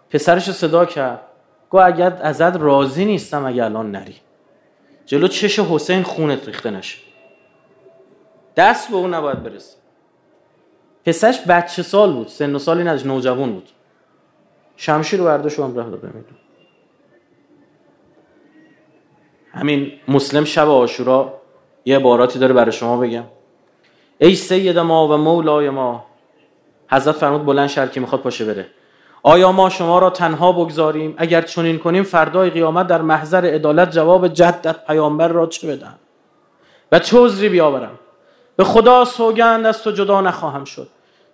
پسرش 0.09 0.51
صدا 0.51 0.85
کرد. 0.85 1.21
گو 1.69 1.77
اگر 1.77 2.13
ازت 2.21 2.55
راضی 2.55 3.05
نیستم 3.05 3.45
اگه 3.45 3.65
الان 3.65 3.91
نری. 3.91 4.15
جلو 5.05 5.27
چش 5.27 5.59
حسین 5.59 6.03
خونت 6.03 6.45
ریخته 6.47 6.71
نشه. 6.71 7.08
دست 8.59 8.89
به 8.89 8.95
اون 8.95 9.13
نباید 9.13 9.43
برسه. 9.43 9.77
پسرش 11.05 11.39
بچه 11.47 11.83
سال 11.83 12.13
بود 12.13 12.27
سن 12.27 12.55
و 12.55 12.59
سالی 12.59 12.83
نداشت 12.83 13.05
نوجوان 13.05 13.53
بود. 13.53 13.69
شمشیر 14.75 15.19
رو 15.19 15.25
برداشت 15.25 15.59
و 15.59 15.71
داده 15.71 16.07
میدون 16.07 16.37
همین 19.51 19.91
مسلم 20.07 20.43
شب 20.43 20.69
آشورا 20.69 21.41
یه 21.85 21.97
عباراتی 21.97 22.39
داره 22.39 22.53
برای 22.53 22.71
شما 22.71 22.97
بگم. 22.97 23.23
ای 24.17 24.35
سید 24.35 24.79
ما 24.79 25.07
و 25.07 25.17
مولای 25.17 25.69
ما 25.69 26.05
حضرت 26.91 27.15
فرمود 27.15 27.45
بلند 27.45 27.69
شهر 27.69 27.87
که 27.87 27.99
می‌خواد 27.99 28.21
پاشه 28.21 28.45
بره. 28.45 28.67
آیا 29.23 29.51
ما 29.51 29.69
شما 29.69 29.99
را 29.99 30.09
تنها 30.09 30.51
بگذاریم؟ 30.51 31.13
اگر 31.17 31.41
چنین 31.41 31.79
کنیم 31.79 32.03
فردای 32.03 32.49
قیامت 32.49 32.87
در 32.87 33.01
محضر 33.01 33.45
عدالت 33.45 33.91
جواب 33.91 34.27
جدت 34.27 34.85
پیامبر 34.85 35.27
را 35.27 35.47
چه 35.47 35.67
بدم 35.67 35.99
و 36.91 36.99
چه 36.99 37.17
عذری 37.17 37.49
بیاورم؟ 37.49 37.99
به 38.59 38.65
خدا 38.65 39.05
سوگند 39.05 39.65
از 39.65 39.83
تو 39.83 39.91
جدا 39.91 40.21
نخواهم 40.21 40.65
شد. 40.65 40.89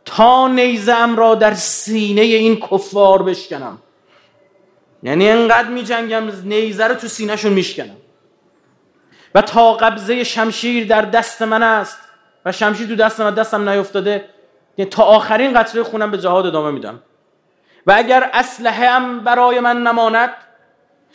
تا 0.05 0.47
نیزم 0.47 1.15
را 1.15 1.35
در 1.35 1.53
سینه 1.53 2.21
این 2.21 2.59
کفار 2.59 3.23
بشکنم. 3.23 3.77
یعنی 5.03 5.29
انقدر 5.29 5.67
می 5.67 5.83
جنگم 5.83 6.23
نیزه 6.43 6.87
رو 6.87 6.95
تو 6.95 7.07
سینهشون 7.07 7.53
میشکنم. 7.53 7.95
و 9.35 9.41
تا 9.41 9.73
قبضه 9.73 10.23
شمشیر 10.23 10.87
در 10.87 11.01
دست 11.01 11.41
من 11.41 11.63
است 11.63 11.97
و 12.45 12.51
شمشیر 12.51 12.87
تو 12.87 12.95
دست 12.95 13.21
من 13.21 13.33
دستم 13.33 13.69
نیفتاده 13.69 14.25
یعنی 14.77 14.91
تا 14.91 15.03
آخرین 15.03 15.59
قطره 15.59 15.83
خونم 15.83 16.11
به 16.11 16.17
جهاد 16.17 16.45
ادامه 16.45 16.71
میدم. 16.71 16.99
و 17.87 17.93
اگر 17.95 18.29
اسلحه 18.33 18.89
هم 18.89 19.19
برای 19.19 19.59
من 19.59 19.83
نماند 19.83 20.29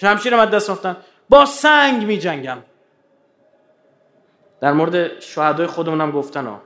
شمشیر 0.01 0.37
من 0.37 0.45
دست 0.45 0.71
افتن 0.71 0.97
با 1.29 1.47
سنگ 1.47 2.05
می 2.05 2.19
جنگم 2.19 2.59
در 4.61 4.73
مورد 4.73 5.21
شهدای 5.21 5.67
خودمونم 5.67 6.11
گفتن 6.11 6.47
ها. 6.47 6.61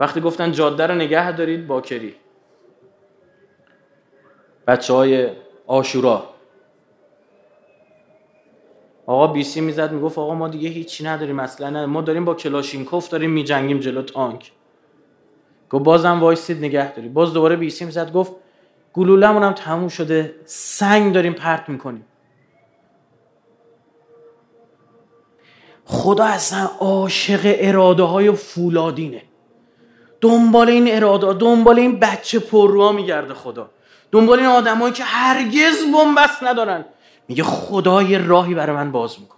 وقتی 0.00 0.20
گفتن 0.20 0.52
جاده 0.52 0.86
رو 0.86 0.94
نگه 0.94 1.32
دارید 1.32 1.66
باکری. 1.66 2.14
بچه 4.66 4.94
های 4.94 5.30
آشورا. 5.66 6.28
آقا 9.06 9.26
بیسی 9.26 9.60
می‌زد 9.60 9.92
می‌گفت 9.92 10.18
آقا 10.18 10.34
ما 10.34 10.48
دیگه 10.48 10.68
هیچی 10.68 11.04
نداریم 11.04 11.38
اصلا 11.38 11.70
نه 11.70 11.86
ما 11.86 12.00
داریم 12.00 12.24
با 12.24 12.34
کلاشینکوف 12.34 13.08
داریم 13.08 13.30
میجنگیم 13.30 13.78
جلو 13.78 14.02
تانک. 14.02 14.52
گفت 15.70 15.84
بازم 15.84 16.20
وایسید 16.20 16.58
نگه 16.58 16.94
داری 16.94 17.08
باز 17.08 17.32
دوباره 17.32 17.56
بیسی 17.56 17.84
می‌زد 17.84 18.12
گفت 18.12 18.32
گلولمون 18.92 19.42
هم 19.42 19.52
تموم 19.52 19.88
شده 19.88 20.34
سنگ 20.44 21.14
داریم 21.14 21.32
پرت 21.32 21.68
می‌کنیم. 21.68 22.04
خدا 25.86 26.24
اصلا 26.24 26.70
عاشق 26.80 27.40
اراده 27.58 28.02
های 28.02 28.32
فولادینه. 28.32 29.22
دنبال 30.20 30.68
این 30.68 30.94
اراده 30.94 31.32
دنبال 31.32 31.78
این 31.78 32.00
بچه 32.00 32.38
پرروها 32.38 32.92
میگرده 32.92 33.34
خدا. 33.34 33.70
دنبال 34.12 34.38
این 34.38 34.48
آدمایی 34.48 34.92
که 34.92 35.04
هرگز 35.04 35.92
بنبست 35.94 36.42
ندارن. 36.42 36.84
میگه 37.28 37.42
خدا 37.42 38.02
یه 38.02 38.18
راهی 38.18 38.54
برای 38.54 38.76
من 38.76 38.92
باز 38.92 39.20
میکن. 39.20 39.36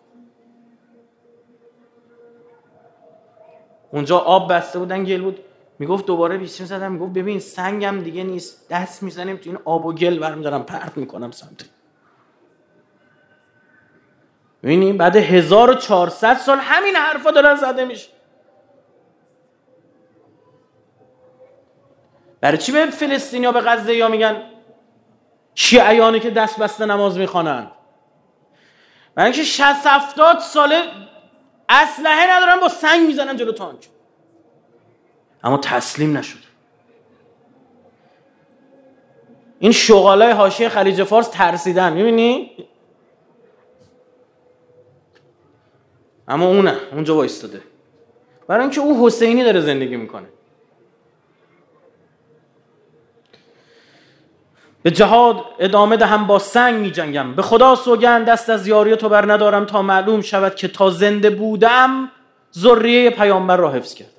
اونجا 3.92 4.18
آب 4.18 4.52
بسته 4.52 4.78
بودن 4.78 5.04
گل 5.04 5.22
بود. 5.22 5.38
می‌گفت 5.78 6.06
دوباره 6.06 6.38
بیسیم 6.38 6.66
زدم. 6.66 6.92
می‌گفت 6.92 7.12
ببین 7.12 7.40
سنگم 7.40 8.00
دیگه 8.00 8.24
نیست. 8.24 8.68
دست 8.70 9.02
می‌زنیم 9.02 9.36
تو 9.36 9.50
این 9.50 9.58
آب 9.64 9.86
و 9.86 9.92
گل 9.92 10.18
برم 10.18 10.42
دارم 10.42 10.62
پرت 10.62 10.96
می‌کنم 10.96 11.30
سمت 11.30 11.64
ببینی؟ 14.62 14.92
بعد 14.92 15.16
1400 15.16 16.36
سال 16.36 16.58
همین 16.58 16.96
حرفا 16.96 17.30
دارن 17.30 17.54
زده 17.56 17.84
میشه. 17.84 18.08
برای 22.40 22.58
چی 22.58 22.72
به 22.72 22.86
فلسطینیا 22.86 23.52
به 23.52 23.60
غزه 23.60 23.94
یا 23.94 24.08
میگن؟ 24.08 24.42
شیعیانی 25.54 26.20
که 26.20 26.30
دست 26.30 26.58
بسته 26.58 26.86
نماز 26.86 27.18
می‌خوانند 27.18 27.70
برای 29.14 29.32
اینکه 29.32 29.44
60 29.44 29.86
70 29.86 30.38
ساله 30.38 30.82
اسلحه 31.68 32.36
ندارن 32.36 32.60
با 32.60 32.68
سنگ 32.68 33.06
می‌زنن 33.06 33.36
جلو 33.36 33.52
تانک. 33.52 33.88
اما 35.44 35.58
تسلیم 35.58 36.16
نشد 36.16 36.38
این 39.58 39.72
شغالای 39.72 40.32
حاشیه 40.32 40.68
خلیج 40.68 41.02
فارس 41.02 41.28
ترسیدن. 41.28 41.92
می‌بینی؟ 41.92 42.50
اما 46.28 46.46
اونه 46.46 46.76
اونجا 46.92 47.16
وایستاده. 47.16 47.62
برای 48.48 48.62
اینکه 48.62 48.80
او 48.80 49.06
حسینی 49.06 49.44
داره 49.44 49.60
زندگی 49.60 49.96
می‌کنه. 49.96 50.26
به 54.82 54.90
جهاد 54.90 55.44
ادامه 55.58 55.96
دهم 55.96 56.26
با 56.26 56.38
سنگ 56.38 56.74
می 56.74 56.90
جنگم 56.90 57.34
به 57.34 57.42
خدا 57.42 57.74
سوگند 57.74 58.26
دست 58.26 58.50
از 58.50 58.66
یاری 58.66 58.96
تو 58.96 59.08
بر 59.08 59.32
ندارم 59.32 59.64
تا 59.64 59.82
معلوم 59.82 60.20
شود 60.20 60.54
که 60.54 60.68
تا 60.68 60.90
زنده 60.90 61.30
بودم 61.30 62.10
ذریه 62.58 63.10
پیامبر 63.10 63.56
را 63.56 63.70
حفظ 63.70 63.94
کردم. 63.94 64.12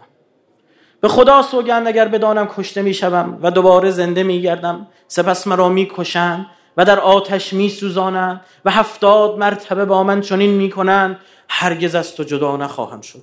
به 1.02 1.08
خدا 1.08 1.42
سوگند 1.42 1.88
اگر 1.88 2.08
بدانم 2.08 2.48
کشته 2.48 2.82
می 2.82 2.94
شوم 2.94 3.40
و 3.42 3.52
دوباره 3.52 3.92
زنده 3.92 4.24
می 4.24 4.42
گردم 4.42 4.88
سپس 5.08 5.48
مرا 5.48 5.70
می 5.70 5.88
کشند 5.96 6.46
و 6.78 6.86
در 6.86 7.00
آتش 7.00 7.54
می 7.54 7.70
سوزانند 7.70 8.42
و 8.66 8.72
هفتاد 8.72 9.38
مرتبه 9.38 9.86
با 9.86 10.04
من 10.04 10.22
چنین 10.22 10.50
می 10.50 10.70
کنند 10.70 11.20
هرگز 11.50 11.96
از 11.96 12.16
تو 12.16 12.24
جدا 12.24 12.58
نخواهم 12.58 13.02
شد. 13.02 13.22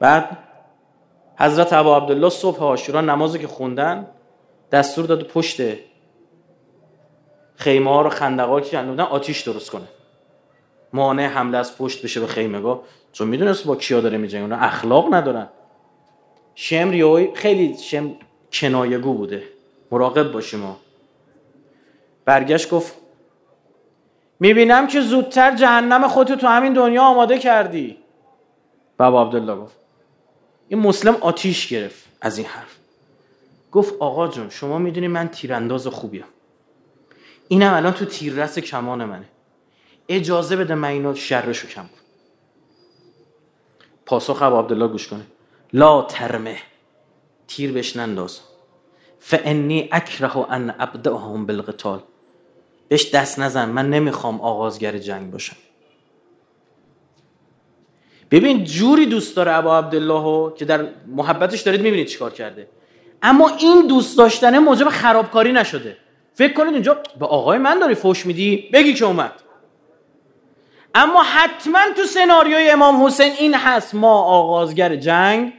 بعد 0.00 0.38
حضرت 1.38 1.72
ابا 1.72 1.96
عبدالله 1.96 2.28
صبح 2.28 2.62
آشورا 2.62 3.00
نمازی 3.00 3.38
که 3.38 3.46
خوندن 3.46 4.06
دستور 4.72 5.06
داد 5.06 5.22
پشت 5.22 5.62
خیمه 7.56 7.90
ها 7.90 8.02
رو 8.02 8.10
خندقا 8.10 8.60
که 8.60 8.82
بودن 8.82 9.04
آتیش 9.04 9.40
درست 9.40 9.70
کنه. 9.70 9.88
مانع 10.92 11.26
حمله 11.26 11.58
از 11.58 11.78
پشت 11.78 12.02
بشه 12.04 12.20
به 12.20 12.26
خیمگاه 12.26 12.82
چون 13.12 13.28
می‌دونست 13.28 13.66
با 13.66 13.76
کیا 13.76 14.00
داره 14.00 14.18
میجنگه؟ 14.18 14.42
اونا 14.42 14.56
اخلاق 14.56 15.14
ندارن. 15.14 15.48
شمر 16.54 17.26
خیلی 17.34 17.76
شم 17.78 18.14
کنایگو 18.52 19.14
بوده. 19.14 19.42
مراقب 19.90 20.32
باشیم 20.32 20.60
ما. 20.60 20.76
برگشت 22.24 22.70
گفت 22.70 22.94
می‌بینم 24.42 24.86
که 24.86 25.00
زودتر 25.00 25.56
جهنم 25.56 26.08
خودتو 26.08 26.36
تو 26.36 26.46
همین 26.46 26.72
دنیا 26.72 27.02
آماده 27.02 27.38
کردی. 27.38 27.98
بابا 28.98 29.22
عبدالله 29.22 29.56
گفت. 29.56 29.76
این 30.68 30.80
مسلم 30.80 31.16
آتیش 31.20 31.68
گرفت 31.68 32.04
از 32.20 32.38
این 32.38 32.46
حرف. 32.46 32.76
گفت 33.72 33.94
آقا 34.00 34.28
جون 34.28 34.50
شما 34.50 34.78
می‌دونی 34.78 35.08
من 35.08 35.28
تیرانداز 35.28 35.86
خوبیم. 35.86 36.24
اینم 37.48 37.74
الان 37.74 37.92
تو 37.92 38.04
تیررس 38.04 38.58
کمان 38.58 39.04
منه. 39.04 39.28
اجازه 40.08 40.56
بده 40.56 40.74
من 40.74 40.88
اینو 40.88 41.14
شرشو 41.14 41.68
کم 41.68 41.82
کن 41.82 42.02
پاسخ 44.06 44.42
ابو 44.42 44.58
عبدالله 44.58 44.88
گوش 44.88 45.08
کنه. 45.08 45.26
لا 45.72 46.02
ترمه. 46.02 46.56
تیر 47.48 47.72
بهش 47.72 47.96
ننداز. 47.96 48.40
فانی 49.20 49.88
اکره 49.92 50.36
ان 50.36 50.74
ابدعهم 50.78 51.46
بالقتال. 51.46 52.00
بهش 52.92 53.10
دست 53.10 53.38
نزن 53.38 53.68
من 53.68 53.90
نمی‌خوام 53.90 54.40
آغازگر 54.40 54.98
جنگ 54.98 55.30
باشم. 55.30 55.56
ببین 58.30 58.64
جوری 58.64 59.06
دوست 59.06 59.36
داره 59.36 59.52
ابا 59.52 59.78
عبدالله 59.78 60.54
که 60.56 60.64
در 60.64 60.86
محبتش 61.06 61.60
دارید 61.60 61.80
می‌بینید 61.80 62.06
چیکار 62.06 62.30
کرده. 62.30 62.68
اما 63.22 63.48
این 63.58 63.86
دوست 63.86 64.18
داشتنه 64.18 64.58
موجب 64.58 64.88
خرابکاری 64.88 65.52
نشده. 65.52 65.96
فکر 66.34 66.52
کنید 66.52 66.72
اینجا 66.74 66.98
به 67.20 67.26
آقای 67.26 67.58
من 67.58 67.78
داری 67.78 67.94
فوش 67.94 68.26
میدی؟ 68.26 68.68
بگی 68.72 68.94
که 68.94 69.04
اومد. 69.04 69.32
اما 70.94 71.22
حتما 71.22 71.80
تو 71.96 72.04
سناریوی 72.04 72.70
امام 72.70 73.04
حسین 73.06 73.32
این 73.38 73.54
هست 73.54 73.94
ما 73.94 74.22
آغازگر 74.22 74.96
جنگ 74.96 75.52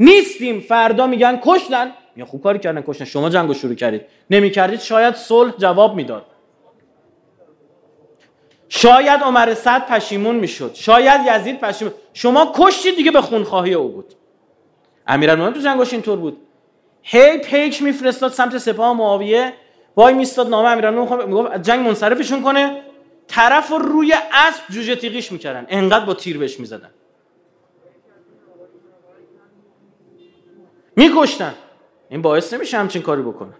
نیستیم. 0.00 0.60
فردا 0.60 1.06
میگن 1.06 1.40
کشتن. 1.44 1.90
یا 2.16 2.24
خوب 2.24 2.42
کاری 2.42 2.58
کردن 2.58 2.82
کشتن. 2.86 3.04
شما 3.04 3.30
جنگ 3.30 3.48
رو 3.48 3.54
شروع 3.54 3.74
کردید. 3.74 4.02
نمی‌کردید 4.30 4.80
شاید 4.80 5.14
صلح 5.14 5.52
جواب 5.58 5.94
می‌داد. 5.94 6.26
شاید 8.72 9.20
عمر 9.20 9.54
صد 9.54 9.86
پشیمون 9.86 10.34
می‌شد. 10.34 10.74
شاید 10.74 11.20
یزید 11.26 11.60
پشیمون. 11.60 11.94
شما 12.12 12.52
کشتید 12.56 12.96
دیگه 12.96 13.10
به 13.10 13.20
خونخواهی 13.20 13.74
او 13.74 13.88
بود. 13.88 14.14
امیرالمومنین 15.06 15.54
تو 15.54 15.60
جنگش 15.60 15.92
اینطور 15.92 16.18
بود. 16.18 16.36
هی 17.02 17.38
پیک 17.38 17.82
میفرستاد 17.82 18.32
سمت 18.32 18.58
سپاه 18.58 18.96
معاویه. 18.96 19.52
وای 19.96 20.14
میستاد 20.14 20.48
نامه 20.48 20.68
امیرالمومنین 20.68 21.26
می‌گفت 21.26 21.62
جنگ 21.62 21.86
منصرفشون 21.86 22.42
کنه. 22.42 22.82
طرف 23.28 23.70
رو 23.70 23.78
روی 23.78 24.14
اسب 24.32 24.62
جوجه 24.70 24.96
تیغیش 24.96 25.32
می‌کردن. 25.32 25.66
انقدر 25.68 26.04
با 26.04 26.14
تیر 26.14 26.38
بهش 26.38 26.60
می‌زدن. 26.60 26.90
میکشتن. 30.96 31.54
این 32.08 32.22
باعث 32.22 32.54
نمیشه 32.54 32.78
همچین 32.78 33.02
کاری 33.02 33.22
بکنه 33.22 33.52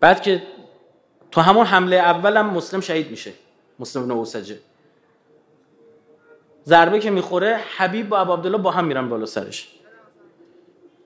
بعد 0.00 0.22
که 0.22 0.42
تو 1.30 1.40
همون 1.40 1.66
حمله 1.66 1.96
اولم 1.96 2.46
مسلم 2.46 2.80
شهید 2.80 3.10
میشه. 3.10 3.32
مسلم 3.78 4.04
بن 4.04 4.10
اوسجه. 4.10 4.58
ضربه 6.66 6.98
که 6.98 7.10
می‌خوره 7.10 7.60
حبیب 7.76 8.08
با 8.08 8.18
ابو 8.18 8.32
عبدالله 8.32 8.58
با 8.58 8.70
هم 8.70 8.84
میرن 8.84 9.08
بالا 9.08 9.26
سرش. 9.26 9.68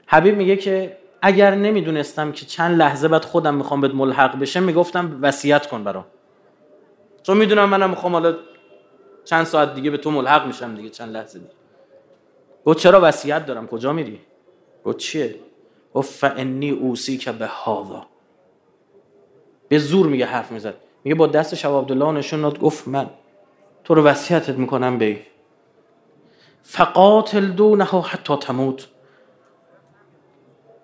حبیب 0.07 0.37
میگه 0.37 0.57
که 0.57 0.97
اگر 1.23 1.55
نمی‌دونستم 1.55 2.33
که 2.33 2.47
چند 2.47 2.79
لحظه 2.79 3.09
بعد 3.09 3.25
خودم 3.25 3.55
می‌خوام 3.55 3.81
بهت 3.81 3.95
ملحق 3.95 4.39
بشه 4.39 4.61
می‌گفتم 4.61 5.19
وصیت 5.23 5.67
کن 5.67 5.85
برام. 5.85 6.05
چون 7.23 7.37
می‌دونم 7.37 7.69
منم 7.69 7.91
می‌خوام 7.91 8.13
حالا 8.13 8.37
چند 9.25 9.45
ساعت 9.45 9.75
دیگه 9.75 9.91
به 9.91 9.97
تو 9.97 10.11
ملحق 10.11 10.47
میشم 10.47 10.75
دیگه 10.75 10.91
چند 10.91 11.17
لحظه 11.17 11.39
دیگه. 11.39 11.51
گفت 12.65 12.79
چرا 12.79 13.01
وصیت 13.03 13.47
دارم؟ 13.47 13.67
کجا 13.67 13.93
میری؟ 13.93 14.21
گفت 14.85 14.97
چیه؟ 14.97 15.35
گفت 15.95 16.11
فانی 16.13 16.71
اوسی 16.71 17.19
که 17.19 17.33
به 17.33 17.47
هاوا 17.47 18.07
به 19.75 19.81
زور 19.81 20.07
میگه 20.07 20.27
حرف 20.27 20.53
می‌زد. 20.53 20.75
میگه 21.05 21.15
با 21.15 21.27
دست 21.27 21.55
شب 21.55 21.71
عبدالله 21.71 22.13
نشون 22.13 22.43
داد 22.43 22.59
گفت 22.59 22.89
من. 22.89 23.11
تو 23.85 23.95
رو 23.95 24.03
وصیتت 24.03 24.59
می‌کنم 24.59 24.99
بی. 24.99 25.19
فقاتل 26.63 27.47
دونه 27.47 27.85
حتی 27.85 28.37
تموت. 28.37 28.89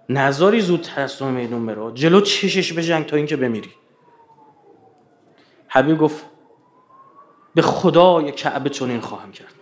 نظاری 0.09 0.61
زود 0.61 0.86
از 0.97 1.22
میدون 1.22 1.66
برو 1.66 1.91
جلو 1.91 2.20
چشش 2.20 2.72
به 2.72 2.82
جنگ 2.82 3.07
تا 3.07 3.16
اینکه 3.16 3.36
بمیری. 3.36 3.70
حبیب 5.68 5.99
گفت 5.99 6.24
به 7.55 7.62
خدای 7.62 8.32
کعبه 8.32 8.70
چنین 8.70 9.01
خواهم 9.01 9.32
کرد. 9.32 9.55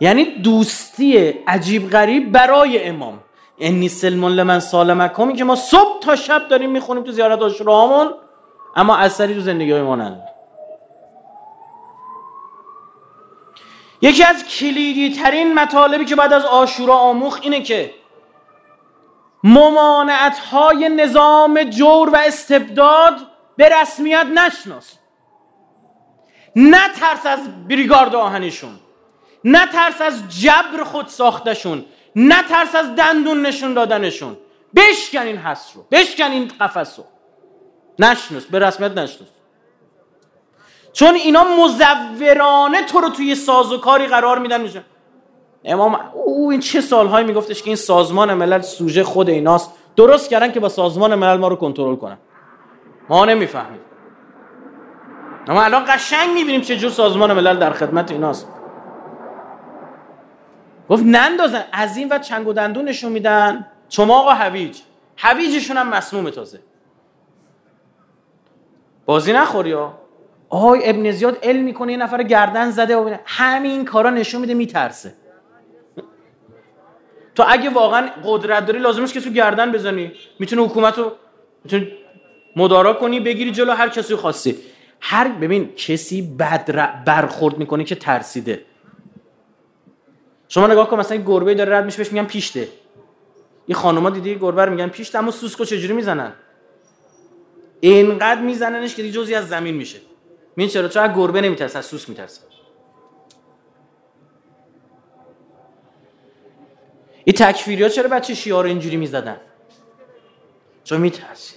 یعنی 0.00 0.24
دوستی 0.24 1.16
عجیب 1.26 1.90
غریب 1.90 2.32
برای 2.32 2.84
امام. 2.84 3.20
انی 3.60 3.88
سلمون 3.88 4.32
لمن 4.32 4.60
سالمکمی 4.60 5.36
که 5.36 5.44
ما 5.44 5.56
صبح 5.56 6.00
تا 6.00 6.16
شب 6.16 6.48
داریم 6.48 6.70
می‌خونیم 6.70 7.02
تو 7.04 7.12
زیارت 7.12 7.42
آشورامون 7.42 8.14
اما 8.76 8.96
اثری 8.96 9.34
تو 9.34 9.40
زندگی 9.40 9.80
ما 9.80 9.96
نداره. 9.96 10.28
یکی 14.02 14.24
از 14.24 14.44
کلیدی 14.44 15.14
ترین 15.22 15.54
مطالبی 15.54 16.04
که 16.04 16.16
بعد 16.16 16.32
از 16.32 16.44
آشورا 16.44 16.94
آموخ 16.94 17.38
اینه 17.42 17.62
که 17.62 17.94
ممانعت 19.44 20.38
های 20.38 20.88
نظام 20.88 21.62
جور 21.62 22.10
و 22.10 22.16
استبداد 22.16 23.14
به 23.56 23.68
رسمیت 23.68 24.26
نشناس. 24.34 24.98
نه 26.56 26.88
ترس 26.88 27.26
از 27.26 27.68
بریگارد 27.68 28.14
آهنشون 28.14 28.70
نه 29.44 29.66
ترس 29.66 30.00
از 30.00 30.40
جبر 30.40 30.84
خود 30.84 31.06
ساختشون 31.06 31.84
نه 32.20 32.42
ترس 32.42 32.74
از 32.74 32.94
دندون 32.94 33.46
نشون 33.46 33.74
دادنشون. 33.74 34.36
بشکن 34.76 35.18
این 35.18 35.36
حس 35.36 35.72
رو. 35.74 35.84
بشکن 35.90 36.30
این 36.30 36.52
قفس 36.60 36.98
رو. 36.98 37.04
نشناس. 37.98 38.44
به 38.44 38.58
رسمیت 38.58 38.90
نشناس. 38.90 39.28
چون 40.92 41.14
اینا 41.14 41.44
مزورانه 41.44 42.82
تو 42.82 43.00
رو 43.00 43.08
توی 43.08 43.34
سازوکاری 43.34 44.06
قرار 44.06 44.38
میدن 44.38 44.60
میشه 44.60 44.82
امام 45.64 46.00
او 46.14 46.50
این 46.50 46.60
چه 46.60 46.80
سالهایی 46.80 47.26
میگفتش 47.26 47.62
که 47.62 47.66
این 47.66 47.76
سازمان 47.76 48.34
ملل 48.34 48.60
سوژه 48.60 49.04
خود 49.04 49.30
ایناست. 49.30 49.72
درست 49.96 50.30
کردن 50.30 50.52
که 50.52 50.60
با 50.60 50.68
سازمان 50.68 51.14
ملل 51.14 51.36
ما 51.36 51.48
رو 51.48 51.56
کنترل 51.56 51.96
کنن. 51.96 52.18
ما 53.08 53.24
نمی‌فهمیم. 53.24 53.80
اما 55.48 55.62
الان 55.62 55.84
قشنگ 55.88 56.30
می‌بینیم 56.34 56.60
چه 56.60 56.76
جور 56.76 56.90
سازمان 56.90 57.32
ملل 57.32 57.56
در 57.58 57.72
خدمت 57.72 58.10
ایناست. 58.10 58.48
گفت 60.88 61.02
نندازن 61.06 61.64
از 61.72 61.96
این 61.96 62.08
و 62.12 62.18
چنگ 62.18 62.48
و 62.48 62.52
دندون 62.52 62.84
نشون 62.84 63.12
میدن. 63.12 63.66
چماق 63.88 64.26
و 64.26 64.30
هویج. 64.30 64.78
هویجشون 65.16 65.76
هم 65.76 65.88
مسموم 65.88 66.30
تازه. 66.30 66.60
بازی 69.06 69.32
نخوری 69.32 69.72
ها. 69.72 69.98
آی 70.48 70.80
ابن 70.84 71.10
زیاد 71.10 71.38
علم 71.42 71.64
می‌کنه 71.64 71.92
یه 71.92 71.98
نفر 71.98 72.22
گردن 72.22 72.70
زده 72.70 72.96
و 72.96 73.16
همین 73.24 73.84
کارا 73.84 74.10
نشون 74.10 74.40
میده 74.40 74.54
میترسه. 74.54 75.14
تو 77.34 77.44
اگه 77.48 77.70
واقعا 77.70 78.08
قدرت 78.24 78.66
داری 78.66 78.78
لازمش 78.78 79.12
که 79.12 79.20
تو 79.20 79.30
گردن 79.30 79.72
بزنی. 79.72 80.12
می‌تونه 80.38 80.62
حکومت 80.62 80.98
رو 80.98 81.12
می‌تونه 81.64 81.92
مدارا 82.56 82.92
کنی 82.92 83.20
بگیری 83.20 83.50
جلو 83.50 83.72
هر 83.72 83.88
کسی 83.88 84.16
خواستی. 84.16 84.56
هر 85.00 85.28
ببین 85.28 85.74
کسی 85.74 86.22
بد 86.22 87.04
برخورد 87.04 87.58
می‌کنه 87.58 87.84
که 87.84 87.94
ترسیده. 87.94 88.62
شما 90.48 90.66
نگاه 90.66 90.88
کن 90.90 90.98
مثلا 90.98 91.16
گربه 91.16 91.54
داره 91.54 91.76
رد 91.76 91.84
میشه 91.84 91.98
بهش 91.98 92.12
میگن 92.12 92.26
پیشته. 92.26 92.68
این 93.66 93.76
خانوما 93.76 94.10
دیدی 94.10 94.38
گربه 94.38 94.64
رو 94.64 94.70
میگن 94.70 94.88
پیشته 94.88 95.18
اما 95.18 95.30
سوسکو 95.30 95.64
چجوری 95.64 95.92
می‌زنن؟ 95.92 96.32
اینقدر 97.80 98.40
میزننش 98.40 98.94
که 98.94 99.10
جزی 99.10 99.34
از 99.34 99.48
زمین 99.48 99.74
میشه. 99.74 99.98
این 100.56 100.68
چرا؟ 100.68 100.88
چرا 100.88 101.08
گربه 101.08 101.40
نمیترسه 101.40 101.78
از 101.78 101.86
سوسک 101.86 102.08
میترسه. 102.08 102.40
این 107.24 107.34
تکفیری 107.34 107.82
ها 107.82 107.88
چرا 107.88 108.08
بچه 108.08 108.34
شیعه 108.34 108.62
رو 108.62 108.68
اینجوری 108.68 108.96
می‌زدن؟ 108.96 109.40
چون 110.84 111.00
میترسی. 111.00 111.56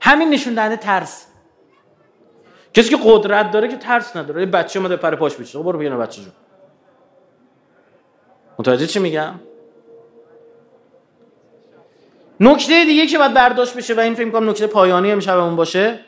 همین 0.00 0.30
نشون 0.30 0.54
دهنده 0.54 0.76
ترس. 0.76 1.26
کسی 2.74 2.88
که 2.88 2.98
قدرت 3.04 3.50
داره 3.50 3.68
که 3.68 3.76
ترس 3.76 4.16
نداره. 4.16 4.40
یه 4.40 4.46
بچه 4.46 4.78
اومده 4.78 4.96
پر 4.96 5.14
پاش 5.14 5.36
بیشه 5.36 5.58
برو 5.58 5.78
بیان 5.78 5.98
بچه 5.98 6.22
جون. 6.22 6.32
متوجه 8.58 8.86
چی 8.86 8.98
میگم؟ 8.98 9.34
نکته 12.40 12.84
دیگه 12.84 13.06
که 13.06 13.18
باید 13.18 13.34
برداشت 13.34 13.74
بشه 13.74 13.94
و 13.94 14.00
این 14.00 14.14
فکر 14.14 14.30
کنم 14.30 14.50
نکته 14.50 14.66
پایانی 14.66 15.12
امشبمون 15.12 15.56
باشه 15.56 16.00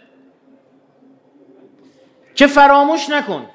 که 2.34 2.46
فراموش 2.46 3.10
نکن 3.10 3.46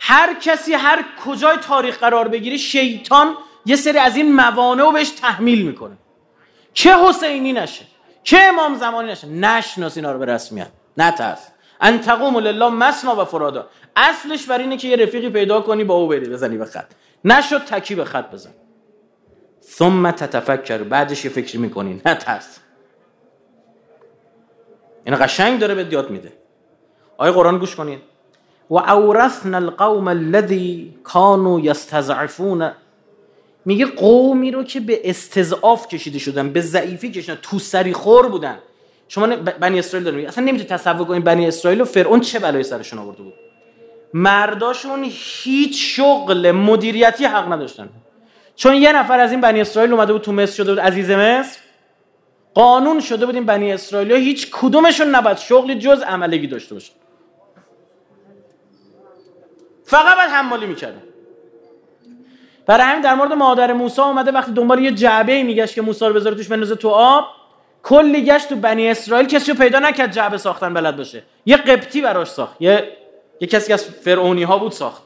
هر 0.00 0.34
کسی 0.34 0.74
هر 0.74 1.04
کجای 1.26 1.56
تاریخ 1.56 1.98
قرار 1.98 2.28
بگیره 2.28 2.56
شیطان 2.56 3.34
یه 3.66 3.76
سری 3.76 3.98
از 3.98 4.16
این 4.16 4.34
موانع 4.34 4.82
رو 4.82 4.92
بهش 4.92 5.10
تحمیل 5.10 5.66
می‌کنه. 5.66 5.96
چه 6.72 6.96
حسینی 6.96 7.52
نشه 7.52 7.84
چه 8.22 8.38
امام 8.38 8.74
زمانی 8.74 9.10
نشه 9.10 9.28
نشناس 9.28 9.96
اینا 9.96 10.12
رو 10.12 10.18
به 10.18 10.24
رسمیت 10.24 10.68
نترس 10.96 11.48
ان 11.80 12.00
تقوم 12.00 12.38
لله 12.38 12.68
مسنا 12.68 13.22
و 13.22 13.24
فرادا. 13.24 13.66
اصلش 13.96 14.46
بر 14.46 14.58
اینه 14.58 14.76
که 14.76 14.88
یه 14.88 14.96
رفیقی 14.96 15.30
پیدا 15.30 15.60
کنی 15.60 15.84
با 15.84 15.94
او 15.94 16.08
بری 16.08 16.28
بزنی 16.28 16.56
به 16.56 16.64
خط. 16.64 16.90
نشد 17.24 17.64
تکی 17.64 17.94
به 17.94 18.04
خط 18.04 18.30
بزن. 18.30 18.50
ثم 19.62 20.10
تتفکر. 20.10 20.82
بعدش 20.82 21.24
یه 21.24 21.30
فکری 21.30 21.58
می‌کنی. 21.58 22.02
نترس 22.06 22.58
این 25.04 25.16
قشنگ 25.20 25.60
داره 25.60 25.74
به 25.74 25.92
یاد 25.92 26.10
میده. 26.10 26.32
آیه 27.16 27.32
قرآن 27.32 27.58
گوش 27.58 27.76
کنید 27.76 27.98
و 28.70 28.76
اورثنا 28.76 29.56
القوم 29.56 30.08
الذي 30.08 30.94
كانوا 31.04 31.60
يستضعفون 31.60 32.72
میگه 33.64 33.86
قومی 33.86 34.50
رو 34.50 34.64
که 34.64 34.80
به 34.80 35.10
استضعاف 35.10 35.88
کشیده 35.88 36.18
شدن 36.18 36.52
به 36.52 36.60
ضعیفی 36.60 37.10
کشیدن 37.10 37.38
تو 37.42 37.58
سری 37.58 37.92
خور 37.92 38.28
بودن. 38.28 38.58
شما 39.08 39.36
بنی 39.36 39.78
اسرائیل 39.78 40.10
دارید 40.10 40.28
اصلا 40.28 40.44
نمی‌تونید 40.44 40.72
تصور 40.72 41.06
کنید 41.06 41.24
بنی 41.24 41.48
اسرائیل 41.48 41.80
و 41.80 41.84
فرعون 41.84 42.20
چه 42.20 42.38
بلایی 42.38 42.64
سرشون 42.64 42.98
آورده 42.98 43.22
بود. 43.22 43.34
مرداشون 44.14 45.04
هیچ 45.10 45.96
شغل 45.96 46.50
مدیریتی 46.50 47.24
حق 47.24 47.52
نداشتن. 47.52 47.88
چون 48.56 48.74
یه 48.74 48.92
نفر 48.92 49.20
از 49.20 49.30
این 49.30 49.40
بنی 49.40 49.60
اسرائیل 49.60 49.92
اومده 49.92 50.12
بود 50.12 50.22
تو 50.22 50.32
مصر 50.32 50.54
شده 50.54 50.70
بود 50.72 50.80
عزیز 50.80 51.10
مصر. 51.10 51.58
قانون 52.54 53.00
شده 53.00 53.26
بود 53.26 53.34
این 53.34 53.46
بنی 53.46 53.72
اسرائیل 53.72 54.12
هیچ 54.12 54.48
کدومشون 54.52 55.14
نباید 55.14 55.38
شغلی 55.38 55.74
جز 55.74 56.02
عملگی 56.02 56.46
داشته 56.46 56.74
باشه. 56.74 56.92
فقط 59.84 60.16
باید 60.16 60.30
حمالی 60.30 60.66
می‌کردن. 60.66 61.02
برای 62.66 62.84
همین 62.86 63.00
در 63.00 63.14
مورد 63.14 63.32
مادر 63.32 63.72
موسی 63.72 64.00
اومده 64.00 64.30
وقتی 64.30 64.52
دنبال 64.52 64.82
یه 64.82 64.92
جعبه 64.92 65.42
میگشت 65.42 65.74
که 65.74 65.82
موسی 65.82 66.04
رو 66.04 66.14
بذاره 66.14 66.36
توش 66.36 66.48
بندازه 66.48 66.74
تو 66.74 66.88
آب 66.88 67.24
کلی 67.82 68.24
گشت 68.24 68.48
تو 68.48 68.56
بنی 68.56 68.88
اسرائیل 68.88 69.26
کسی 69.26 69.52
رو 69.52 69.58
پیدا 69.58 69.78
نکرد 69.78 70.12
جعبه 70.12 70.38
ساختن 70.38 70.74
بلد 70.74 70.96
باشه. 70.96 71.22
یه 71.46 71.56
قبطی 71.56 72.00
براش 72.00 72.28
ساخت 72.28 72.62
یه 72.62 72.96
یه 73.40 73.48
کسی 73.48 73.72
از 73.72 73.84
فرعونی 73.84 74.42
ها 74.42 74.58
بود 74.58 74.72
ساخت. 74.72 75.02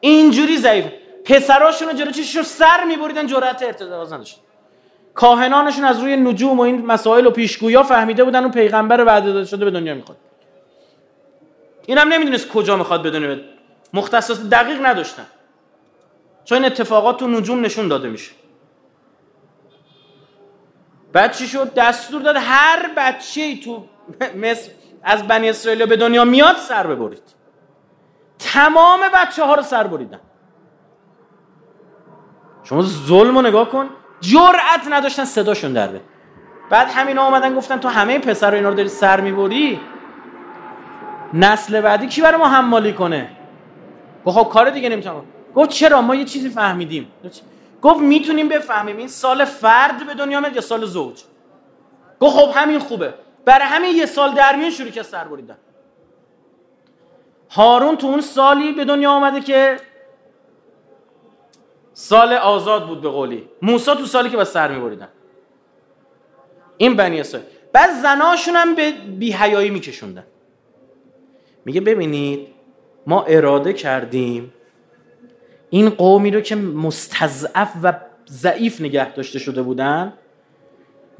اینجوری 0.00 0.58
ضعیف. 0.58 0.84
پسراشون 1.24 1.88
رو 1.88 1.94
جلو 1.94 2.10
چششون 2.10 2.42
سر 2.42 2.84
میبریدن 2.84 3.26
جرأت 3.26 3.62
ارتداد 3.62 4.12
نداشت. 4.12 4.40
کاهنانشون 5.14 5.84
از 5.84 6.00
روی 6.00 6.16
نجوم 6.16 6.58
و 6.58 6.62
این 6.62 6.86
مسائل 6.86 7.26
و 7.26 7.30
پیشگویا 7.30 7.82
فهمیده 7.82 8.24
بودن 8.24 8.44
و 8.44 8.48
پیغمبر 8.48 9.04
وعده 9.04 9.32
داده 9.32 9.46
شده 9.46 9.64
به 9.64 9.70
دنیا 9.70 9.94
می‌خواد. 9.94 10.18
اینم 11.86 12.08
نمی‌دونست 12.08 12.48
کجا 12.48 12.76
می‌خواد 12.76 13.02
بدونه. 13.02 13.40
مختصات 13.92 14.42
دقیق 14.42 14.86
نداشتن. 14.86 15.26
چون 16.44 16.58
این 16.58 16.66
اتفاقات 16.66 17.18
تو 17.18 17.28
نجوم 17.28 17.64
نشون 17.64 17.88
داده 17.88 18.08
میشه. 18.08 18.32
بعد 21.12 21.36
چی 21.36 21.46
شد؟ 21.46 21.74
دستور 21.74 22.22
داد 22.22 22.36
هر 22.38 22.90
بچه 22.96 23.56
تو 23.56 23.84
مصر 24.42 24.70
از 25.02 25.26
بنی 25.26 25.48
اسرائیل 25.48 25.86
به 25.86 25.96
دنیا 25.96 26.24
میاد 26.24 26.56
سر 26.56 26.86
ببرید. 26.86 27.22
تمام 28.38 29.00
بچه 29.14 29.44
ها 29.44 29.54
رو 29.54 29.62
سر 29.62 29.86
بریدن. 29.86 30.20
شما 32.64 32.82
ظلم 32.82 33.34
رو 33.34 33.42
نگاه 33.42 33.70
کن. 33.70 33.86
جرأت 34.20 34.86
نداشتن 34.90 35.24
صداشون 35.24 35.72
در 35.72 35.86
به 35.86 36.00
بعد 36.70 36.88
همینا 36.88 37.26
اومدن 37.26 37.54
گفتن 37.54 37.76
تو 37.78 37.88
همه 37.88 38.18
پسر 38.18 38.54
اینا 38.54 38.68
رو 38.68 38.74
داری 38.74 38.88
سر 38.88 39.20
می‌بری؟ 39.20 39.80
نسل 41.34 41.80
بعدی 41.80 42.06
کی 42.06 42.22
برای 42.22 42.38
ما 42.38 42.48
حمالی 42.48 42.92
کنه؟ 42.92 43.30
گفت 44.24 44.38
خب 44.38 44.48
کار 44.48 44.70
دیگه 44.70 44.88
نمی‌تونم. 44.88 45.24
گفت 45.54 45.70
چرا؟ 45.70 46.02
ما 46.02 46.14
یه 46.14 46.24
چیزی 46.24 46.48
فهمیدیم. 46.48 47.12
گفت 47.82 48.00
می‌تونیم 48.00 48.48
بفهمیم 48.48 48.96
این 48.96 49.08
سال 49.08 49.44
فرد 49.44 50.06
به 50.06 50.14
دنیا 50.14 50.40
میاد 50.40 50.54
یا 50.54 50.60
سال 50.60 50.84
زوج؟ 50.84 51.22
گفت 52.20 52.36
خب 52.36 52.50
همین 52.54 52.78
خوبه. 52.78 53.14
برای 53.50 53.66
همین 53.66 53.96
یه 53.96 54.06
سال 54.06 54.34
در 54.34 54.56
میون 54.56 54.70
شروع 54.70 54.90
که 54.90 55.02
سر 55.02 55.24
بریدن. 55.24 55.56
هارون 57.50 57.96
تو 57.96 58.06
اون 58.06 58.20
سالی 58.20 58.72
به 58.72 58.84
دنیا 58.84 59.10
آمده 59.10 59.40
که 59.40 59.76
سال 61.92 62.32
آزاد 62.32 62.86
بود 62.86 63.00
به 63.00 63.08
قولی. 63.08 63.48
موسی 63.62 63.94
تو 63.94 64.06
سالی 64.06 64.30
که 64.30 64.36
با 64.36 64.44
سر 64.44 64.72
میبریدن. 64.72 65.08
این 66.76 66.96
بنی 66.96 67.20
اسرائیل. 67.20 67.48
بعد 67.72 67.90
زناشون 68.02 68.56
هم 68.56 68.74
به 68.74 68.90
بیهیایی 69.18 69.70
میکشوندن. 69.70 70.24
میگه 71.64 71.80
ببینید 71.80 72.48
ما 73.06 73.22
اراده 73.22 73.72
کردیم 73.72 74.52
این 75.70 75.90
قومی 75.90 76.30
رو 76.30 76.40
که 76.40 76.56
مستضعف 76.56 77.72
و 77.82 77.92
ضعیف 78.28 78.80
نگه 78.80 79.12
داشته 79.12 79.38
شده 79.38 79.62
بودن 79.62 80.12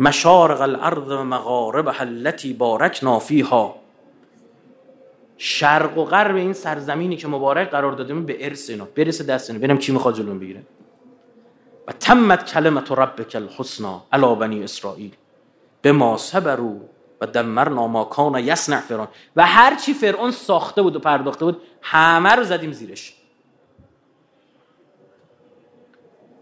مشارق 0.01 0.61
الارض 0.61 1.09
و 1.09 1.24
مغارب 1.24 1.94
التي 1.98 2.53
بارکنا 2.53 3.18
فیها. 3.18 3.76
شرق 5.38 5.98
و 5.98 6.05
غرب 6.05 6.36
این 6.36 6.53
سرزمینی 6.53 7.16
که 7.16 7.28
مبارک 7.28 7.70
قرار 7.70 7.92
دادیم 7.92 8.26
به 8.26 8.46
ارث 8.46 8.70
اینا. 8.70 8.88
برسه 8.96 9.24
دست 9.24 9.51
اینا. 9.51 9.59
ببینم 9.59 9.78
کی 9.78 9.92
می‌خواد 9.92 10.14
جلوم 10.14 10.38
بگیره. 10.38 10.62
و 11.88 11.92
تمت 11.92 12.53
کلمت 12.53 12.92
ربک 12.92 13.36
الحسنا 13.36 14.03
علی 14.12 14.34
بنی 14.34 14.64
اسرائیل. 14.64 15.14
به 15.82 15.92
ما 15.92 16.16
صبروا 16.16 16.76
و 17.20 17.26
دمرنا 17.26 17.86
ما 17.86 18.05
کان 18.05 18.38
یصنع 18.38 18.80
فرعون. 18.80 19.09
و 19.36 19.46
هر 19.46 19.76
چی 19.76 19.94
فرعون 19.94 20.30
ساخته 20.30 20.82
بود 20.82 20.96
و 20.96 20.98
پرداخته 20.98 21.44
بود 21.44 21.62
همه 21.82 22.34
رو 22.34 22.44
زدیم 22.44 22.72
زیرش. 22.72 23.20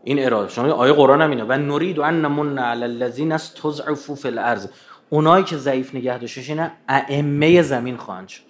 این 0.09 0.25
اراده. 0.25 0.49
شما 0.49 0.73
آیه 0.73 0.93
قرآن 0.93 1.23
هم 1.23 1.31
اینه. 1.31 1.45
و 1.45 1.53
نرید 1.53 2.01
ان 2.01 2.25
نمن 2.25 2.59
علی 2.59 2.83
الذین 2.83 3.33
استضعفوا 3.33 4.15
فی 4.15 4.29
الارض. 4.29 4.69
اونایی 5.11 5.45
که 5.45 5.57
ضعیف 5.57 5.95
نگه 5.95 6.19
داشتش 6.19 6.51
اینا 6.51 6.71
ائمه 6.89 7.63
زمین 7.63 7.97
خواهند 7.97 8.29
شد. 8.29 8.43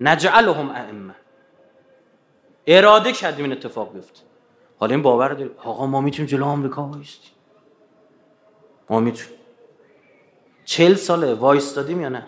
نجعلهم 0.00 0.70
ائمه. 0.70 1.14
اراده 2.66 3.12
کردیم 3.12 3.44
این 3.44 3.52
اتفاق 3.52 3.92
بیفته. 3.92 4.20
حالا 4.78 4.94
این 4.94 5.02
باور 5.02 5.28
داریم 5.28 5.50
آقا 5.64 5.86
ما 5.86 6.00
می‌تونیم 6.00 6.28
جلو 6.28 6.44
آمریکا 6.44 6.82
وایستیم. 6.86 7.32
ما 8.90 9.00
می‌تونیم. 9.00 9.38
چل 10.64 10.94
ساله 10.94 11.34
وایستادیم 11.34 12.00
یا 12.00 12.08
نه؟ 12.08 12.26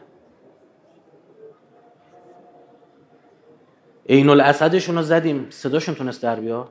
عین 4.08 4.28
الاسدشون 4.28 4.96
رو 4.96 5.02
زدیم. 5.02 5.46
صداشون 5.50 5.94
تونست 5.94 6.22
در 6.22 6.40
بیاد؟ 6.40 6.68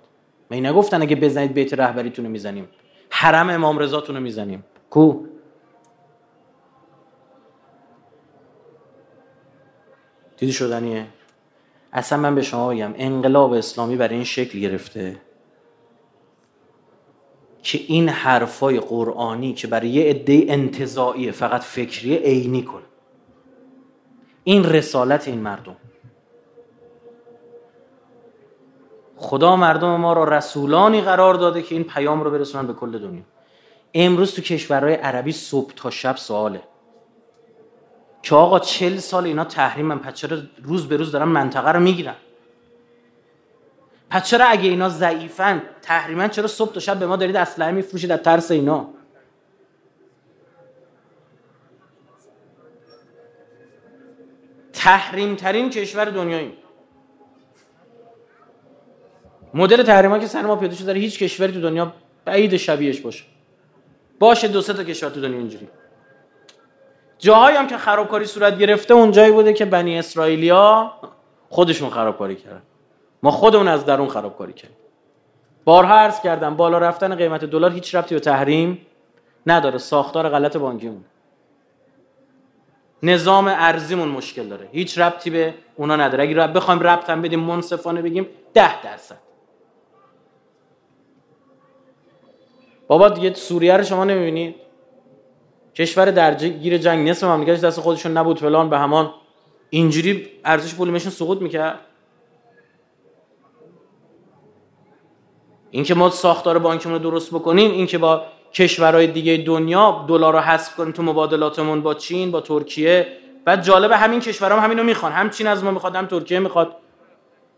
می 0.49 0.61
نگفتن 0.61 1.01
اگه 1.01 1.15
بزنید 1.15 1.53
بیت 1.53 1.73
رهبریتون 1.73 2.25
رو 2.25 2.31
می‌زنیم. 2.31 2.69
حرم 3.09 3.49
امام 3.49 3.77
رضاتون 3.77 4.15
رو 4.15 4.21
می‌زنیم. 4.21 4.63
کو؟ 4.89 5.25
دیدی 10.37 10.51
شدنیه؟ 10.51 11.07
اصلا 11.93 12.19
من 12.19 12.35
به 12.35 12.41
شما 12.41 12.69
بگم 12.69 12.93
انقلاب 12.95 13.53
اسلامی 13.53 13.95
برای 13.95 14.15
این 14.15 14.23
شکل 14.23 14.59
گرفته 14.59 15.17
که 17.63 17.79
این 17.87 18.09
حرفای 18.09 18.79
قرآنی 18.79 19.53
که 19.53 19.67
برای 19.67 19.89
یه 19.89 20.09
عده 20.09 20.45
انتظاییه 20.47 21.31
فقط 21.31 21.61
فکری 21.61 22.17
عینی 22.17 22.63
کن 22.63 22.81
این 24.43 24.63
رسالت 24.63 25.27
این 25.27 25.39
مردم. 25.39 25.75
خدا 29.17 29.55
مردم 29.55 29.95
ما 29.95 30.13
را 30.13 30.23
رسولانی 30.23 31.01
قرار 31.01 31.33
داده 31.33 31.61
که 31.61 31.75
این 31.75 31.83
پیام 31.83 32.23
رو 32.23 32.31
برسونن 32.31 32.67
به 32.67 32.73
کل 32.73 32.99
دنیا. 32.99 33.23
امروز 33.93 34.35
تو 34.35 34.41
کشورهای 34.41 34.93
عربی 34.93 35.31
صبح 35.31 35.73
تا 35.75 35.89
شب 35.89 36.15
سواله. 36.15 36.61
که 38.23 38.35
آقا 38.35 38.59
چل 38.59 38.97
سال 38.97 39.25
اینا 39.25 39.43
تحریم 39.43 39.97
پس 39.97 40.13
چرا 40.13 40.37
روز 40.63 40.87
به 40.87 40.97
روز 40.97 41.11
دارن 41.11 41.27
منطقه 41.27 41.71
رو 41.71 41.79
می‌گیرن؟ 41.79 42.15
پس 44.09 44.27
چرا 44.27 44.45
اگه 44.45 44.69
اینا 44.69 44.89
ضعیفن 44.89 45.61
تحریما 45.81 46.27
چرا 46.27 46.47
صبح 46.47 46.73
تا 46.73 46.79
شب 46.79 46.99
به 46.99 47.07
ما 47.07 47.15
دارید 47.15 47.35
اسلحه 47.35 47.71
میفروشید 47.71 48.11
از 48.11 48.19
ترس 48.19 48.51
اینا؟ 48.51 48.89
تحریم 54.73 55.35
ترین 55.35 55.69
کشور 55.69 56.05
دنیاییم. 56.05 56.53
مدل 59.55 59.83
تحریما 59.83 60.19
که 60.19 60.27
سر 60.27 60.41
ما 60.41 60.55
پیدا 60.55 60.75
شده 60.75 60.93
هیچ 60.93 61.19
کشوری 61.19 61.53
تو 61.53 61.61
دنیا 61.61 61.93
بعید 62.25 62.57
شبیهش 62.57 62.99
باشه. 62.99 63.23
باشه 64.19 64.47
دو 64.47 64.61
سه 64.61 64.73
تا 64.73 64.83
کشور 64.83 65.09
تو 65.09 65.21
دنیا 65.21 65.37
اینجوری. 65.37 65.67
جاهایی 67.19 67.57
هم 67.57 67.67
که 67.67 67.77
خرابکاری 67.77 68.25
صورت 68.25 68.57
گرفته 68.57 68.93
اون 68.93 69.11
جایی 69.11 69.31
بوده 69.31 69.53
که 69.53 69.65
بنی 69.65 69.99
اسرائیلیا 69.99 70.93
خودشون 71.49 71.89
خرابکاری 71.89 72.35
کردن. 72.35 72.61
ما 73.23 73.31
خودمون 73.31 73.67
از 73.67 73.85
درون 73.85 74.07
خرابکاری 74.07 74.53
کردیم. 74.53 74.77
بارها 75.65 75.95
عرض 75.95 76.21
کردم 76.21 76.55
بالا 76.55 76.77
رفتن 76.77 77.15
قیمت 77.15 77.45
دلار 77.45 77.71
هیچ 77.71 77.95
ربطی 77.95 78.15
به 78.15 78.21
تحریم 78.21 78.81
نداره. 79.47 79.77
ساختار 79.77 80.29
غلط 80.29 80.57
بانکیمون. 80.57 81.05
نظام 83.03 83.47
ارزیمون 83.47 84.07
مشکل 84.07 84.47
داره. 84.47 84.69
هیچ 84.71 84.97
ربطی 84.97 85.29
به 85.29 85.53
اونا 85.75 85.95
نداره. 85.95 86.23
اگه 86.23 86.47
بخوایم 86.47 86.79
ربط 86.79 87.09
بدیم 87.09 87.39
منصفانه 87.39 88.01
بگیم 88.01 88.27
ده 88.53 88.81
درصد. 88.81 89.24
بابا 92.87 93.09
دیگه 93.09 93.33
سوریه 93.33 93.77
رو 93.77 93.83
شما 93.83 94.03
نمی‌بینید؟ 94.03 94.55
کشور 95.75 96.11
در 96.11 96.33
گیر 96.33 96.77
جنگ 96.77 97.09
نصف 97.09 97.23
مملکتش 97.23 97.59
دست 97.59 97.79
خودشون 97.79 98.17
نبود 98.17 98.39
فلان 98.39 98.69
به 98.69 98.77
همان. 98.77 99.13
اینجوری 99.69 100.27
ارزش 100.45 100.75
پولمشون 100.75 101.11
سقوط 101.11 101.41
می‌کرد؟ 101.41 101.79
اینکه 105.71 105.95
ما 105.95 106.09
ساختار 106.09 106.59
بانکمون 106.59 106.95
رو 106.95 107.11
درست 107.11 107.33
بکنیم 107.33 107.71
اینکه 107.71 107.97
با 107.97 108.23
کشورهای 108.53 109.07
دیگه 109.07 109.37
دنیا 109.37 110.05
دلار 110.07 110.33
رو 110.33 110.39
حذف 110.39 110.75
کنیم 110.75 110.91
تو 110.91 111.03
مبادلاتمون 111.03 111.81
با 111.81 111.93
چین 111.93 112.31
با 112.31 112.41
ترکیه. 112.41 113.07
بعد 113.45 113.63
جالب 113.63 113.91
همین 113.91 114.19
کشورها 114.19 114.57
هم 114.57 114.63
همینو 114.63 114.83
می‌خوان. 114.83 115.11
هم 115.11 115.29
چین 115.29 115.47
از 115.47 115.63
ما 115.63 115.71
می‌خواد 115.71 115.95
هم 115.95 116.05
ترکیه 116.05 116.39
می‌خواد. 116.39 116.75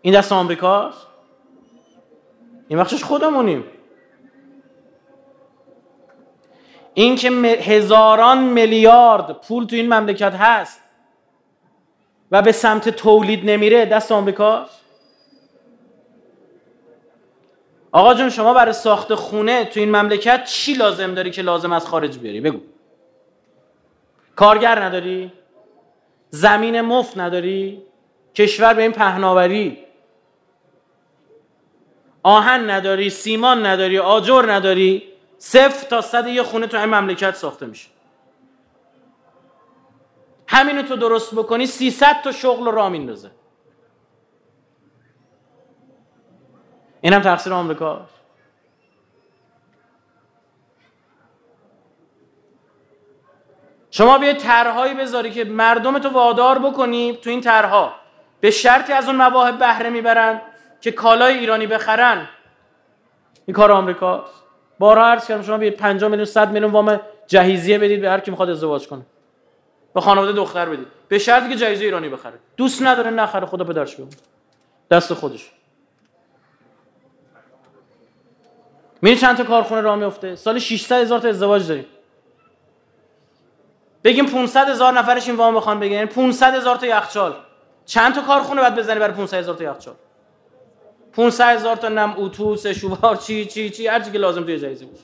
این 0.01 0.13
دست 0.13 0.31
آمریکاست؟ 0.31 1.07
این 2.67 2.79
بخشش 2.79 3.03
خودمونیم. 3.03 3.63
اینکه 6.97 7.29
هزاران 7.61 8.43
میلیارد 8.43 9.41
پول 9.41 9.65
تو 9.65 9.75
این 9.75 9.93
مملکت 9.93 10.33
هست 10.35 10.81
و 12.31 12.41
به 12.41 12.51
سمت 12.51 12.89
تولید 12.89 13.49
نمیره 13.49 13.85
دست 13.85 14.11
آمریکاست 14.11 14.81
آقا 17.91 18.13
جون 18.13 18.29
شما 18.29 18.53
برای 18.53 18.73
ساخت 18.73 19.15
خونه 19.15 19.65
تو 19.65 19.79
این 19.79 19.95
مملکت 19.95 20.45
چی 20.45 20.73
لازم 20.73 21.13
داری 21.13 21.31
که 21.31 21.41
لازم 21.41 21.73
از 21.73 21.87
خارج 21.87 22.17
بیاری؟ 22.17 22.41
بگو. 22.41 22.59
کارگر 24.35 24.83
نداری؟ 24.83 25.31
زمین 26.29 26.81
مفت 26.81 27.17
نداری؟ 27.17 27.81
کشور 28.35 28.73
به 28.73 28.81
این 28.81 28.91
پهناوری؟ 28.91 29.77
آهن 32.23 32.69
نداری؟ 32.69 33.09
سیمان 33.09 33.65
نداری؟ 33.65 33.99
آجر 33.99 34.45
نداری؟ 34.47 35.16
صفر 35.37 35.87
تا 35.87 36.01
صد 36.01 36.27
یه 36.27 36.43
خونه 36.43 36.67
تو 36.67 36.77
این 36.77 36.85
مملکت 36.85 37.35
ساخته 37.35 37.65
میشه. 37.65 37.89
همینو 40.47 40.81
تو 40.81 40.95
درست 40.95 41.35
بکنی 41.35 41.65
300 41.65 42.21
تا 42.21 42.31
شغل 42.31 42.65
رو 42.65 42.71
راه 42.71 42.89
میندازه. 42.89 43.31
این 47.01 47.13
هم 47.13 47.21
تقصیر 47.21 47.53
آمریکا. 47.53 48.05
شما 53.91 54.17
بیاید 54.17 54.37
طرحهایی 54.37 54.93
بذاری 54.93 55.31
که 55.31 55.43
مردم 55.43 55.99
تو 55.99 56.09
وادار 56.09 56.59
بکنی 56.59 57.17
تو 57.17 57.29
این 57.29 57.41
طرحها. 57.41 57.93
به 58.39 58.51
شرطی 58.51 58.93
از 58.93 59.07
اون 59.07 59.15
مواهب 59.15 59.59
بهره 59.59 59.89
می‌برن 59.89 60.41
که 60.81 60.91
کالای 60.91 61.37
ایرانی 61.37 61.67
بخرن. 61.67 62.29
این 63.45 63.55
کار 63.55 63.71
آمریکاست. 63.71 64.46
بارها 64.79 65.05
عرض 65.05 65.27
کردم 65.27 65.43
شما 65.43 65.57
بیاید 65.57 65.77
50 65.77 66.09
میلیون 66.09 66.25
100 66.25 66.51
میلیون 66.51 66.71
وام 66.71 67.01
جهیزیه 67.27 67.77
بدید 67.77 68.01
به 68.01 68.09
هر 68.09 68.19
کی 68.19 68.31
می‌خواد 68.31 68.49
ازدواج 68.49 68.87
کنه. 68.87 69.01
به 69.93 70.01
خانواده 70.01 70.31
دختر 70.31 70.69
بدید. 70.69 70.87
به 71.07 71.19
شرطی 71.19 71.49
که 71.49 71.55
جهیزیه 71.55 71.85
ایرانی 71.85 72.09
بخره. 72.09 72.33
دوست 72.57 72.81
نداره 72.81 73.09
نخره 73.09 73.45
خدا 73.45 73.65
پدرش 73.65 73.95
بگم 73.95 74.07
دست 74.91 75.13
خودش. 75.13 75.51
میری 79.01 79.17
چند 79.17 79.37
تا 79.37 79.43
کارخونه 79.43 79.81
راه 79.81 79.95
میفته 79.95 80.35
سال 80.35 80.59
600 80.59 81.01
هزار 81.01 81.19
تا 81.19 81.27
ازدواج 81.27 81.67
داریم. 81.67 81.85
بگیم 84.03 84.25
500 84.25 84.69
هزار 84.69 84.93
نفرش 84.93 85.27
این 85.27 85.37
وام 85.37 85.55
بخوان 85.55 85.79
بگیرن. 85.79 86.05
500 86.05 86.55
هزار 86.55 86.75
تا 86.75 86.85
یخچال. 86.85 87.35
چند 87.85 88.15
تا 88.15 88.21
کارخونه 88.21 88.61
باید 88.61 88.75
بزنی 88.75 88.99
برای 88.99 89.13
500 89.13 89.37
هزار 89.37 89.55
تا 89.55 89.63
یخچال؟ 89.63 89.95
500 91.17 91.55
هزار 91.55 91.75
تا 91.75 91.89
نم 91.89 92.13
اتوبوس 92.17 92.67
شوبار 92.67 93.15
چی 93.15 93.45
چی 93.45 93.69
چی 93.69 93.87
هر 93.87 93.99
چی 93.99 94.11
که 94.11 94.17
لازم 94.17 94.43
توی 94.43 94.59
جایزه 94.59 94.85
باشه. 94.85 95.03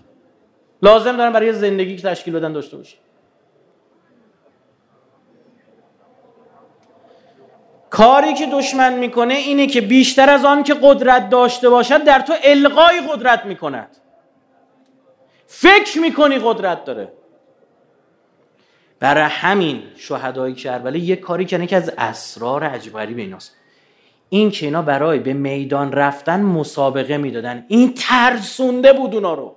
لازم 0.81 1.17
دارن 1.17 1.33
برای 1.33 1.53
زندگی 1.53 1.95
که 1.95 2.01
تشکیل 2.01 2.33
بدن 2.33 2.53
داشته 2.53 2.77
باشه. 2.77 2.97
کاری 7.89 8.33
که 8.33 8.45
دشمن 8.45 8.93
می‌کنه 8.93 9.33
اینه 9.33 9.67
که 9.67 9.81
بیشتر 9.81 10.29
از 10.29 10.45
آن 10.45 10.63
که 10.63 10.75
قدرت 10.81 11.29
داشته 11.29 11.69
باشد 11.69 12.03
در 12.03 12.19
تو 12.19 12.33
القای 12.43 13.01
قدرت 13.09 13.45
می‌کند. 13.45 13.97
فکر 15.47 15.99
می‌کنی 15.99 16.39
قدرت 16.39 16.85
داره. 16.85 17.13
برای 18.99 19.23
همین 19.23 19.83
شهدای 19.95 20.53
کربلا 20.53 20.97
یه 20.97 21.15
کاری 21.15 21.45
کنه 21.45 21.67
که 21.67 21.77
از 21.77 21.93
اسرار 21.97 22.63
عجیب 22.63 22.93
غریب 22.93 23.17
ایناست 23.17 23.55
این 24.33 24.51
که 24.51 24.65
اینا 24.65 24.81
برای 24.81 25.19
به 25.19 25.33
میدان 25.33 25.91
رفتن 25.91 26.41
مسابقه 26.41 27.17
می‌دادن. 27.17 27.65
این 27.67 27.93
ترسونده 27.93 28.93
بود 28.93 29.15
اونا 29.15 29.33
رو. 29.33 29.55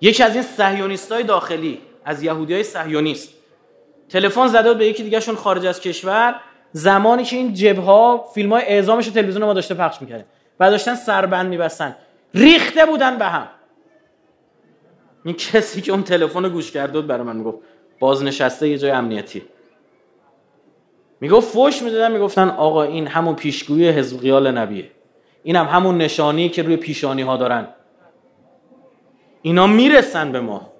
یکی 0.00 0.22
از 0.22 0.34
این 0.34 0.42
صهیونیست 0.42 1.12
های 1.12 1.22
داخلی 1.22 1.80
از 2.04 2.22
یهودی 2.22 2.54
های 2.54 2.62
صهیونیست. 2.62 3.32
تلفن 4.08 4.46
زده 4.46 4.74
به 4.74 4.86
یکی 4.86 5.02
دیگهشون 5.02 5.34
خارج 5.34 5.66
از 5.66 5.80
کشور. 5.80 6.40
زمانی 6.72 7.24
که 7.24 7.36
این 7.36 7.54
جبه 7.54 7.82
ها 7.82 8.24
فیلم 8.34 8.52
های 8.52 8.62
اعزامش 8.62 9.06
تلویزیون 9.06 9.44
ما 9.44 9.52
داشته 9.52 9.74
پخش 9.74 10.00
می‌کرده 10.00 10.24
و 10.60 10.70
داشتن 10.70 10.94
سربند 10.94 11.48
میبستن. 11.48 11.96
ریخته 12.34 12.86
بودن 12.86 13.18
به 13.18 13.24
هم. 13.24 13.48
این 15.24 15.34
کسی 15.34 15.80
که 15.80 15.92
اون 15.92 16.02
تلفن 16.02 16.48
گوش 16.48 16.70
کرده 16.70 16.92
بود 16.92 17.06
برای 17.06 17.22
من 17.22 17.36
می‌گفت 17.36 17.58
بازنشسته 18.04 18.68
یه 18.68 18.78
جای 18.78 18.90
امنیتی. 18.90 19.42
می‌گفت 21.20 21.48
فوش 21.48 21.82
می‌دادن 21.82 22.12
می‌گفتن 22.12 22.48
آقا 22.48 22.82
این 22.82 23.06
همون 23.06 23.34
پیشگویی 23.34 23.88
حزب 23.88 24.20
قیال 24.20 24.50
نبیه. 24.50 24.90
این 25.42 25.56
هم 25.56 25.66
همون 25.66 25.98
نشانی 25.98 26.48
که 26.48 26.62
روی 26.62 26.76
پیشانی 26.76 27.22
ها 27.22 27.36
دارن. 27.36 27.68
اینا 29.42 29.66
می‌رسن 29.66 30.32
به 30.32 30.40
ما. 30.40 30.72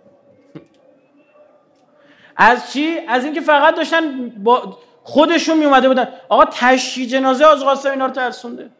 از 2.36 2.72
چی؟ 2.72 2.98
از 3.08 3.24
اینکه 3.24 3.40
فقط 3.40 3.76
داشتن 3.76 4.28
با 4.28 4.78
خودشون 5.02 5.58
میومده 5.58 5.88
بودن. 5.88 6.08
آقا 6.28 6.44
تشییع 6.44 7.08
جنازه 7.08 7.46
از 7.46 7.64
قاسم 7.64 7.90
اینا 7.90 8.06
رو 8.06 8.12
ترسونده. 8.12 8.70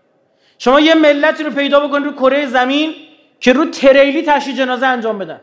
شما 0.58 0.80
یه 0.80 0.94
ملتی 0.94 1.42
رو 1.42 1.50
پیدا 1.50 1.88
بکنید 1.88 2.06
رو 2.06 2.12
کره 2.12 2.46
زمین 2.46 2.94
که 3.40 3.52
رو 3.52 3.64
تریلی 3.64 4.22
تشییع 4.22 4.56
جنازه 4.56 4.86
انجام 4.86 5.18
بدن. 5.18 5.40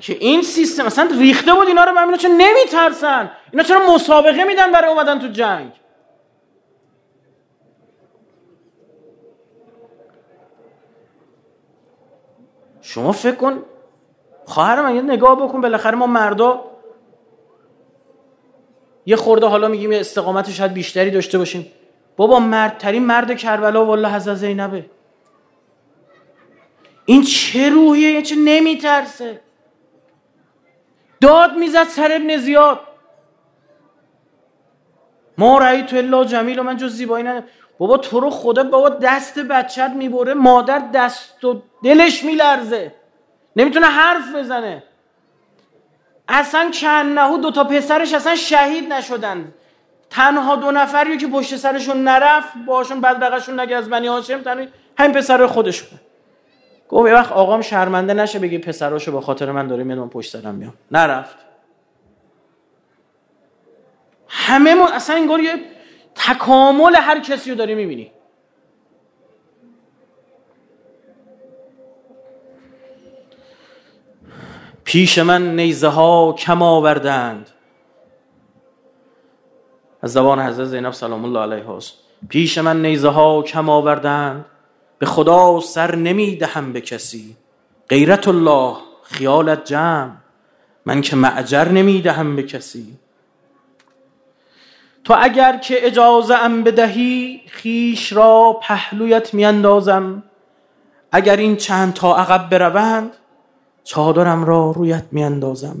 که 0.00 0.16
این 0.20 0.42
سیستم 0.42 0.86
مثلا 0.86 1.08
ریخته 1.18 1.54
بود 1.54 1.68
اینا 1.68 1.84
رو 1.84 1.92
من 1.92 2.16
چون 2.16 2.30
نمیترسن؟ 2.30 3.30
اینا 3.52 3.64
چرا 3.64 3.94
مسابقه 3.94 4.44
میدن 4.44 4.72
برای 4.72 4.90
اومدن 4.90 5.18
تو 5.18 5.26
جنگ؟ 5.26 5.72
شما 12.80 13.12
فکر 13.12 13.34
کن 13.34 13.62
خواهر 14.44 14.82
من 14.82 14.94
یه 14.94 15.02
نگاه 15.02 15.42
بکن 15.42 15.60
بالاخره 15.60 15.96
ما 15.96 16.06
مردا 16.06 16.64
یه 19.06 19.16
خورده 19.16 19.46
حالا 19.46 19.68
میگیم 19.68 19.92
استقامت 19.92 20.50
شاید 20.50 20.72
بیشتری 20.72 21.10
داشته 21.10 21.38
باشیم. 21.38 21.66
بابا 22.16 22.40
مردترین 22.40 23.06
مرد 23.06 23.36
کربلا 23.36 23.86
والله 23.86 24.14
حضرت 24.14 24.36
زینبه. 24.36 24.86
این 27.04 27.22
چه 27.22 27.70
روحیه؟ 27.70 28.22
چه 28.22 28.36
نمیترسه؟ 28.36 29.40
داد 31.20 31.56
می‌زد 31.56 31.84
سر 31.84 32.12
ابن 32.12 32.36
زیاد. 32.36 32.80
ما 35.38 35.58
رأی 35.58 35.82
تو 35.82 35.96
الا 35.96 36.24
جمیل 36.24 36.58
و 36.58 36.62
من 36.62 36.76
جز 36.76 36.92
زیبایی 36.92 37.24
ندارم. 37.24 37.44
بابا 37.78 37.96
تو 37.96 38.20
رو 38.20 38.30
خدا 38.30 38.64
بابا 38.64 38.88
دست 38.88 39.38
بچت 39.38 39.90
می‌بره 39.90 40.34
مادر 40.34 40.78
دست 40.94 41.44
و 41.44 41.62
دلش 41.84 42.24
میلرزه. 42.24 42.94
نمی‌تونه 43.56 43.86
حرف 43.86 44.34
بزنه. 44.34 44.82
اصلا 46.28 46.70
کنهو 46.70 47.36
دو 47.36 47.50
تا 47.50 47.64
پسرش 47.64 48.14
اصلا 48.14 48.36
شهید 48.36 48.92
نشدن. 48.92 49.54
تنها 50.10 50.56
دو 50.56 50.70
نفری 50.70 51.16
که 51.16 51.26
پشت 51.26 51.56
سرشون 51.56 52.04
نرفت 52.04 52.52
باشون 52.66 53.00
بدبقشون 53.00 53.60
نگه 53.60 53.76
از 53.76 53.90
بنی 53.90 54.06
هاشم 54.06 54.42
تنها 54.42 54.66
همین 54.98 55.12
پسر 55.12 55.46
خودشون. 55.46 55.88
گفت 56.88 57.08
یه 57.08 57.14
وقت 57.14 57.32
آقام 57.32 57.60
شرمنده 57.60 58.14
نشه 58.14 58.38
بگی 58.38 58.58
پسراشو 58.58 59.12
به 59.12 59.20
خاطر 59.20 59.52
من 59.52 59.66
داره 59.66 59.84
میاد 59.84 60.08
پشت 60.08 60.40
سرم 60.40 60.54
میام. 60.54 60.74
نرفت. 60.90 61.36
همه 64.28 64.74
ما 64.74 64.88
اصلا 64.88 65.16
انگار 65.16 65.40
یه 65.40 65.56
تکامل 66.14 66.96
هر 66.96 67.20
کسی 67.20 67.50
رو 67.50 67.56
داری 67.56 67.74
می‌بینی. 67.74 68.10
پیش 74.84 75.18
من 75.18 75.56
نیزه 75.56 75.88
ها 75.88 76.32
کم 76.32 76.62
آوردند. 76.62 77.50
از 80.02 80.12
زبان 80.12 80.40
حضرت 80.40 80.66
زینب 80.66 80.92
سلام 80.92 81.24
الله 81.24 81.40
علیه 81.40 81.64
هاست 81.64 81.94
پیش 82.28 82.58
من 82.58 82.82
نیزه 82.82 83.08
ها 83.08 83.42
کم 83.42 83.68
آوردند. 83.68 84.44
به 84.98 85.06
خدا 85.06 85.60
سر 85.60 85.94
نمی 85.94 86.36
دهم 86.36 86.72
به 86.72 86.80
کسی. 86.80 87.36
غیرت 87.88 88.28
الله 88.28 88.76
خیالت 89.02 89.64
جمع. 89.64 90.10
من 90.86 91.00
که 91.00 91.16
معجر 91.16 91.68
نمی 91.68 92.02
دهم 92.02 92.36
به 92.36 92.42
کسی. 92.42 92.98
تو 95.04 95.14
اگر 95.20 95.56
که 95.56 95.86
اجازه 95.86 96.34
ام 96.34 96.62
بدهی 96.62 97.40
خیش 97.46 98.12
را 98.12 98.60
پهلویت 98.62 99.34
میاندازم. 99.34 100.22
اگر 101.12 101.36
این 101.36 101.56
چند 101.56 101.94
تا 101.94 102.16
عقب 102.16 102.50
بروند 102.50 103.10
چادرم 103.84 104.44
را 104.44 104.70
رویت 104.70 105.04
میاندازم. 105.12 105.76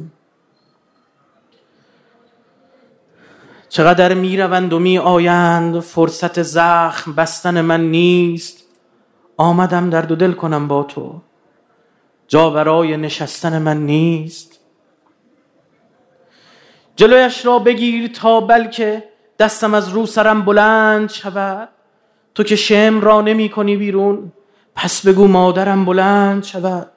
چقدر 3.68 4.14
می‌روند 4.14 4.72
و 4.72 4.78
می 4.78 4.98
آیند 4.98 5.80
فرصت 5.80 6.42
زخم 6.42 7.14
بستن 7.14 7.60
من 7.60 7.80
نیست. 7.90 8.63
آمدم 9.36 9.90
در 9.90 10.02
دو 10.02 10.16
دل 10.16 10.32
کنم 10.32 10.68
با 10.68 10.82
تو. 10.82 11.20
جا 12.28 12.50
برای 12.50 12.96
نشستن 12.96 13.58
من 13.58 13.86
نیست. 13.86 14.60
جلویش 16.96 17.46
را 17.46 17.58
بگیر 17.58 18.08
تا 18.12 18.40
بلکه 18.40 19.04
دستم 19.38 19.74
از 19.74 19.88
رو 19.88 20.06
سرم 20.06 20.42
بلند 20.44 21.10
شود. 21.10 21.68
تو 22.34 22.42
که 22.42 22.56
شم 22.56 23.00
را 23.00 23.20
نمی 23.20 23.48
کنی 23.48 23.76
بیرون 23.76 24.32
پس 24.74 25.06
بگو 25.06 25.26
مادرم 25.26 25.84
بلند 25.84 26.44
شود. 26.44 26.90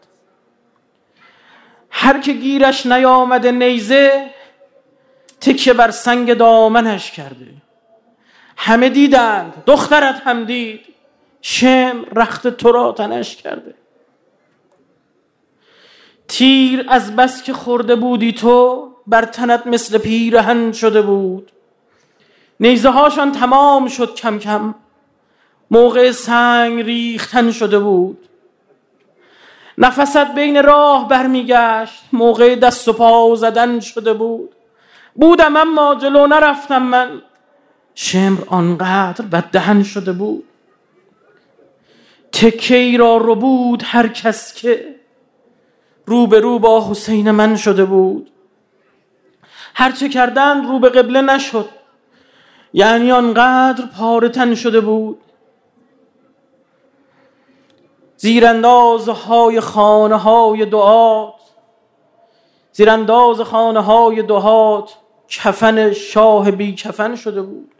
هر 1.89 2.19
که 2.19 2.33
گیرش 2.33 2.85
نیامده 2.85 3.51
نیزه 3.51 4.29
تکه 5.41 5.73
بر 5.73 5.91
سنگ 5.91 6.33
دامنش 6.33 7.11
کرده. 7.11 7.47
همه 8.57 8.89
دیدند 8.89 9.63
دخترت 9.65 10.21
هم 10.25 10.45
دید. 10.45 10.96
شم 11.41 12.05
رخت 12.15 12.47
تو 12.47 12.71
را 12.71 12.91
تنش 12.91 13.35
کرده. 13.35 13.75
تیر 16.27 16.85
از 16.89 17.15
بس 17.15 17.43
که 17.43 17.53
خورده 17.53 17.95
بودی 17.95 18.33
تو 18.33 18.87
بر 19.07 19.25
تنت 19.25 19.67
مثل 19.67 19.97
پیرهن 19.97 20.71
شده 20.71 21.01
بود. 21.01 21.51
نیزه 22.59 22.89
هاشان 22.89 23.31
تمام 23.31 23.87
شد 23.87 24.15
کم 24.15 24.39
کم. 24.39 24.75
موقع 25.71 26.11
سنگ 26.11 26.81
ریختن 26.81 27.51
شده 27.51 27.79
بود. 27.79 28.29
نفست 29.77 30.35
بین 30.35 30.63
راه 30.63 31.07
برمیگشت. 31.07 32.03
موقع 32.13 32.55
دست 32.55 32.87
و 32.87 32.93
پا 32.93 33.35
زدن 33.35 33.79
شده 33.79 34.13
بود. 34.13 34.55
بودم 35.15 35.55
اما 35.55 35.95
جلو 35.95 36.27
نرفتم 36.27 36.83
من. 36.83 37.21
شمر 37.95 38.39
آنقدر 38.47 39.25
بددهن 39.25 39.83
شده 39.83 40.11
بود. 40.11 40.43
تکه 42.37 42.75
ای 42.75 42.97
را 42.97 43.17
رو 43.17 43.35
بود 43.35 43.83
هر 43.85 44.07
کس 44.07 44.53
که 44.53 44.95
رو 46.05 46.27
به 46.27 46.39
رو 46.39 46.59
با 46.59 46.89
حسین 46.89 47.31
من 47.31 47.55
شده 47.55 47.85
بود. 47.85 48.31
هرچه 49.73 50.09
کردن 50.09 50.65
رو 50.67 50.79
به 50.79 50.89
قبله 50.89 51.21
نشد. 51.21 51.69
یعنی 52.73 53.11
آنقدر 53.11 53.85
پارتن 53.97 54.55
شده 54.55 54.81
بود. 54.81 55.21
زیرانداز 58.17 59.09
های 59.09 59.59
خانه 59.59 60.15
های 60.15 60.65
دعات 60.65 61.33
زیرانداز 62.71 63.41
خانه 63.41 63.79
های 63.79 64.23
دعات 64.23 64.97
کفن 65.27 65.93
شاه 65.93 66.51
بی 66.51 66.75
کفن 66.75 67.15
شده 67.15 67.41
بود. 67.41 67.76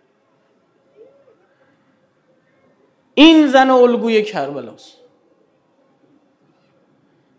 این 3.20 3.48
زن 3.48 3.70
الگوی 3.70 4.24
کربلاست. 4.24 4.98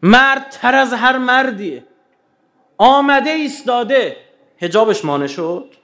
مرد 0.02 0.50
تر 0.50 0.74
از 0.74 0.92
هر 0.92 1.18
مردیه. 1.18 1.84
آمده 2.78 3.30
ایستاده. 3.30 4.16
هجابش 4.58 5.04
مانه 5.04 5.26
شد. 5.26 5.74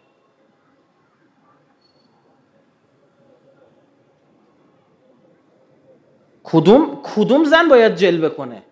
کدوم 6.44 7.00
کدوم 7.02 7.44
زن 7.44 7.68
باید 7.68 7.94
جلوه 7.94 8.28
کنه 8.28 8.62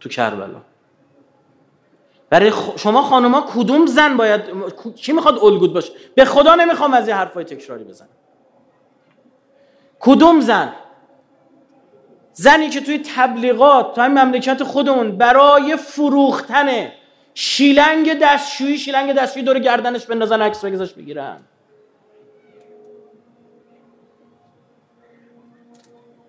تو 0.00 0.08
کربلا؟ 0.08 0.62
برای 2.30 2.52
شما 2.76 3.02
خانوما 3.02 3.40
کدوم 3.40 3.86
زن 3.86 4.16
باید 4.16 4.40
کی 4.96 5.12
می‌خواد 5.12 5.38
الگود 5.38 5.72
باشه؟ 5.72 5.92
به 6.14 6.24
خدا 6.24 6.54
نمی‌خوام 6.54 6.94
از 6.94 7.08
این 7.08 7.16
حرفای 7.16 7.44
تکراری 7.44 7.84
بزنم. 7.84 8.08
کدوم 10.04 10.40
زن؟ 10.40 10.72
زنی 12.32 12.68
که 12.68 12.80
توی 12.80 12.98
تبلیغات 13.16 13.94
توی 13.94 14.08
مملکت 14.08 14.62
خودمون 14.62 15.18
برای 15.18 15.76
فروختن 15.76 16.92
شیلنگ 17.34 18.18
دستشویی 18.18 18.78
شیلنگ 18.78 19.12
دستشویی 19.12 19.44
دور 19.44 19.58
گردنش 19.58 20.06
بندازن 20.06 20.42
عکس 20.42 20.64
بگذاش 20.64 20.92
بگیرن. 20.92 21.40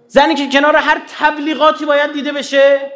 زنی 0.07 0.35
که 0.35 0.49
کنار 0.49 0.75
هر 0.75 1.01
تبلیغاتی 1.19 1.85
باید 1.85 2.13
دیده 2.13 2.31
بشه. 2.31 2.91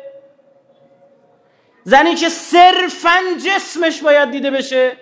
زنی 1.83 2.15
که 2.15 2.29
صرفا 2.29 3.17
جسمش 3.45 4.01
باید 4.01 4.31
دیده 4.31 4.51
بشه. 4.51 4.97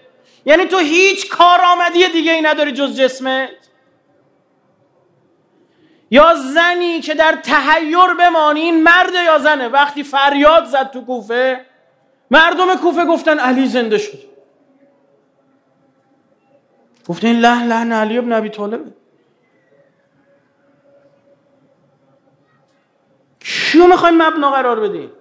یعنی 0.46 0.66
تو 0.66 0.78
هیچ 0.78 1.30
کارآمدی 1.30 2.08
دیگه 2.08 2.32
ای 2.32 2.42
نداری 2.42 2.72
جز 2.72 3.00
جسمت. 3.00 3.67
یا 6.12 6.34
زنی 6.54 7.00
که 7.02 7.16
در 7.16 7.32
تحیر 7.44 8.14
بمانی 8.20 8.60
این 8.60 8.84
مرد 8.84 9.14
یا 9.26 9.38
زنه؟ 9.38 9.68
وقتی 9.68 10.04
فریاد 10.04 10.66
زد 10.66 10.92
تو 10.92 11.06
کوفه 11.06 11.66
مردم 12.32 12.76
کوفه 12.76 13.06
گفتن 13.06 13.40
علی 13.40 13.68
زنده 13.68 13.98
شد. 13.98 14.20
گفتن 17.08 17.40
له 17.40 17.64
لحن 17.64 17.92
علی 17.92 18.18
ابن 18.18 18.34
ابی 18.34 18.50
طالبه. 18.50 18.92
کیو 23.40 23.88
می‌خوایم 23.88 24.22
مبنا 24.22 24.52
قرار 24.52 24.80
بدیم؟ 24.80 25.12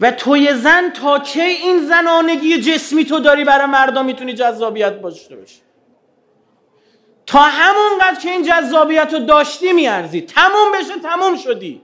و 0.00 0.10
توی 0.10 0.54
زن 0.54 0.90
تا 0.90 1.18
کی 1.18 1.40
این 1.40 1.86
زنانگی 1.86 2.60
جسمی 2.60 3.04
تو 3.04 3.20
داری 3.20 3.44
برای 3.44 3.66
مردم 3.66 4.04
می‌تونی 4.04 4.32
جذابیت 4.32 5.02
داشته 5.02 5.36
باشی؟ 5.36 5.60
تا 7.28 7.38
همون 7.38 7.98
قد 8.00 8.18
که 8.18 8.30
این 8.30 8.42
جذابیت 8.42 9.12
رو 9.12 9.18
داشتی 9.18 9.72
میارزی. 9.72 10.20
تموم 10.20 10.72
بشه 10.74 10.98
تموم 10.98 11.36
شدی. 11.36 11.82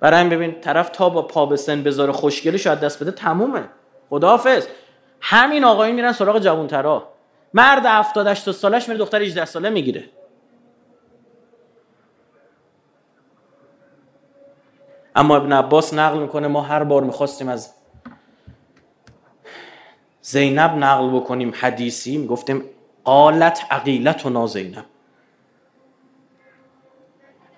برای 0.00 0.28
ببین 0.28 0.60
طرف 0.60 0.88
تا 0.88 1.08
با 1.08 1.22
پا 1.22 1.46
به 1.46 1.56
سن 1.56 1.82
بذاره 1.82 2.12
خوشگلی 2.12 2.58
شاید 2.58 2.80
دست 2.80 3.02
بده 3.02 3.10
تمومه. 3.10 3.68
خداحافظ. 4.10 4.66
همین 5.20 5.64
آقایون 5.64 5.96
میرن 5.96 6.12
سراغ 6.12 6.38
جوانترا. 6.38 7.08
مرد 7.54 7.86
70 7.86 8.26
80 8.26 8.54
سالش 8.54 8.88
میره 8.88 8.98
دختر 8.98 9.22
18 9.22 9.44
ساله 9.44 9.70
می‌گیره. 9.70 10.04
اما 15.16 15.36
ابن 15.36 15.52
عباس 15.52 15.94
نقل 15.94 16.18
می‌کنه 16.18 16.48
ما 16.48 16.60
هر 16.60 16.84
بار 16.84 17.02
می‌خواستیم 17.02 17.48
از 17.48 17.75
زینب 20.28 20.70
نقل 20.70 21.10
بکنیم 21.10 21.52
حدیثی 21.54 22.18
می‌گفتیم 22.18 22.64
قالت 23.04 23.66
عقیلت 23.70 24.26
و 24.26 24.46
زینب. 24.46 24.84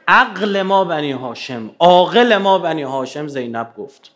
عقل 0.08 0.62
ما 0.62 0.84
بنی 0.84 1.12
هاشم 1.12 1.70
عاقل 1.78 2.36
ما 2.36 2.58
بنی 2.58 2.82
هاشم 2.82 3.28
زینب 3.28 3.74
گفت. 3.78 4.14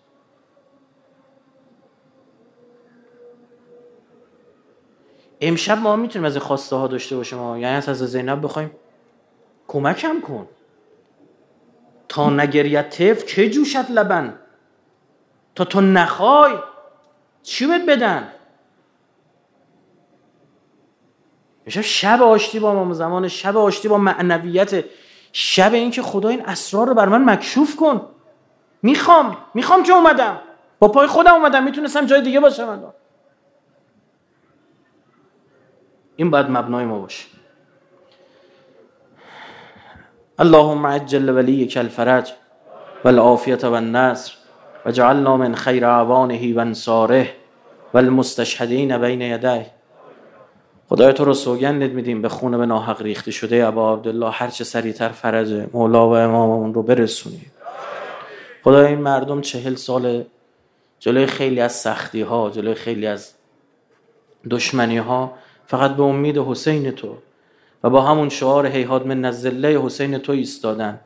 امشب 5.40 5.78
ما 5.78 5.96
می‌تونیم 5.96 6.26
از 6.26 6.36
خواسته 6.36 6.76
ها 6.76 6.86
داشته 6.86 7.16
باشیم 7.16 7.38
یعنی 7.38 7.64
از 7.64 7.84
زینب 7.84 8.44
بخوایم 8.44 8.70
کمکم 9.68 10.20
کن. 10.20 10.48
تا 12.08 12.30
نگریت 12.30 12.90
تف 12.90 13.24
که 13.24 13.50
جوشت 13.50 13.90
لبن؟ 13.90 14.38
تا 15.54 15.64
تو 15.64 15.80
نخوای 15.80 16.52
چی 17.42 17.66
بهت 17.66 17.86
بدن؟ 17.88 18.32
میشه 21.66 21.82
شب 21.82 22.22
آشتی 22.22 22.60
با 22.60 22.84
ما 22.84 22.94
زمان 22.94 23.28
شب 23.28 23.56
آشتی 23.56 23.88
با 23.88 23.98
معنویت. 23.98 24.84
شب 25.32 25.74
این 25.74 25.90
که 25.90 26.02
خدا 26.02 26.28
این 26.28 26.46
اسرار 26.46 26.88
رو 26.88 26.94
بر 26.94 27.08
من 27.08 27.24
مکشوف 27.24 27.76
کن. 27.76 28.08
می‌خوام 28.82 29.36
می‌خوام 29.54 29.82
که 29.82 29.92
اومدم. 29.92 30.40
با 30.78 30.88
پای 30.88 31.06
خودم 31.06 31.34
اومدم 31.34 31.64
می‌تونستم 31.64 32.06
جای 32.06 32.22
دیگه 32.22 32.40
باشم 32.40 32.68
الان. 32.68 32.92
این 36.16 36.30
باید 36.30 36.46
مبنای 36.50 36.84
ما 36.84 36.98
باشه. 36.98 37.24
اللهم 40.38 40.86
عجل 40.86 41.28
وليك 41.28 41.76
الفرج 41.76 42.32
والعافية 43.04 43.58
والنصر 43.64 44.32
وجعلنا 44.86 45.36
من 45.36 45.54
خير 45.54 45.84
عوانه 45.84 46.56
وانصاره 46.56 47.34
والمستشهدين 47.94 48.98
بین 48.98 49.22
يديه 49.22 49.66
خدای 50.88 51.12
تو 51.12 51.24
رو 51.24 51.34
سوگندت 51.34 51.90
میدیم 51.90 52.22
به 52.22 52.28
خون 52.28 52.58
به 52.58 52.66
ناحق 52.66 53.02
ریخته 53.02 53.30
شده. 53.30 53.66
ابا 53.66 53.92
عبدالله 53.94 54.30
هرچه 54.30 54.64
سریعتر 54.64 55.08
فرج 55.08 55.68
مولا 55.72 56.08
و 56.08 56.16
اماممون 56.16 56.74
رو 56.74 56.82
برسونی. 56.82 57.46
خدای 58.64 58.86
این 58.86 58.98
مردم 58.98 59.40
چهل 59.40 59.74
سال 59.74 60.24
جلوی 60.98 61.26
خیلی 61.26 61.60
از 61.60 61.72
سختی 61.72 62.20
ها 62.20 62.50
جلوی 62.50 62.74
خیلی 62.74 63.06
از 63.06 63.32
دشمنی 64.50 64.98
ها 64.98 65.32
فقط 65.66 65.90
به 65.90 66.02
امید 66.02 66.38
حسین 66.38 66.90
تو 66.90 67.16
و 67.84 67.90
با 67.90 68.00
همون 68.00 68.28
شعار 68.28 68.66
هیهاد 68.66 69.06
من 69.06 69.20
نزله 69.20 69.68
حسین 69.68 70.18
تو 70.18 70.32
ایستادن. 70.32 71.00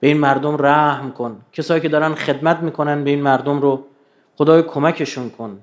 به 0.00 0.06
این 0.06 0.16
مردم 0.16 0.56
رحم 0.66 1.12
کن. 1.12 1.40
کسایی 1.52 1.80
که 1.80 1.88
دارن 1.88 2.14
خدمت 2.14 2.58
می‌کنن 2.58 3.04
به 3.04 3.10
این 3.10 3.22
مردم 3.22 3.60
رو 3.60 3.84
خدای 4.38 4.62
کمکشون 4.62 5.30
کن. 5.30 5.58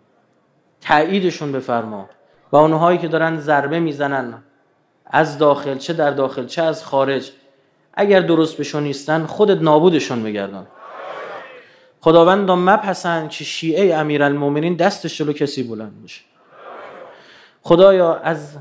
تاییدشون 0.81 1.51
بفرما. 1.51 2.09
و 2.51 2.55
اونهایی 2.55 2.97
که 2.97 3.07
دارن 3.07 3.39
ضربه 3.39 3.79
می‌زنن 3.79 4.43
از 5.05 5.37
داخل 5.37 5.77
چه 5.77 5.93
در 5.93 6.11
داخل 6.11 6.45
چه 6.45 6.61
از 6.61 6.83
خارج 6.83 7.31
اگر 7.93 8.19
درست 8.19 8.57
بشون 8.57 8.83
نیستن 8.83 9.25
خودت 9.25 9.61
نابودشون 9.61 10.23
بگردان 10.23 10.67
خداوند 12.01 12.51
مپسند 12.51 13.29
که 13.29 13.43
شیعه 13.43 13.95
امیرالمومنین 13.95 14.75
دستش 14.75 15.17
جلو 15.17 15.33
کسی 15.33 15.63
بلند 15.63 16.03
بشه 16.03 16.21
خدایا 17.61 18.15
از 18.15 18.57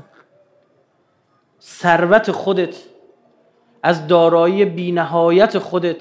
ثروت 1.61 2.31
خودت 2.31 2.75
از 3.83 4.07
دارایی 4.07 4.65
بینهایت 4.65 5.57
خودت 5.57 5.97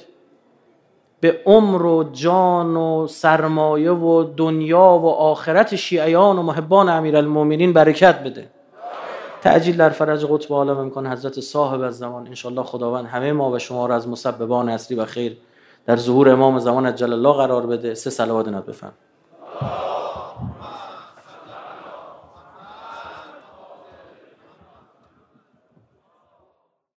به 1.20 1.40
عمر 1.46 1.82
و 1.82 2.04
جان 2.12 2.76
و 2.76 3.06
سرمایه 3.06 3.90
و 3.90 4.24
دنیا 4.36 4.98
و 5.02 5.08
آخرت 5.08 5.76
شیعیان 5.76 6.38
و 6.38 6.42
محبان 6.42 6.88
امیرالمومنین 6.88 7.72
برکت 7.72 8.22
بده. 8.22 8.48
تعجیل 9.42 9.76
در 9.76 9.90
فرج 9.90 10.24
قطب 10.24 10.52
عالم 10.52 10.78
امکان 10.78 11.06
حضرت 11.06 11.40
صاحب 11.40 11.80
از 11.80 11.98
زمان. 11.98 12.26
انشالله 12.26 12.62
خداوند 12.62 13.06
همه 13.06 13.32
ما 13.32 13.50
و 13.50 13.58
شما 13.58 13.86
را 13.86 13.94
از 13.94 14.08
مسببان 14.08 14.68
اصلی 14.68 14.96
و 14.96 15.04
خیر 15.04 15.36
در 15.86 15.96
ظهور 15.96 16.28
امام 16.28 16.58
زمان 16.58 16.94
جل 16.94 17.12
الله 17.12 17.32
قرار 17.32 17.66
بده. 17.66 17.94
سه 17.94 18.10
صلوات 18.10 18.48
نات 18.48 18.66
بفهم 18.66 18.92